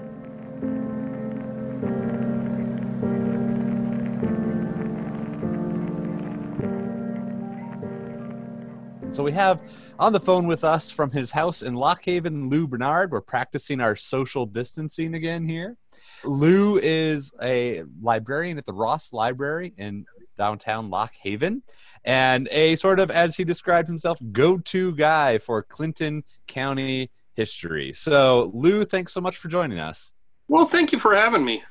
So 9.12 9.24
we 9.24 9.34
have 9.34 9.62
on 10.00 10.14
the 10.14 10.22
phone 10.22 10.48
with 10.48 10.64
us 10.64 10.90
from 10.90 11.12
his 11.12 11.32
house 11.32 11.64
in 11.64 11.74
Lock 11.74 12.06
Haven, 12.06 12.50
Lou 12.50 12.66
Bernard. 12.66 13.12
We're 13.12 13.20
practicing 13.20 13.82
our 13.82 13.96
social 13.96 14.46
distancing 14.46 15.16
again 15.16 15.44
here. 15.44 15.76
Lou 16.24 16.78
is 16.78 17.34
a 17.42 17.84
librarian 18.02 18.58
at 18.58 18.66
the 18.66 18.74
Ross 18.74 19.12
Library 19.12 19.74
in 19.78 20.06
downtown 20.42 20.90
Lock 20.90 21.14
Haven 21.22 21.62
and 22.04 22.48
a 22.50 22.76
sort 22.76 23.00
of, 23.00 23.12
as 23.12 23.36
he 23.36 23.44
described 23.44 23.88
himself, 23.88 24.18
go 24.32 24.58
to 24.58 24.96
guy 24.96 25.38
for 25.38 25.62
Clinton 25.62 26.24
County 26.48 27.12
history. 27.36 27.94
So, 27.94 28.50
Lou, 28.56 28.84
thanks 28.84 29.14
so 29.14 29.22
much 29.22 29.38
for 29.38 29.50
joining 29.50 29.78
us. 29.78 30.14
Well, 30.48 30.66
thank 30.66 30.92
you 30.92 30.98
for 30.98 31.16
having 31.16 31.46
me. 31.46 31.62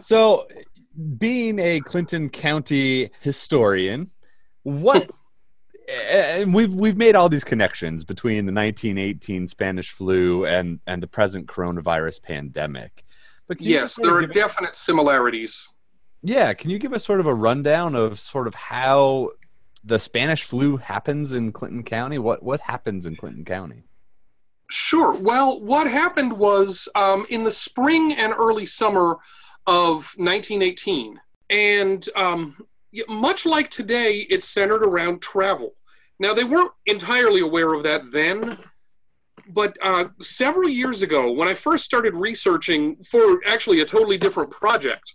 So, 0.00 0.46
being 1.18 1.58
a 1.58 1.80
Clinton 1.80 2.28
County 2.28 3.10
historian, 3.22 4.12
what 4.62 5.10
and 6.08 6.54
we've 6.54 6.72
we've 6.72 6.96
made 6.96 7.16
all 7.16 7.28
these 7.28 7.42
connections 7.42 8.04
between 8.04 8.46
the 8.46 8.52
1918 8.52 9.48
Spanish 9.48 9.90
flu 9.90 10.46
and 10.46 10.78
and 10.86 11.02
the 11.02 11.08
present 11.08 11.48
coronavirus 11.48 12.22
pandemic. 12.22 13.04
But 13.48 13.60
yes, 13.60 13.96
there 13.96 14.14
are 14.14 14.26
definite 14.26 14.76
similarities. 14.76 15.68
Yeah, 16.26 16.54
can 16.54 16.70
you 16.70 16.80
give 16.80 16.92
us 16.92 17.04
sort 17.04 17.20
of 17.20 17.26
a 17.26 17.34
rundown 17.34 17.94
of 17.94 18.18
sort 18.18 18.48
of 18.48 18.54
how 18.56 19.30
the 19.84 20.00
Spanish 20.00 20.42
flu 20.42 20.76
happens 20.76 21.32
in 21.32 21.52
Clinton 21.52 21.84
County? 21.84 22.18
What 22.18 22.42
what 22.42 22.58
happens 22.58 23.06
in 23.06 23.14
Clinton 23.14 23.44
County? 23.44 23.84
Sure. 24.68 25.12
Well, 25.12 25.60
what 25.60 25.88
happened 25.88 26.32
was 26.32 26.88
um, 26.96 27.26
in 27.30 27.44
the 27.44 27.52
spring 27.52 28.14
and 28.14 28.32
early 28.32 28.66
summer 28.66 29.18
of 29.68 30.12
1918, 30.16 31.20
and 31.50 32.08
um, 32.16 32.56
much 33.08 33.46
like 33.46 33.70
today, 33.70 34.26
it's 34.28 34.48
centered 34.48 34.82
around 34.82 35.22
travel. 35.22 35.76
Now, 36.18 36.34
they 36.34 36.42
weren't 36.42 36.72
entirely 36.86 37.40
aware 37.40 37.72
of 37.72 37.84
that 37.84 38.10
then, 38.10 38.58
but 39.48 39.78
uh, 39.80 40.06
several 40.20 40.68
years 40.68 41.02
ago, 41.02 41.30
when 41.30 41.46
I 41.46 41.54
first 41.54 41.84
started 41.84 42.14
researching 42.14 42.96
for 43.04 43.38
actually 43.46 43.80
a 43.80 43.84
totally 43.84 44.18
different 44.18 44.50
project, 44.50 45.14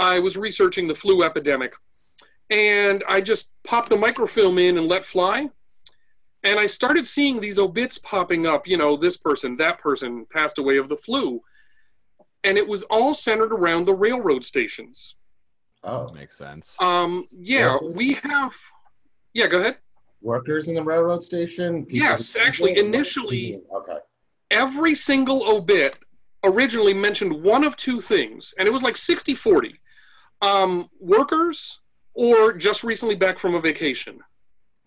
I 0.00 0.18
was 0.18 0.36
researching 0.36 0.88
the 0.88 0.94
flu 0.94 1.22
epidemic. 1.22 1.74
And 2.48 3.04
I 3.06 3.20
just 3.20 3.52
popped 3.62 3.90
the 3.90 3.96
microfilm 3.96 4.58
in 4.58 4.78
and 4.78 4.88
let 4.88 5.04
fly. 5.04 5.50
And 6.42 6.58
I 6.58 6.66
started 6.66 7.06
seeing 7.06 7.38
these 7.38 7.58
obits 7.58 7.98
popping 7.98 8.46
up, 8.46 8.66
you 8.66 8.78
know, 8.78 8.96
this 8.96 9.16
person, 9.16 9.56
that 9.58 9.78
person 9.78 10.26
passed 10.32 10.58
away 10.58 10.78
of 10.78 10.88
the 10.88 10.96
flu. 10.96 11.42
And 12.42 12.56
it 12.56 12.66
was 12.66 12.82
all 12.84 13.12
centered 13.12 13.52
around 13.52 13.84
the 13.84 13.94
railroad 13.94 14.44
stations. 14.44 15.16
Oh, 15.84 16.10
makes 16.12 16.38
sense. 16.38 16.80
Um, 16.80 17.26
yeah, 17.30 17.76
we 17.82 18.14
have. 18.14 18.54
Yeah, 19.34 19.46
go 19.46 19.60
ahead. 19.60 19.76
Workers 20.22 20.68
in 20.68 20.74
the 20.74 20.82
railroad 20.82 21.22
station. 21.22 21.86
Yes, 21.88 22.36
actually, 22.36 22.78
initially, 22.78 23.60
okay. 23.74 23.98
Every 24.50 24.94
single 24.94 25.48
obit 25.48 25.96
originally 26.44 26.94
mentioned 26.94 27.42
one 27.42 27.64
of 27.64 27.76
two 27.76 28.00
things, 28.00 28.54
and 28.58 28.66
it 28.66 28.70
was 28.70 28.82
like 28.82 28.96
60 28.96 29.34
40 29.34 29.80
um, 30.42 30.88
workers 30.98 31.80
or 32.14 32.52
just 32.52 32.84
recently 32.84 33.14
back 33.14 33.38
from 33.38 33.54
a 33.54 33.60
vacation. 33.60 34.20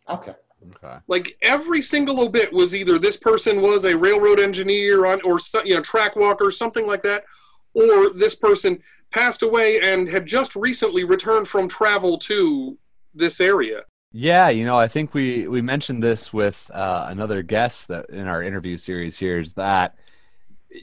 Okay. 0.10 0.34
Okay. 0.76 0.98
Like 1.08 1.38
every 1.42 1.82
single 1.82 2.22
obit 2.22 2.52
was 2.54 2.76
either 2.76 2.98
this 2.98 3.18
person 3.18 3.62
was 3.62 3.86
a 3.86 3.98
railroad 3.98 4.40
engineer 4.40 5.06
on, 5.06 5.22
or 5.24 5.40
you 5.66 5.76
know 5.76 5.82
track 5.82 6.16
walker, 6.16 6.50
something 6.52 6.88
like 6.88 7.02
that, 7.02 7.26
or 7.74 8.12
this 8.12 8.36
person 8.36 8.82
passed 9.12 9.44
away 9.44 9.82
and 9.82 10.08
had 10.08 10.26
just 10.26 10.56
recently 10.56 11.04
returned 11.04 11.48
from 11.48 11.68
travel 11.68 12.18
to 12.18 12.78
this 13.14 13.42
area. 13.42 13.82
Yeah, 14.12 14.50
you 14.50 14.66
know, 14.66 14.78
I 14.78 14.88
think 14.88 15.14
we 15.14 15.48
we 15.48 15.62
mentioned 15.62 16.04
this 16.04 16.32
with 16.32 16.70
uh, 16.74 17.08
another 17.10 17.42
guest 17.42 17.88
that 17.90 18.10
in 18.10 18.28
our 18.28 18.44
interview 18.44 18.78
series 18.78 19.18
here 19.18 19.40
is 19.40 19.54
that 19.54 19.96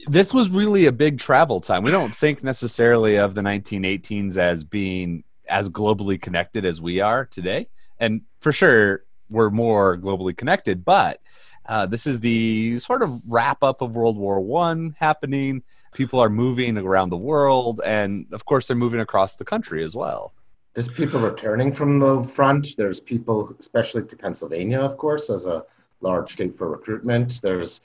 this 0.07 0.33
was 0.33 0.49
really 0.49 0.85
a 0.85 0.91
big 0.91 1.19
travel 1.19 1.61
time. 1.61 1.83
We 1.83 1.91
don't 1.91 2.13
think 2.13 2.43
necessarily 2.43 3.17
of 3.17 3.35
the 3.35 3.41
1918s 3.41 4.37
as 4.37 4.63
being 4.63 5.23
as 5.49 5.69
globally 5.69 6.21
connected 6.21 6.65
as 6.65 6.81
we 6.81 7.01
are 7.01 7.25
today, 7.25 7.67
and 7.99 8.21
for 8.39 8.51
sure 8.51 9.03
we're 9.29 9.49
more 9.49 9.97
globally 9.97 10.35
connected. 10.35 10.83
But 10.83 11.21
uh, 11.65 11.85
this 11.85 12.07
is 12.07 12.19
the 12.19 12.79
sort 12.79 13.01
of 13.01 13.21
wrap 13.27 13.63
up 13.63 13.81
of 13.81 13.95
World 13.95 14.17
War 14.17 14.39
One 14.39 14.95
happening 14.99 15.63
people 15.93 16.19
are 16.19 16.29
moving 16.29 16.77
around 16.77 17.09
the 17.09 17.17
world, 17.17 17.81
and 17.85 18.25
of 18.31 18.45
course, 18.45 18.67
they're 18.67 18.77
moving 18.77 18.99
across 18.99 19.35
the 19.35 19.45
country 19.45 19.83
as 19.83 19.95
well. 19.95 20.33
There's 20.73 20.87
people 20.87 21.19
returning 21.19 21.71
from 21.73 21.99
the 21.99 22.23
front. 22.23 22.77
There's 22.77 22.99
people, 22.99 23.53
especially 23.59 24.03
to 24.03 24.15
Pennsylvania, 24.15 24.79
of 24.79 24.97
course, 24.97 25.29
as 25.29 25.45
a 25.45 25.65
large 25.99 26.31
state 26.31 26.57
for 26.57 26.69
recruitment. 26.69 27.41
There's 27.41 27.81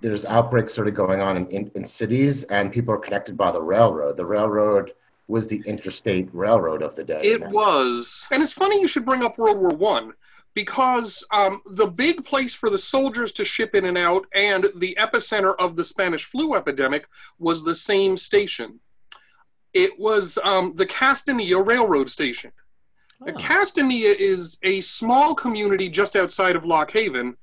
there's 0.00 0.24
outbreaks 0.24 0.74
sort 0.74 0.88
of 0.88 0.94
going 0.94 1.20
on 1.20 1.36
in, 1.36 1.46
in, 1.48 1.70
in 1.74 1.84
cities, 1.84 2.44
and 2.44 2.72
people 2.72 2.94
are 2.94 2.98
connected 2.98 3.36
by 3.36 3.50
the 3.50 3.60
railroad. 3.60 4.16
The 4.16 4.26
railroad 4.26 4.92
was 5.26 5.46
the 5.46 5.62
interstate 5.66 6.28
railroad 6.32 6.82
of 6.82 6.94
the 6.94 7.04
day. 7.04 7.20
It 7.22 7.46
was, 7.48 8.26
and 8.30 8.42
it's 8.42 8.52
funny 8.52 8.80
you 8.80 8.88
should 8.88 9.04
bring 9.04 9.22
up 9.22 9.38
World 9.38 9.58
War 9.58 9.74
One 9.74 10.12
because 10.54 11.24
um, 11.30 11.62
the 11.66 11.86
big 11.86 12.24
place 12.24 12.54
for 12.54 12.70
the 12.70 12.78
soldiers 12.78 13.32
to 13.32 13.44
ship 13.44 13.74
in 13.74 13.84
and 13.84 13.98
out 13.98 14.26
and 14.34 14.66
the 14.76 14.96
epicenter 14.98 15.54
of 15.58 15.76
the 15.76 15.84
Spanish 15.84 16.24
flu 16.24 16.54
epidemic 16.54 17.06
was 17.38 17.62
the 17.62 17.76
same 17.76 18.16
station. 18.16 18.80
It 19.74 19.98
was 19.98 20.38
um, 20.42 20.74
the 20.74 20.86
Castanea 20.86 21.64
Railroad 21.64 22.10
Station. 22.10 22.50
Oh. 23.20 23.32
Castanea 23.32 24.14
is 24.18 24.58
a 24.62 24.80
small 24.80 25.34
community 25.34 25.88
just 25.88 26.16
outside 26.16 26.56
of 26.56 26.64
Lock 26.64 26.90
Haven, 26.92 27.36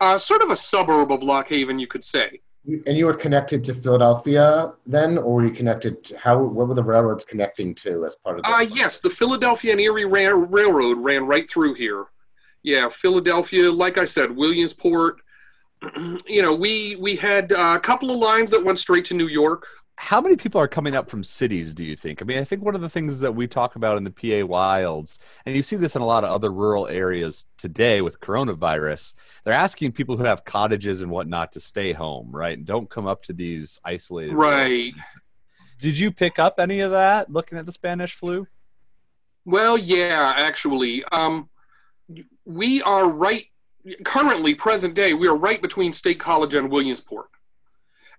uh, 0.00 0.18
sort 0.18 0.42
of 0.42 0.50
a 0.50 0.56
suburb 0.56 1.12
of 1.12 1.22
Lock 1.22 1.48
Haven, 1.48 1.78
you 1.78 1.86
could 1.86 2.04
say. 2.04 2.40
And 2.86 2.98
you 2.98 3.06
were 3.06 3.14
connected 3.14 3.64
to 3.64 3.74
Philadelphia 3.74 4.74
then, 4.86 5.16
or 5.16 5.36
were 5.36 5.46
you 5.46 5.52
connected 5.52 6.02
to 6.04 6.18
how? 6.18 6.42
What 6.42 6.68
were 6.68 6.74
the 6.74 6.82
railroads 6.82 7.24
connecting 7.24 7.74
to 7.76 8.04
as 8.04 8.16
part 8.16 8.38
of? 8.38 8.44
Uh, 8.44 8.66
yes, 8.70 9.00
the 9.00 9.08
Philadelphia 9.08 9.72
and 9.72 9.80
Erie 9.80 10.04
Railroad 10.04 10.98
ran 10.98 11.24
right 11.24 11.48
through 11.48 11.74
here. 11.74 12.06
Yeah, 12.62 12.88
Philadelphia, 12.90 13.70
like 13.72 13.96
I 13.96 14.04
said, 14.04 14.36
Williamsport. 14.36 15.20
you 16.26 16.42
know, 16.42 16.52
we 16.52 16.96
we 16.96 17.16
had 17.16 17.52
uh, 17.52 17.74
a 17.76 17.80
couple 17.80 18.10
of 18.10 18.18
lines 18.18 18.50
that 18.50 18.62
went 18.62 18.78
straight 18.78 19.06
to 19.06 19.14
New 19.14 19.28
York 19.28 19.66
how 20.00 20.20
many 20.20 20.36
people 20.36 20.60
are 20.60 20.68
coming 20.68 20.94
up 20.94 21.10
from 21.10 21.24
cities 21.24 21.74
do 21.74 21.84
you 21.84 21.96
think? 21.96 22.22
I 22.22 22.24
mean 22.24 22.38
i 22.38 22.44
think 22.44 22.62
one 22.62 22.76
of 22.76 22.80
the 22.80 22.88
things 22.88 23.18
that 23.18 23.34
we 23.34 23.48
talk 23.48 23.74
about 23.74 23.98
in 23.98 24.04
the 24.04 24.12
pa 24.12 24.46
wilds 24.46 25.18
and 25.44 25.56
you 25.56 25.62
see 25.62 25.74
this 25.74 25.96
in 25.96 26.02
a 26.02 26.06
lot 26.06 26.22
of 26.22 26.30
other 26.30 26.52
rural 26.52 26.86
areas 26.86 27.46
today 27.58 28.00
with 28.00 28.20
coronavirus 28.20 29.14
they're 29.42 29.52
asking 29.52 29.90
people 29.90 30.16
who 30.16 30.22
have 30.22 30.44
cottages 30.44 31.02
and 31.02 31.10
whatnot 31.10 31.52
to 31.52 31.60
stay 31.60 31.92
home 31.92 32.30
right? 32.30 32.56
And 32.58 32.66
don't 32.66 32.88
come 32.88 33.08
up 33.08 33.24
to 33.24 33.32
these 33.32 33.80
isolated 33.84 34.34
right. 34.34 34.94
did 35.80 35.98
you 35.98 36.12
pick 36.12 36.38
up 36.38 36.60
any 36.60 36.78
of 36.78 36.92
that 36.92 37.30
looking 37.30 37.58
at 37.58 37.66
the 37.66 37.72
spanish 37.72 38.14
flu? 38.14 38.46
Well 39.44 39.76
yeah 39.76 40.32
actually. 40.36 41.04
Um, 41.06 41.48
we 42.44 42.82
are 42.82 43.08
right 43.08 43.46
currently 44.04 44.54
present 44.54 44.94
day 44.94 45.12
we 45.12 45.26
are 45.26 45.36
right 45.36 45.60
between 45.60 45.92
state 45.92 46.20
college 46.20 46.54
and 46.54 46.70
williamsport 46.70 47.30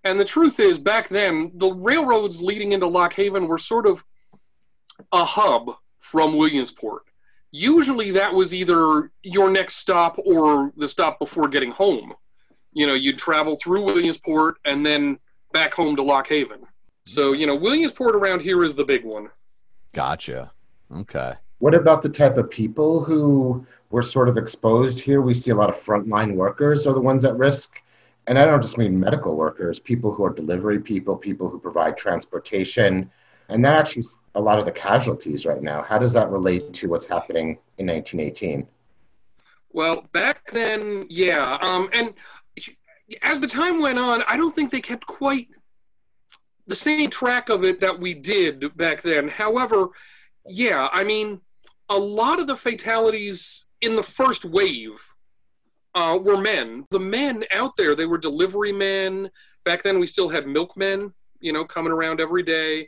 and 0.04 0.20
the 0.20 0.26
truth 0.26 0.60
is, 0.60 0.78
back 0.78 1.10
then, 1.10 1.52
the 1.56 1.74
railroads 1.74 2.42
leading 2.42 2.72
into 2.72 2.88
Lock 2.88 3.14
Haven 3.14 3.48
were 3.48 3.58
sort 3.58 3.86
of 3.86 4.04
a 5.12 5.26
hub 5.26 5.76
from 6.00 6.38
Williamsport. 6.38 7.04
Usually 7.52 8.12
that 8.12 8.34
was 8.34 8.54
either 8.54 9.12
your 9.24 9.50
next 9.50 9.76
stop 9.76 10.18
or 10.26 10.72
the 10.78 10.88
stop 10.88 11.20
before 11.20 11.48
getting 11.48 11.72
home. 11.72 12.14
You 12.74 12.88
know, 12.88 12.94
you'd 12.94 13.18
travel 13.18 13.58
through 13.58 13.86
Williamsport 13.86 14.58
and 14.66 14.86
then 14.86 15.20
back 15.52 15.74
home 15.74 15.96
to 15.96 16.04
Lock 16.04 16.28
Haven. 16.28 16.62
So, 17.06 17.34
you 17.34 17.48
know, 17.48 17.56
Williamsport 17.56 18.16
around 18.16 18.42
here 18.42 18.64
is 18.64 18.76
the 18.76 18.86
big 18.86 19.04
one. 19.04 19.30
Gotcha. 19.94 20.52
Okay. 20.96 21.34
What 21.58 21.74
about 21.74 22.02
the 22.02 22.10
type 22.10 22.38
of 22.38 22.50
people 22.50 23.04
who 23.04 23.66
were 23.90 24.04
sort 24.04 24.30
of 24.30 24.38
exposed 24.38 25.00
here? 25.00 25.22
We 25.22 25.34
see 25.34 25.52
a 25.52 25.56
lot 25.56 25.70
of 25.70 25.76
frontline 25.76 26.36
workers 26.36 26.86
are 26.86 26.94
the 26.94 27.02
ones 27.02 27.26
at 27.26 27.36
risk 27.38 27.82
and 28.30 28.38
I 28.38 28.46
don't 28.46 28.62
just 28.62 28.78
mean 28.78 28.98
medical 28.98 29.36
workers, 29.36 29.80
people 29.80 30.14
who 30.14 30.24
are 30.24 30.30
delivery 30.30 30.80
people, 30.80 31.18
people 31.18 31.50
who 31.50 31.60
provide 31.60 31.98
transportation, 31.98 33.10
and 33.50 33.66
that 33.66 33.80
actually 33.80 34.06
a 34.36 34.40
lot 34.40 34.60
of 34.60 34.66
the 34.66 34.72
casualties 34.72 35.48
right 35.48 35.64
now. 35.64 35.82
How 35.82 35.98
does 35.98 36.14
that 36.14 36.30
relate 36.30 36.72
to 36.76 36.90
what's 36.90 37.08
happening 37.08 37.58
in 37.80 37.88
1918? 37.88 38.68
Well, 39.72 40.08
back 40.14 40.52
then, 40.52 41.08
yeah, 41.10 41.58
um, 41.62 41.90
and 41.92 42.14
as 43.24 43.40
the 43.40 43.48
time 43.48 43.82
went 43.82 43.98
on, 43.98 44.24
I 44.28 44.38
don't 44.38 44.54
think 44.54 44.70
they 44.70 44.82
kept 44.82 45.08
quite 45.08 45.48
the 46.68 46.76
same 46.76 47.10
track 47.10 47.50
of 47.50 47.64
it 47.64 47.80
that 47.80 48.00
we 48.00 48.14
did 48.14 48.78
back 48.78 49.02
then. 49.02 49.28
However, 49.28 49.88
yeah, 50.46 50.88
I 50.94 51.04
mean, 51.04 51.42
a 51.90 51.98
lot 51.98 52.40
of 52.40 52.46
the 52.46 52.56
fatalities 52.56 53.66
in 53.82 53.96
the 53.96 54.04
first 54.04 54.46
wave 54.46 55.14
uh, 56.00 56.18
were 56.18 56.38
men. 56.38 56.86
The 56.92 57.00
men 57.00 57.44
out 57.52 57.76
there, 57.76 57.94
they 57.94 58.06
were 58.06 58.18
delivery 58.18 58.72
men. 58.72 59.30
Back 59.66 59.84
then, 59.84 60.00
we 60.00 60.08
still 60.08 60.30
had 60.30 60.48
milkmen, 60.48 61.14
you 61.42 61.52
know, 61.52 61.66
coming 61.66 61.92
around 61.92 62.22
every 62.22 62.44
day. 62.44 62.88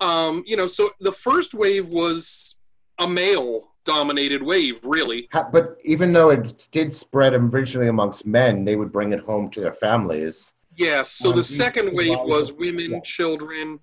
Um, 0.00 0.44
you 0.46 0.56
know, 0.56 0.66
so 0.66 0.90
the 1.00 1.12
first 1.12 1.54
wave 1.54 1.88
was 1.88 2.56
a 2.98 3.08
male 3.08 3.68
dominated 3.84 4.42
wave, 4.42 4.80
really. 4.84 5.28
But 5.32 5.78
even 5.82 6.12
though 6.12 6.30
it 6.30 6.68
did 6.70 6.92
spread 6.92 7.32
originally 7.32 7.88
amongst 7.88 8.26
men, 8.26 8.64
they 8.64 8.76
would 8.76 8.92
bring 8.92 9.12
it 9.12 9.20
home 9.20 9.48
to 9.50 9.60
their 9.60 9.72
families. 9.72 10.52
Yes. 10.76 11.10
So 11.10 11.30
um, 11.30 11.36
the 11.36 11.44
second 11.44 11.94
wave 11.94 12.18
was 12.20 12.52
women, 12.52 12.92
yeah. 12.92 13.00
children. 13.00 13.80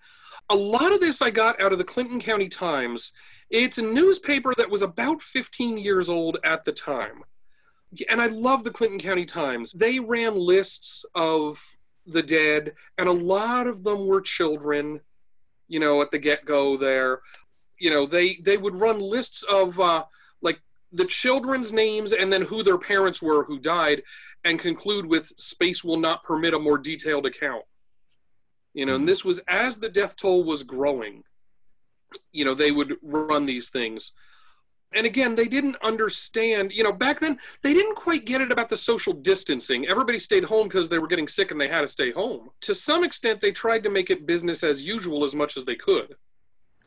A 0.51 0.55
lot 0.55 0.93
of 0.93 0.99
this 0.99 1.21
I 1.21 1.31
got 1.31 1.61
out 1.61 1.71
of 1.71 1.79
the 1.79 1.83
Clinton 1.83 2.19
County 2.19 2.49
Times. 2.49 3.13
It's 3.49 3.79
a 3.79 3.83
newspaper 3.83 4.53
that 4.55 4.69
was 4.69 4.83
about 4.83 5.21
15 5.23 5.77
years 5.77 6.07
old 6.07 6.37
at 6.43 6.65
the 6.65 6.71
time 6.71 7.23
and 8.09 8.21
I 8.21 8.27
love 8.27 8.63
the 8.63 8.71
Clinton 8.71 8.99
County 8.99 9.25
Times. 9.25 9.71
They 9.71 9.99
ran 9.99 10.35
lists 10.35 11.05
of 11.15 11.63
the 12.05 12.21
dead, 12.21 12.73
and 12.97 13.09
a 13.09 13.13
lot 13.13 13.67
of 13.67 13.83
them 13.83 14.05
were 14.05 14.21
children. 14.21 15.01
You 15.67 15.79
know, 15.79 16.01
at 16.01 16.11
the 16.11 16.17
get 16.17 16.45
go 16.45 16.77
there, 16.77 17.21
you 17.79 17.91
know, 17.91 18.05
they 18.05 18.35
they 18.43 18.57
would 18.57 18.75
run 18.75 18.99
lists 18.99 19.43
of 19.43 19.79
uh, 19.79 20.05
like 20.41 20.61
the 20.91 21.05
children's 21.05 21.71
names 21.71 22.11
and 22.13 22.31
then 22.31 22.41
who 22.41 22.63
their 22.63 22.77
parents 22.77 23.21
were 23.21 23.43
who 23.43 23.59
died, 23.59 24.03
and 24.43 24.59
conclude 24.59 25.05
with 25.05 25.27
"space 25.37 25.83
will 25.83 25.99
not 25.99 26.23
permit 26.23 26.53
a 26.53 26.59
more 26.59 26.77
detailed 26.77 27.25
account." 27.25 27.63
You 28.73 28.85
know, 28.85 28.95
and 28.95 29.07
this 29.07 29.25
was 29.25 29.39
as 29.47 29.77
the 29.77 29.89
death 29.89 30.15
toll 30.15 30.43
was 30.43 30.63
growing. 30.63 31.23
You 32.31 32.45
know, 32.45 32.53
they 32.53 32.71
would 32.71 32.97
run 33.01 33.45
these 33.45 33.69
things 33.69 34.13
and 34.93 35.05
again 35.05 35.35
they 35.35 35.47
didn't 35.47 35.75
understand 35.83 36.71
you 36.71 36.83
know 36.83 36.91
back 36.91 37.19
then 37.19 37.37
they 37.61 37.73
didn't 37.73 37.95
quite 37.95 38.25
get 38.25 38.41
it 38.41 38.51
about 38.51 38.69
the 38.69 38.77
social 38.77 39.13
distancing. 39.13 39.87
Everybody 39.87 40.19
stayed 40.19 40.43
home 40.43 40.67
because 40.67 40.89
they 40.89 40.99
were 40.99 41.07
getting 41.07 41.27
sick 41.27 41.51
and 41.51 41.59
they 41.59 41.67
had 41.67 41.81
to 41.81 41.87
stay 41.87 42.11
home. 42.11 42.49
To 42.61 42.75
some 42.75 43.03
extent 43.03 43.41
they 43.41 43.51
tried 43.51 43.83
to 43.83 43.89
make 43.89 44.09
it 44.09 44.25
business 44.25 44.63
as 44.63 44.81
usual 44.81 45.23
as 45.23 45.35
much 45.35 45.57
as 45.57 45.65
they 45.65 45.75
could. 45.75 46.15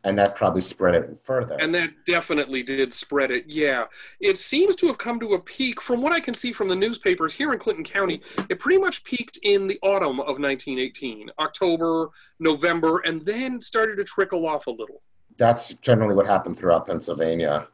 And 0.05 0.19
that 0.19 0.35
probably 0.35 0.62
spread 0.62 0.97
it 0.97 1.17
further. 1.21 1.57
And 1.61 1.73
that 1.77 1.93
definitely 2.07 2.65
did 2.65 2.93
spread 2.93 3.31
it 3.31 3.45
yeah. 3.47 3.85
It 4.19 4.37
seems 4.37 4.75
to 4.77 4.88
have 4.88 4.99
come 4.99 5.21
to 5.21 5.35
a 5.35 5.41
peak 5.41 5.81
from 5.81 6.03
what 6.03 6.12
i 6.12 6.21
can 6.21 6.35
see 6.35 6.53
from 6.53 6.69
the 6.69 6.77
newspapers 6.77 7.33
here 7.33 7.53
in 7.53 7.59
clinton 7.59 7.85
county 7.85 8.21
it 8.49 8.59
pretty 8.59 8.81
much 8.81 9.05
peaked 9.05 9.38
in 9.43 9.67
the 9.67 9.79
autumn 9.83 10.21
of 10.21 10.38
1918 10.38 11.31
october 11.38 12.09
november 12.41 12.99
and 13.01 13.23
then 13.25 13.61
started 13.61 13.97
to 13.97 14.05
trickle 14.05 14.47
off 14.49 14.67
a 14.67 14.71
little. 14.71 15.03
That's 15.38 15.75
generally 15.75 16.15
what 16.15 16.27
happened 16.27 16.59
throughout 16.59 16.87
pennsylvania 16.87 17.69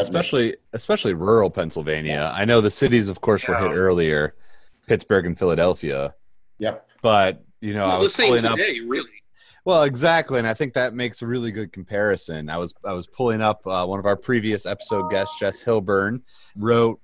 especially 0.00 0.56
especially 0.72 1.14
rural 1.14 1.50
Pennsylvania. 1.50 2.12
Yes. 2.12 2.32
I 2.34 2.44
know 2.44 2.60
the 2.60 2.70
cities, 2.70 3.08
of 3.08 3.20
course, 3.20 3.46
yeah. 3.46 3.60
were 3.60 3.68
hit 3.68 3.76
earlier, 3.76 4.34
Pittsburgh 4.86 5.26
and 5.26 5.38
Philadelphia. 5.38 6.14
Yep. 6.58 6.88
But 7.02 7.44
you 7.60 7.74
know, 7.74 7.86
well, 7.86 7.96
I 7.96 7.98
was 7.98 8.16
the 8.16 8.22
same 8.22 8.36
today, 8.36 8.80
up, 8.80 8.84
really. 8.86 9.10
Well, 9.64 9.84
exactly, 9.84 10.38
and 10.38 10.46
I 10.46 10.52
think 10.52 10.74
that 10.74 10.92
makes 10.92 11.22
a 11.22 11.26
really 11.26 11.50
good 11.50 11.72
comparison. 11.72 12.50
I 12.50 12.58
was 12.58 12.74
I 12.84 12.92
was 12.92 13.06
pulling 13.06 13.40
up 13.40 13.66
uh, 13.66 13.86
one 13.86 13.98
of 13.98 14.06
our 14.06 14.16
previous 14.16 14.66
episode 14.66 15.10
guests, 15.10 15.38
Jess 15.38 15.62
Hilburn, 15.62 16.22
wrote 16.56 17.00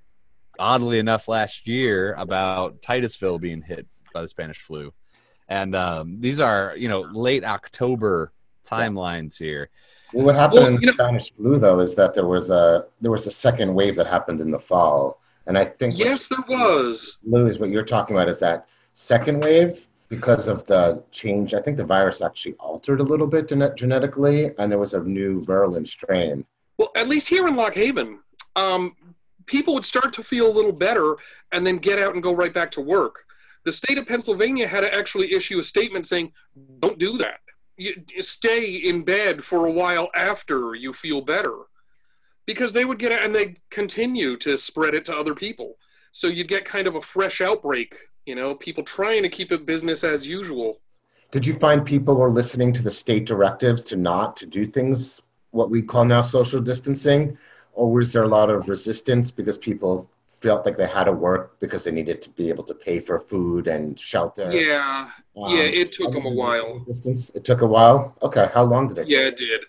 oddly 0.59 0.99
enough 0.99 1.27
last 1.27 1.67
year 1.67 2.13
about 2.17 2.81
Titusville 2.83 3.39
being 3.39 3.63
hit 3.63 3.87
by 4.13 4.21
the 4.21 4.27
Spanish 4.27 4.59
flu, 4.59 4.93
and 5.47 5.75
um, 5.75 6.21
these 6.21 6.39
are 6.39 6.75
you 6.77 6.87
know 6.87 7.01
late 7.01 7.43
October 7.43 8.31
timelines 8.63 9.39
here. 9.39 9.69
Well, 10.13 10.25
what 10.25 10.35
happened 10.35 10.59
well, 10.59 10.67
in 10.67 10.75
the 10.75 10.87
know, 10.87 10.93
Spanish 10.93 11.31
flu, 11.33 11.57
though, 11.57 11.79
is 11.79 11.95
that 11.95 12.13
there 12.13 12.27
was 12.27 12.49
a 12.49 12.85
there 12.99 13.11
was 13.11 13.27
a 13.27 13.31
second 13.31 13.73
wave 13.73 13.95
that 13.95 14.07
happened 14.07 14.41
in 14.41 14.51
the 14.51 14.59
fall, 14.59 15.21
and 15.47 15.57
I 15.57 15.65
think 15.65 15.97
yes, 15.97 16.27
there 16.27 16.43
was. 16.47 17.19
Louis, 17.23 17.59
what 17.59 17.69
you're 17.69 17.85
talking 17.85 18.15
about 18.15 18.27
is 18.27 18.39
that 18.39 18.67
second 18.93 19.39
wave 19.39 19.87
because 20.09 20.47
of 20.47 20.65
the 20.65 21.03
change. 21.11 21.53
I 21.53 21.61
think 21.61 21.77
the 21.77 21.85
virus 21.85 22.21
actually 22.21 22.55
altered 22.59 22.99
a 22.99 23.03
little 23.03 23.27
bit 23.27 23.47
genetically, 23.47 24.51
and 24.57 24.69
there 24.69 24.79
was 24.79 24.93
a 24.93 24.99
new 24.99 25.41
virulent 25.41 25.87
strain. 25.87 26.45
Well, 26.77 26.91
at 26.97 27.07
least 27.07 27.29
here 27.29 27.47
in 27.47 27.55
Lock 27.55 27.75
Haven, 27.75 28.19
um, 28.57 28.95
people 29.45 29.73
would 29.73 29.85
start 29.85 30.11
to 30.13 30.23
feel 30.23 30.47
a 30.47 30.51
little 30.51 30.73
better, 30.73 31.15
and 31.53 31.65
then 31.65 31.77
get 31.77 31.99
out 31.99 32.13
and 32.13 32.21
go 32.21 32.33
right 32.33 32.53
back 32.53 32.71
to 32.71 32.81
work. 32.81 33.23
The 33.63 33.71
state 33.71 33.97
of 33.97 34.07
Pennsylvania 34.07 34.67
had 34.67 34.81
to 34.81 34.93
actually 34.93 35.31
issue 35.33 35.59
a 35.59 35.63
statement 35.63 36.05
saying, 36.05 36.33
"Don't 36.81 36.97
do 36.99 37.17
that." 37.19 37.39
You 37.81 38.21
stay 38.21 38.75
in 38.75 39.03
bed 39.03 39.43
for 39.43 39.65
a 39.65 39.71
while 39.71 40.09
after 40.15 40.75
you 40.75 40.93
feel 40.93 41.21
better. 41.21 41.57
Because 42.45 42.73
they 42.73 42.85
would 42.85 42.99
get 42.99 43.11
it 43.11 43.23
and 43.23 43.33
they 43.33 43.55
continue 43.69 44.35
to 44.37 44.57
spread 44.57 44.93
it 44.93 45.05
to 45.05 45.15
other 45.15 45.35
people. 45.35 45.75
So 46.11 46.27
you'd 46.27 46.47
get 46.47 46.65
kind 46.65 46.87
of 46.87 46.95
a 46.95 47.01
fresh 47.01 47.39
outbreak 47.39 47.95
you 48.25 48.35
know 48.35 48.55
people 48.55 48.83
trying 48.83 49.23
to 49.23 49.29
keep 49.29 49.51
it 49.51 49.65
business 49.65 50.03
as 50.03 50.27
usual. 50.27 50.79
Did 51.31 51.47
you 51.47 51.53
find 51.53 51.85
people 51.85 52.15
were 52.15 52.29
listening 52.29 52.73
to 52.73 52.83
the 52.83 52.91
state 52.91 53.25
directives 53.25 53.83
to 53.85 53.95
not 53.95 54.35
to 54.37 54.45
do 54.45 54.65
things 54.65 55.21
what 55.51 55.69
we 55.69 55.81
call 55.81 56.05
now 56.05 56.21
social 56.21 56.61
distancing, 56.61 57.37
or 57.73 57.91
was 57.91 58.13
there 58.13 58.23
a 58.23 58.27
lot 58.27 58.49
of 58.49 58.69
resistance 58.69 59.31
because 59.31 59.57
people 59.57 60.09
felt 60.27 60.65
like 60.65 60.75
they 60.75 60.87
had 60.87 61.05
to 61.05 61.11
work 61.11 61.59
because 61.59 61.83
they 61.83 61.91
needed 61.91 62.21
to 62.21 62.29
be 62.31 62.49
able 62.49 62.63
to 62.63 62.73
pay 62.73 62.99
for 62.99 63.19
food 63.19 63.67
and 63.67 63.99
shelter? 63.99 64.49
Yeah, 64.51 65.09
Um, 65.35 65.51
yeah, 65.51 65.63
it 65.63 65.91
took 65.91 66.07
other 66.09 66.17
them 66.19 66.25
a 66.25 66.31
while. 66.31 66.79
Resistance. 66.79 67.29
It 67.35 67.43
took 67.43 67.61
a 67.61 67.65
while. 67.65 68.15
Okay, 68.21 68.49
how 68.53 68.63
long 68.63 68.87
did 68.87 68.97
it? 68.97 69.09
Yeah, 69.09 69.19
take? 69.19 69.27
it 69.27 69.37
did. 69.37 69.61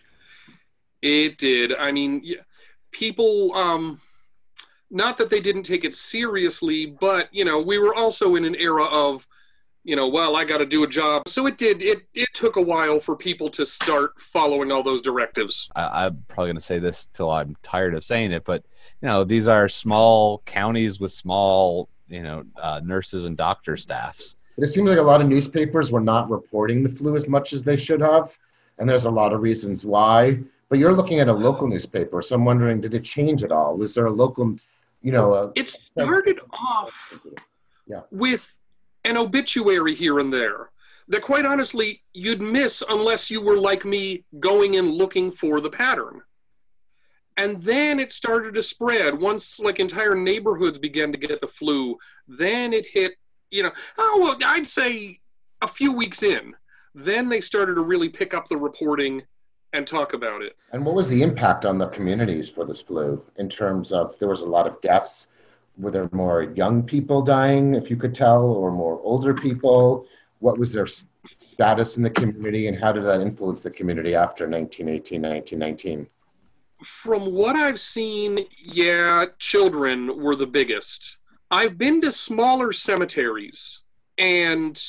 It 1.03 1.39
did. 1.39 1.75
I 1.75 1.93
mean, 1.93 2.21
yeah, 2.25 2.41
people. 2.91 3.55
Um, 3.55 4.01
not 4.91 5.17
that 5.17 5.31
they 5.31 5.41
didn't 5.41 5.63
take 5.63 5.85
it 5.85 5.95
seriously, 5.95 6.87
but 6.87 7.29
you 7.33 7.45
know, 7.45 7.61
we 7.61 7.79
were 7.79 7.95
also 7.95 8.35
in 8.37 8.45
an 8.45 8.55
era 8.57 8.85
of, 8.85 9.27
you 9.85 9.97
know, 9.97 10.07
well, 10.07 10.37
I 10.37 10.45
got 10.45 10.59
to 10.59 10.67
do 10.67 10.85
a 10.85 10.87
job. 10.87 11.27
So 11.27 11.47
it 11.47 11.57
did. 11.57 11.81
It 11.83 12.03
it 12.15 12.29
took 12.35 12.57
a 12.57 12.61
while 12.61 13.01
for 13.01 13.17
people 13.17 13.49
to 13.51 13.65
start 13.65 14.21
following 14.21 14.71
all 14.71 14.83
those 14.83 15.01
directives. 15.01 15.71
I, 15.75 16.07
I'm 16.07 16.25
probably 16.29 16.49
going 16.49 16.57
to 16.57 16.61
say 16.61 16.79
this 16.79 17.07
till 17.07 17.31
I'm 17.31 17.57
tired 17.63 17.95
of 17.95 18.05
saying 18.05 18.33
it, 18.33 18.45
but 18.45 18.65
you 19.01 19.07
know, 19.07 19.25
these 19.25 19.49
are 19.49 19.69
small 19.69 20.43
counties 20.45 21.01
with 21.01 21.13
small, 21.13 21.89
you 22.09 22.23
know, 22.23 22.45
uh, 22.61 22.81
nurses 22.85 23.25
and 23.25 23.37
doctor 23.37 23.77
staffs. 23.77 24.37
But 24.57 24.65
it 24.65 24.69
seems 24.69 24.89
like 24.89 24.99
a 24.99 25.03
lot 25.03 25.21
of 25.21 25.29
newspapers 25.29 25.91
were 25.91 26.01
not 26.01 26.31
reporting 26.31 26.83
the 26.83 26.89
flu 26.89 27.15
as 27.15 27.29
much 27.29 27.53
as 27.53 27.63
they 27.63 27.77
should 27.77 28.01
have, 28.01 28.37
and 28.79 28.89
there's 28.89 29.07
a 29.07 29.11
lot 29.11 29.33
of 29.33 29.41
reasons 29.41 29.85
why. 29.85 30.39
But 30.69 30.79
you're 30.79 30.93
looking 30.93 31.21
at 31.21 31.29
a 31.29 31.33
local 31.33 31.67
newspaper, 31.69 32.23
so 32.23 32.37
I'm 32.37 32.45
wondering, 32.45 32.81
did 32.81 32.95
it 32.95 33.05
change 33.05 33.45
at 33.45 33.53
all? 33.53 33.77
Was 33.77 33.95
there 33.95 34.07
a 34.07 34.11
local, 34.11 34.57
you 35.03 35.13
know, 35.13 35.35
a, 35.35 35.53
It 35.55 35.69
started 35.69 36.41
off 36.53 37.21
Yeah. 37.87 38.03
with 38.11 38.57
an 39.05 39.17
obituary 39.17 39.95
here 39.95 40.19
and 40.19 40.33
there 40.33 40.71
that, 41.09 41.23
quite 41.23 41.45
honestly, 41.45 42.03
you'd 42.15 42.41
miss 42.41 42.83
unless 42.89 43.31
you 43.31 43.41
were 43.43 43.57
like 43.59 43.85
me 43.85 44.25
going 44.41 44.77
and 44.77 44.91
looking 44.91 45.31
for 45.31 45.61
the 45.61 45.71
pattern. 45.71 46.23
And 47.37 47.57
then 47.63 47.99
it 47.99 48.13
started 48.13 48.55
to 48.55 48.63
spread. 48.63 49.19
Once, 49.19 49.59
like, 49.59 49.81
entire 49.81 50.15
neighborhoods 50.15 50.79
began 50.79 51.11
to 51.13 51.19
get 51.19 51.41
the 51.41 51.47
flu, 51.49 51.97
then 52.29 52.73
it 52.73 52.87
hit, 52.87 53.17
you 53.53 53.63
know, 53.63 53.71
oh, 53.99 54.19
well, 54.21 54.39
I'd 54.45 54.67
say 54.67 55.21
a 55.61 55.69
few 55.69 55.93
weeks 55.93 56.23
in. 56.23 56.55
Then 56.95 57.29
they 57.29 57.41
started 57.41 57.75
to 57.77 57.83
really 57.83 58.09
pick 58.09 58.35
up 58.35 58.49
the 58.49 58.57
reporting 58.57 59.23
and 59.75 59.87
talk 59.87 60.13
about 60.13 60.43
it. 60.43 60.55
and 60.73 60.85
what 60.85 60.95
was 60.95 61.09
the 61.09 61.23
impact 61.23 61.65
on 61.65 61.79
the 61.79 61.89
communities 61.89 62.51
for 62.51 62.67
this 62.67 62.83
flu 62.83 63.23
in 63.37 63.49
terms 63.49 63.91
of 63.91 64.19
there 64.19 64.29
was 64.29 64.43
a 64.43 64.47
lot 64.47 64.67
of 64.67 64.81
deaths? 64.81 65.29
Were 65.79 65.91
there 65.91 66.09
more 66.13 66.43
young 66.43 66.83
people 66.83 67.23
dying, 67.23 67.75
if 67.75 67.89
you 67.89 67.97
could 67.97 68.15
tell, 68.15 68.43
or 68.51 68.71
more 68.71 69.01
older 69.03 69.33
people? 69.33 70.07
What 70.41 70.59
was 70.59 70.73
their 70.73 70.87
status 70.87 71.97
in 71.97 72.03
the 72.03 72.11
community, 72.11 72.67
and 72.67 72.79
how 72.79 72.93
did 72.93 73.05
that 73.05 73.23
influence 73.23 73.63
the 73.63 73.71
community 73.71 74.15
after 74.15 74.47
1918, 74.47 75.23
1919? 75.23 76.07
From 76.85 77.33
what 77.33 77.57
I've 77.57 77.81
seen, 77.81 78.41
yeah, 78.59 79.25
children 79.39 80.21
were 80.21 80.37
the 80.37 80.47
biggest. 80.47 81.19
I've 81.53 81.77
been 81.77 82.01
to 82.01 82.11
smaller 82.11 82.73
cemeteries, 82.73 83.83
and 84.17 84.83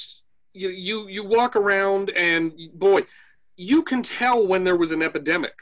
you 0.53 0.69
you, 0.69 1.07
you 1.09 1.23
walk 1.25 1.57
around, 1.57 2.09
and 2.11 2.53
boy, 2.73 3.01
you 3.57 3.83
can 3.83 4.01
tell 4.01 4.47
when 4.47 4.63
there 4.63 4.77
was 4.77 4.93
an 4.93 5.01
epidemic 5.01 5.53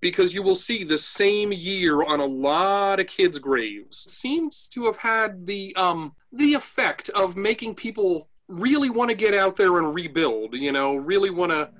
because 0.00 0.34
you 0.34 0.42
will 0.42 0.56
see 0.56 0.82
the 0.82 0.98
same 0.98 1.52
year 1.52 2.02
on 2.02 2.18
a 2.18 2.24
lot 2.24 2.98
of 2.98 3.06
kids' 3.06 3.38
graves. 3.38 3.98
Seems 4.12 4.68
to 4.70 4.86
have 4.86 4.96
had 4.96 5.46
the 5.46 5.74
um 5.76 6.16
the 6.32 6.54
effect 6.54 7.08
of 7.10 7.36
making 7.36 7.76
people 7.76 8.28
really 8.48 8.90
want 8.90 9.10
to 9.10 9.16
get 9.16 9.34
out 9.34 9.54
there 9.54 9.78
and 9.78 9.94
rebuild. 9.94 10.54
You 10.54 10.72
know, 10.72 10.96
really 10.96 11.30
want 11.30 11.52
to 11.52 11.70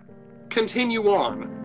continue 0.51 1.11
on. 1.11 1.58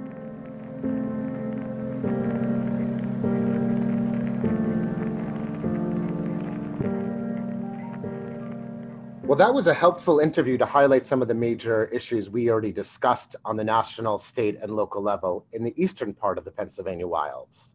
Well, 9.34 9.48
that 9.48 9.56
was 9.56 9.66
a 9.66 9.74
helpful 9.74 10.20
interview 10.20 10.60
to 10.60 10.66
highlight 10.68 11.08
some 11.08 11.24
of 11.24 11.28
the 11.28 11.34
major 11.34 11.86
issues 11.86 12.30
we 12.30 12.52
already 12.52 12.72
discussed 12.72 13.36
on 13.46 13.58
the 13.58 13.64
national, 13.64 14.20
state, 14.20 14.60
and 14.62 14.76
local 14.76 15.02
level 15.02 15.48
in 15.54 15.64
the 15.64 15.74
eastern 15.76 16.14
part 16.14 16.38
of 16.38 16.46
the 16.46 16.52
Pennsylvania 16.52 17.08
wilds. 17.08 17.74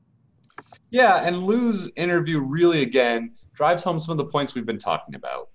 Yeah, 0.90 1.16
and 1.16 1.42
Lou's 1.42 1.90
interview 1.96 2.40
really 2.40 2.82
again 2.82 3.32
drives 3.54 3.82
home 3.82 3.98
some 3.98 4.12
of 4.12 4.18
the 4.18 4.26
points 4.26 4.54
we've 4.54 4.66
been 4.66 4.78
talking 4.78 5.16
about. 5.16 5.48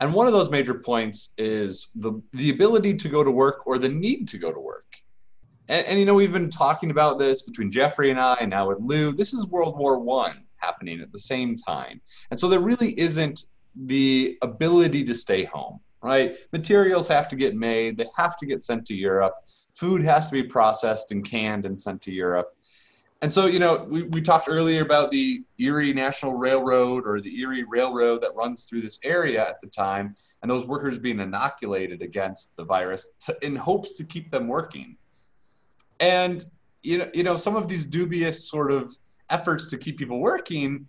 And 0.00 0.14
one 0.14 0.26
of 0.26 0.32
those 0.32 0.48
major 0.48 0.72
points 0.72 1.34
is 1.36 1.90
the 1.94 2.22
the 2.32 2.48
ability 2.48 2.94
to 2.94 3.10
go 3.10 3.22
to 3.22 3.30
work 3.30 3.66
or 3.66 3.76
the 3.76 3.90
need 3.90 4.28
to 4.28 4.38
go 4.38 4.50
to 4.50 4.58
work. 4.58 4.96
And, 5.68 5.86
and 5.88 5.98
you 5.98 6.06
know, 6.06 6.14
we've 6.14 6.32
been 6.32 6.48
talking 6.48 6.90
about 6.90 7.18
this 7.18 7.42
between 7.42 7.70
Jeffrey 7.70 8.08
and 8.08 8.18
I, 8.18 8.38
and 8.40 8.48
now 8.48 8.68
with 8.68 8.78
Lou. 8.80 9.12
This 9.12 9.34
is 9.34 9.46
World 9.46 9.76
War 9.76 9.98
One 9.98 10.44
happening 10.56 11.02
at 11.02 11.12
the 11.12 11.18
same 11.18 11.54
time, 11.54 12.00
and 12.30 12.40
so 12.40 12.48
there 12.48 12.60
really 12.60 12.98
isn't 12.98 13.44
the 13.86 14.38
ability 14.42 15.04
to 15.04 15.14
stay 15.14 15.44
home. 15.44 15.80
Right? 16.02 16.34
Materials 16.52 17.06
have 17.08 17.28
to 17.28 17.36
get 17.36 17.54
made. 17.54 17.98
They 17.98 18.06
have 18.16 18.36
to 18.38 18.46
get 18.46 18.62
sent 18.62 18.86
to 18.86 18.94
Europe. 18.94 19.34
Food 19.74 20.02
has 20.02 20.28
to 20.28 20.32
be 20.32 20.42
processed 20.42 21.12
and 21.12 21.22
canned 21.22 21.66
and 21.66 21.78
sent 21.78 22.00
to 22.02 22.10
Europe. 22.10 22.56
And 23.22 23.30
so, 23.30 23.46
you 23.46 23.58
know, 23.58 23.86
we, 23.88 24.04
we 24.04 24.22
talked 24.22 24.48
earlier 24.48 24.82
about 24.82 25.10
the 25.10 25.44
Erie 25.58 25.92
National 25.92 26.34
Railroad 26.34 27.06
or 27.06 27.20
the 27.20 27.38
Erie 27.40 27.64
Railroad 27.64 28.22
that 28.22 28.34
runs 28.34 28.64
through 28.64 28.80
this 28.80 28.98
area 29.04 29.46
at 29.46 29.60
the 29.60 29.68
time, 29.68 30.16
and 30.40 30.50
those 30.50 30.64
workers 30.64 30.98
being 30.98 31.20
inoculated 31.20 32.00
against 32.00 32.56
the 32.56 32.64
virus 32.64 33.10
to, 33.20 33.36
in 33.44 33.54
hopes 33.54 33.94
to 33.96 34.04
keep 34.04 34.30
them 34.30 34.48
working. 34.48 34.96
And 36.00 36.44
you 36.82 36.96
know, 36.96 37.10
you 37.12 37.22
know, 37.22 37.36
some 37.36 37.56
of 37.56 37.68
these 37.68 37.84
dubious 37.84 38.48
sort 38.48 38.72
of 38.72 38.96
efforts 39.28 39.66
to 39.66 39.76
keep 39.76 39.98
people 39.98 40.18
working 40.18 40.88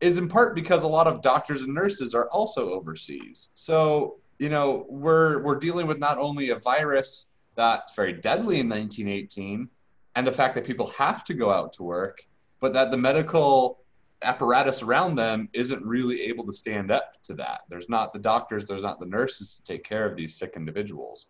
is 0.00 0.18
in 0.18 0.28
part 0.28 0.54
because 0.54 0.82
a 0.82 0.88
lot 0.88 1.06
of 1.06 1.22
doctors 1.22 1.62
and 1.62 1.74
nurses 1.74 2.14
are 2.14 2.28
also 2.28 2.70
overseas. 2.70 3.50
So, 3.54 4.16
you 4.38 4.48
know, 4.48 4.86
we're 4.88 5.42
we're 5.42 5.58
dealing 5.58 5.86
with 5.86 5.98
not 5.98 6.18
only 6.18 6.50
a 6.50 6.58
virus 6.58 7.28
that's 7.54 7.94
very 7.94 8.12
deadly 8.12 8.60
in 8.60 8.68
1918 8.68 9.68
and 10.14 10.26
the 10.26 10.32
fact 10.32 10.54
that 10.54 10.64
people 10.64 10.88
have 10.88 11.24
to 11.24 11.34
go 11.34 11.50
out 11.50 11.72
to 11.74 11.82
work, 11.82 12.26
but 12.60 12.72
that 12.74 12.90
the 12.90 12.96
medical 12.96 13.80
apparatus 14.22 14.82
around 14.82 15.14
them 15.14 15.48
isn't 15.52 15.84
really 15.84 16.22
able 16.22 16.44
to 16.44 16.52
stand 16.52 16.90
up 16.90 17.14
to 17.22 17.34
that. 17.34 17.62
There's 17.68 17.88
not 17.88 18.12
the 18.12 18.18
doctors, 18.18 18.66
there's 18.66 18.82
not 18.82 19.00
the 19.00 19.06
nurses 19.06 19.54
to 19.54 19.62
take 19.62 19.84
care 19.84 20.06
of 20.06 20.16
these 20.16 20.34
sick 20.34 20.54
individuals. 20.56 21.26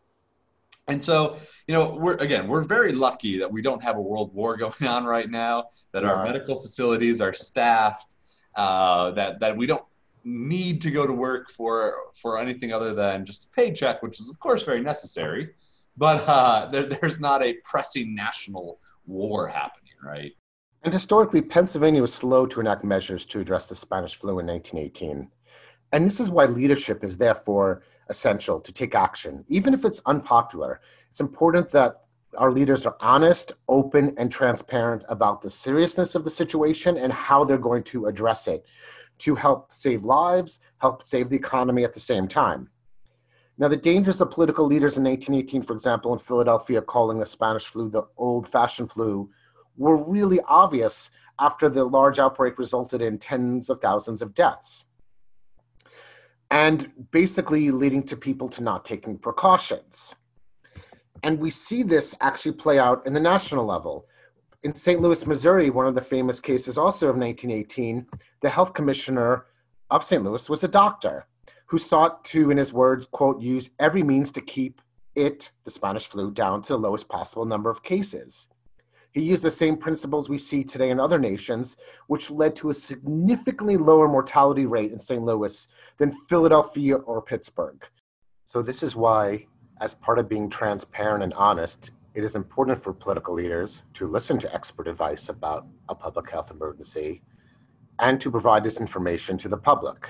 And 0.89 1.03
so, 1.03 1.37
you 1.67 1.75
know, 1.75 1.97
we're 1.97 2.15
again, 2.17 2.47
we're 2.47 2.63
very 2.63 2.93
lucky 2.93 3.39
that 3.39 3.51
we 3.51 3.61
don't 3.61 3.83
have 3.83 3.97
a 3.97 4.01
world 4.01 4.33
war 4.35 4.57
going 4.59 4.87
on 4.87 5.05
right 5.05 5.31
now, 5.31 5.69
that 5.93 6.05
our 6.05 6.25
medical 6.25 6.61
facilities 6.61 7.21
are 7.21 7.33
staffed, 7.33 8.16
uh, 8.57 9.11
that 9.13 9.41
that 9.41 9.57
we 9.57 9.67
don't 9.67 9.85
need 10.25 10.81
to 10.81 10.91
go 10.91 11.07
to 11.07 11.13
work 11.13 11.51
for 11.51 11.95
for 12.15 12.39
anything 12.39 12.73
other 12.73 12.95
than 12.95 13.25
just 13.25 13.47
a 13.47 13.49
paycheck, 13.51 14.03
which 14.03 14.21
is 14.21 14.29
of 14.29 14.39
course 14.41 14.63
very 14.63 14.81
necessary. 14.81 15.51
But 15.97 16.25
uh, 16.27 16.67
there, 16.67 16.85
there's 16.85 17.21
not 17.21 17.43
a 17.43 17.55
pressing 17.65 18.15
national 18.15 18.81
war 19.07 19.47
happening, 19.47 19.93
right? 20.03 20.33
And 20.83 20.93
historically, 20.93 21.43
Pennsylvania 21.43 22.01
was 22.01 22.15
slow 22.15 22.47
to 22.47 22.61
enact 22.61 22.85
measures 22.85 23.25
to 23.27 23.41
address 23.41 23.67
the 23.67 23.75
Spanish 23.75 24.15
flu 24.15 24.39
in 24.39 24.47
1918. 24.47 25.29
And 25.93 26.07
this 26.07 26.21
is 26.21 26.31
why 26.31 26.45
leadership 26.45 27.03
is 27.03 27.17
therefore 27.17 27.83
essential 28.09 28.61
to 28.61 28.73
take 28.73 28.95
action. 28.95 29.45
Even 29.49 29.75
if 29.75 29.85
it's 29.85 30.01
unpopular, 30.07 30.81
it's 31.11 31.21
important 31.21 31.71
that 31.71 32.06
our 32.37 32.53
leaders 32.53 32.87
are 32.87 32.97
honest, 33.01 33.53
open, 33.69 34.15
and 34.17 34.31
transparent 34.31 35.03
about 35.09 35.43
the 35.43 35.51
seriousness 35.51 36.15
of 36.15 36.25
the 36.25 36.31
situation 36.31 36.97
and 36.97 37.13
how 37.13 37.45
they're 37.45 37.59
going 37.59 37.83
to 37.85 38.07
address 38.07 38.49
it 38.49 38.65
to 39.19 39.35
help 39.35 39.73
save 39.73 40.05
lives, 40.05 40.61
help 40.79 41.03
save 41.03 41.29
the 41.29 41.37
economy 41.37 41.85
at 41.85 41.93
the 41.93 42.01
same 42.01 42.29
time. 42.29 42.69
Now, 43.59 43.69
the 43.69 43.77
dangers 43.77 44.21
of 44.21 44.31
political 44.31 44.67
leaders 44.67 44.99
in 44.99 45.05
1918, 45.05 45.63
for 45.63 45.73
example, 45.73 46.13
in 46.13 46.19
Philadelphia, 46.19 46.83
calling 46.83 47.19
the 47.19 47.27
Spanish 47.27 47.65
flu 47.65 47.89
the 47.89 48.03
old 48.19 48.47
fashioned 48.49 48.91
flu, 48.91 49.31
were 49.77 49.97
really 49.97 50.41
obvious 50.47 51.11
after 51.39 51.69
the 51.69 51.85
large 51.85 52.19
outbreak 52.19 52.59
resulted 52.59 53.01
in 53.01 53.19
tens 53.19 53.71
of 53.71 53.81
thousands 53.81 54.21
of 54.21 54.35
deaths. 54.35 54.87
And 56.51 56.93
basically 57.11 57.71
leading 57.71 58.03
to 58.05 58.17
people 58.17 58.49
to 58.51 58.63
not 58.63 58.85
taking 58.85 59.19
precautions. 59.19 60.15
And 61.27 61.41
we 61.41 61.51
see 61.51 61.83
this 61.83 62.15
actually 62.21 62.53
play 62.53 62.79
out 62.79 63.05
in 63.05 63.13
the 63.13 63.19
national 63.19 63.67
level. 63.67 64.07
In 64.63 64.77
St. 64.77 65.01
Louis, 65.01 65.27
Missouri, 65.27 65.71
one 65.71 65.89
of 65.89 65.97
the 65.97 66.01
famous 66.01 66.39
cases 66.39 66.79
also 66.79 67.09
of 67.09 67.17
1918, 67.17 68.07
the 68.43 68.49
health 68.49 68.75
commissioner 68.75 69.47
of 69.91 70.05
St. 70.05 70.23
Louis 70.23 70.49
was 70.49 70.63
a 70.63 70.69
doctor 70.69 71.27
who 71.67 71.79
sought 71.79 72.25
to, 72.27 72.53
in 72.53 72.57
his 72.57 72.73
words, 72.73 73.07
quote, 73.07 73.43
use 73.43 73.71
every 73.81 74.05
means 74.05 74.31
to 74.31 74.41
keep 74.41 74.81
it, 75.17 75.51
the 75.65 75.71
Spanish 75.73 76.07
flu, 76.07 76.31
down 76.31 76.63
to 76.63 76.75
the 76.75 76.79
lowest 76.79 77.09
possible 77.09 77.45
number 77.45 77.71
of 77.71 77.83
cases. 77.83 78.49
He 79.11 79.23
used 79.23 79.43
the 79.43 79.51
same 79.51 79.77
principles 79.77 80.29
we 80.29 80.39
see 80.39 80.63
today 80.63 80.91
in 80.91 81.01
other 81.01 81.19
nations, 81.19 81.77
which 82.07 82.31
led 82.31 82.55
to 82.57 82.71
a 82.71 82.75
significantly 82.75 83.77
lower 83.77 84.07
mortality 84.07 84.65
rate 84.65 84.93
in 84.93 85.01
St. 85.01 85.23
Louis 85.25 85.67
than 85.97 86.13
Philadelphia 86.13 86.95
or 86.95 87.21
Pittsburgh. 87.21 87.85
So, 88.45 88.63
this 88.63 88.85
is 88.85 88.95
why, 88.95 89.47
as 89.81 89.95
part 89.95 90.19
of 90.19 90.29
being 90.29 90.49
transparent 90.49 91.23
and 91.23 91.35
honest, 91.35 91.91
it 92.15 92.25
is 92.25 92.35
important 92.35 92.81
for 92.81 92.95
political 92.95 93.35
leaders 93.35 93.83
to 93.95 94.07
listen 94.07 94.39
to 94.39 94.55
expert 94.55 94.89
advice 94.89 95.29
about 95.29 95.67
a 95.89 95.95
public 95.95 96.31
health 96.31 96.51
emergency 96.51 97.23
and 97.99 98.21
to 98.21 98.31
provide 98.31 98.65
this 98.65 98.81
information 98.81 99.37
to 99.39 99.49
the 99.49 99.57
public. 99.57 100.09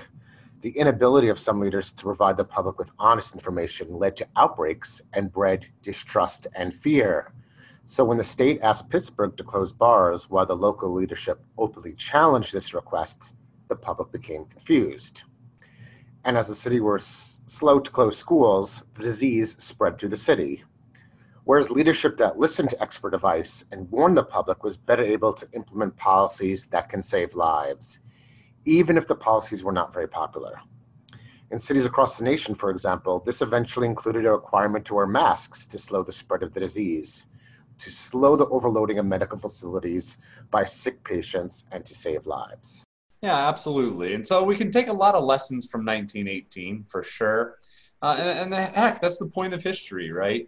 The 0.61 0.69
inability 0.71 1.27
of 1.27 1.37
some 1.37 1.59
leaders 1.59 1.91
to 1.93 2.03
provide 2.03 2.37
the 2.37 2.45
public 2.45 2.79
with 2.79 2.93
honest 2.97 3.33
information 3.33 3.97
led 3.97 4.15
to 4.17 4.27
outbreaks 4.37 5.01
and 5.13 5.31
bred 5.31 5.67
distrust 5.83 6.47
and 6.55 6.73
fear. 6.73 7.33
So, 7.83 8.03
when 8.03 8.17
the 8.17 8.23
state 8.23 8.59
asked 8.61 8.89
Pittsburgh 8.89 9.37
to 9.37 9.43
close 9.43 9.71
bars 9.71 10.29
while 10.29 10.45
the 10.45 10.55
local 10.55 10.91
leadership 10.91 11.41
openly 11.57 11.93
challenged 11.93 12.53
this 12.53 12.73
request, 12.73 13.35
the 13.67 13.75
public 13.75 14.11
became 14.11 14.45
confused. 14.45 15.23
And 16.27 16.37
as 16.37 16.49
the 16.49 16.55
city 16.55 16.81
was 16.81 17.39
slow 17.45 17.79
to 17.79 17.89
close 17.89 18.17
schools, 18.17 18.83
the 18.95 19.03
disease 19.03 19.55
spread 19.59 19.97
through 19.97 20.09
the 20.09 20.17
city. 20.17 20.65
Whereas 21.45 21.71
leadership 21.71 22.17
that 22.17 22.37
listened 22.37 22.69
to 22.71 22.81
expert 22.81 23.13
advice 23.13 23.63
and 23.71 23.89
warned 23.89 24.17
the 24.17 24.23
public 24.23 24.61
was 24.61 24.75
better 24.75 25.03
able 25.03 25.31
to 25.31 25.47
implement 25.53 25.95
policies 25.95 26.65
that 26.65 26.89
can 26.89 27.01
save 27.01 27.33
lives, 27.33 28.01
even 28.65 28.97
if 28.97 29.07
the 29.07 29.15
policies 29.15 29.63
were 29.63 29.71
not 29.71 29.93
very 29.93 30.09
popular. 30.09 30.59
In 31.49 31.59
cities 31.59 31.85
across 31.85 32.17
the 32.17 32.25
nation, 32.25 32.55
for 32.55 32.71
example, 32.71 33.21
this 33.25 33.41
eventually 33.41 33.87
included 33.87 34.25
a 34.25 34.31
requirement 34.31 34.83
to 34.87 34.95
wear 34.95 35.07
masks 35.07 35.65
to 35.67 35.77
slow 35.77 36.03
the 36.03 36.11
spread 36.11 36.43
of 36.43 36.51
the 36.51 36.59
disease, 36.59 37.27
to 37.79 37.89
slow 37.89 38.35
the 38.35 38.47
overloading 38.47 38.99
of 38.99 39.05
medical 39.05 39.39
facilities 39.39 40.17
by 40.51 40.65
sick 40.65 41.01
patients, 41.05 41.63
and 41.71 41.85
to 41.85 41.95
save 41.95 42.27
lives. 42.27 42.86
Yeah, 43.21 43.47
absolutely. 43.47 44.13
And 44.13 44.25
so 44.25 44.43
we 44.43 44.55
can 44.55 44.71
take 44.71 44.87
a 44.87 44.93
lot 44.93 45.15
of 45.15 45.23
lessons 45.23 45.69
from 45.69 45.85
1918 45.85 46.85
for 46.87 47.01
sure. 47.01 47.57
Uh, 48.01 48.15
and, 48.19 48.53
and 48.53 48.75
heck, 48.75 49.01
that's 49.01 49.17
the 49.17 49.25
point 49.25 49.53
of 49.53 49.63
history, 49.63 50.11
right? 50.11 50.45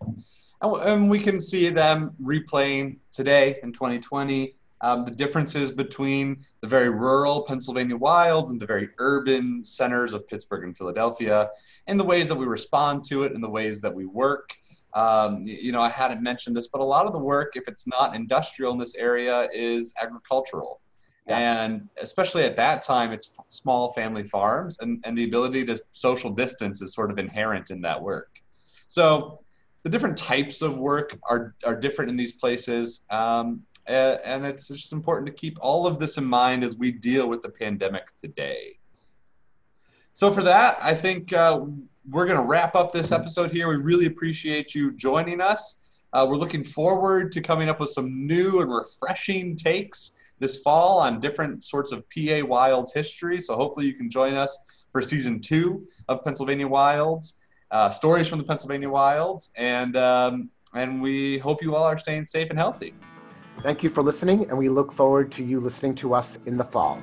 and 0.61 1.09
we 1.09 1.20
can 1.20 1.39
see 1.39 1.70
them 1.70 2.13
replaying 2.22 2.97
today 3.13 3.57
in 3.63 3.72
2020 3.72 4.55
um, 4.82 5.05
the 5.05 5.11
differences 5.11 5.72
between 5.72 6.45
the 6.61 6.67
very 6.67 6.89
rural 6.89 7.43
Pennsylvania 7.43 7.97
wilds 7.97 8.49
and 8.49 8.61
the 8.61 8.65
very 8.65 8.89
urban 8.99 9.61
centers 9.63 10.13
of 10.13 10.28
Pittsburgh 10.28 10.63
and 10.63 10.78
Philadelphia, 10.78 11.49
and 11.88 11.99
the 11.99 12.03
ways 12.03 12.30
that 12.30 12.36
we 12.36 12.45
respond 12.45 13.03
to 13.05 13.24
it 13.24 13.34
and 13.34 13.43
the 13.43 13.49
ways 13.49 13.82
that 13.82 13.93
we 13.93 14.05
work. 14.05 14.55
Um, 14.93 15.43
you 15.45 15.72
know, 15.72 15.82
I 15.82 15.89
hadn't 15.89 16.24
mentioned 16.24 16.55
this, 16.55 16.67
but 16.67 16.82
a 16.82 16.84
lot 16.84 17.05
of 17.05 17.13
the 17.13 17.20
work, 17.20 17.55
if 17.55 17.67
it's 17.67 17.88
not 17.88 18.15
industrial 18.15 18.72
in 18.72 18.80
this 18.80 18.95
area, 18.95 19.47
is 19.53 19.93
agricultural. 20.01 20.82
And 21.38 21.89
especially 22.01 22.43
at 22.43 22.55
that 22.55 22.82
time, 22.82 23.11
it's 23.11 23.38
small 23.47 23.93
family 23.93 24.23
farms, 24.23 24.77
and, 24.80 25.01
and 25.05 25.17
the 25.17 25.25
ability 25.25 25.65
to 25.65 25.80
social 25.91 26.32
distance 26.32 26.82
is 26.82 26.93
sort 26.93 27.11
of 27.11 27.19
inherent 27.19 27.69
in 27.69 27.82
that 27.82 28.01
work. 28.01 28.41
So 28.88 29.39
the 29.84 29.89
different 29.89 30.17
types 30.17 30.61
of 30.61 30.77
work 30.77 31.17
are, 31.30 31.55
are 31.63 31.75
different 31.75 32.09
in 32.09 32.17
these 32.17 32.34
places. 32.34 33.01
Um, 33.09 33.63
and 33.88 34.45
it's 34.45 34.67
just 34.67 34.93
important 34.93 35.27
to 35.27 35.34
keep 35.34 35.57
all 35.61 35.88
of 35.88 35.99
this 35.99 36.17
in 36.17 36.25
mind 36.25 36.63
as 36.63 36.75
we 36.75 36.91
deal 36.91 37.27
with 37.27 37.41
the 37.41 37.49
pandemic 37.49 38.15
today. 38.17 38.77
So, 40.13 40.32
for 40.32 40.43
that, 40.43 40.77
I 40.82 40.93
think 40.93 41.34
uh, 41.34 41.61
we're 42.09 42.25
going 42.25 42.39
to 42.39 42.45
wrap 42.45 42.75
up 42.75 42.91
this 42.91 43.11
episode 43.11 43.51
here. 43.51 43.67
We 43.69 43.77
really 43.77 44.05
appreciate 44.05 44.75
you 44.75 44.91
joining 44.91 45.41
us. 45.41 45.80
Uh, 46.11 46.27
we're 46.30 46.36
looking 46.36 46.63
forward 46.63 47.32
to 47.32 47.41
coming 47.41 47.69
up 47.69 47.80
with 47.80 47.89
some 47.89 48.27
new 48.27 48.59
and 48.59 48.71
refreshing 48.71 49.55
takes 49.55 50.11
this 50.40 50.62
fall 50.62 51.00
on 51.00 51.20
different 51.20 51.64
sorts 51.64 51.92
of 51.92 52.04
PA 52.10 52.46
Wilds 52.46 52.94
history. 52.94 53.40
So, 53.42 53.56
hopefully, 53.56 53.86
you 53.86 53.94
can 53.94 54.10
join 54.10 54.34
us 54.34 54.58
for 54.92 55.02
season 55.02 55.40
two 55.40 55.88
of 56.08 56.24
Pennsylvania 56.24 56.68
Wilds 56.68 57.40
uh, 57.72 57.90
stories 57.90 58.28
from 58.28 58.40
the 58.40 58.44
Pennsylvania 58.44 58.90
wilds, 58.90 59.52
and 59.56 59.96
um, 59.96 60.50
and 60.74 61.02
we 61.02 61.38
hope 61.40 61.62
you 61.62 61.76
all 61.76 61.84
are 61.84 61.98
staying 61.98 62.26
safe 62.26 62.50
and 62.50 62.58
healthy. 62.58 62.94
Thank 63.64 63.84
you 63.84 63.90
for 63.90 64.02
listening, 64.02 64.50
and 64.50 64.58
we 64.58 64.70
look 64.70 64.92
forward 64.92 65.32
to 65.34 65.44
you 65.44 65.60
listening 65.60 65.96
to 65.96 66.14
us 66.14 66.40
in 66.46 66.58
the 66.58 66.66
fall. 66.66 67.02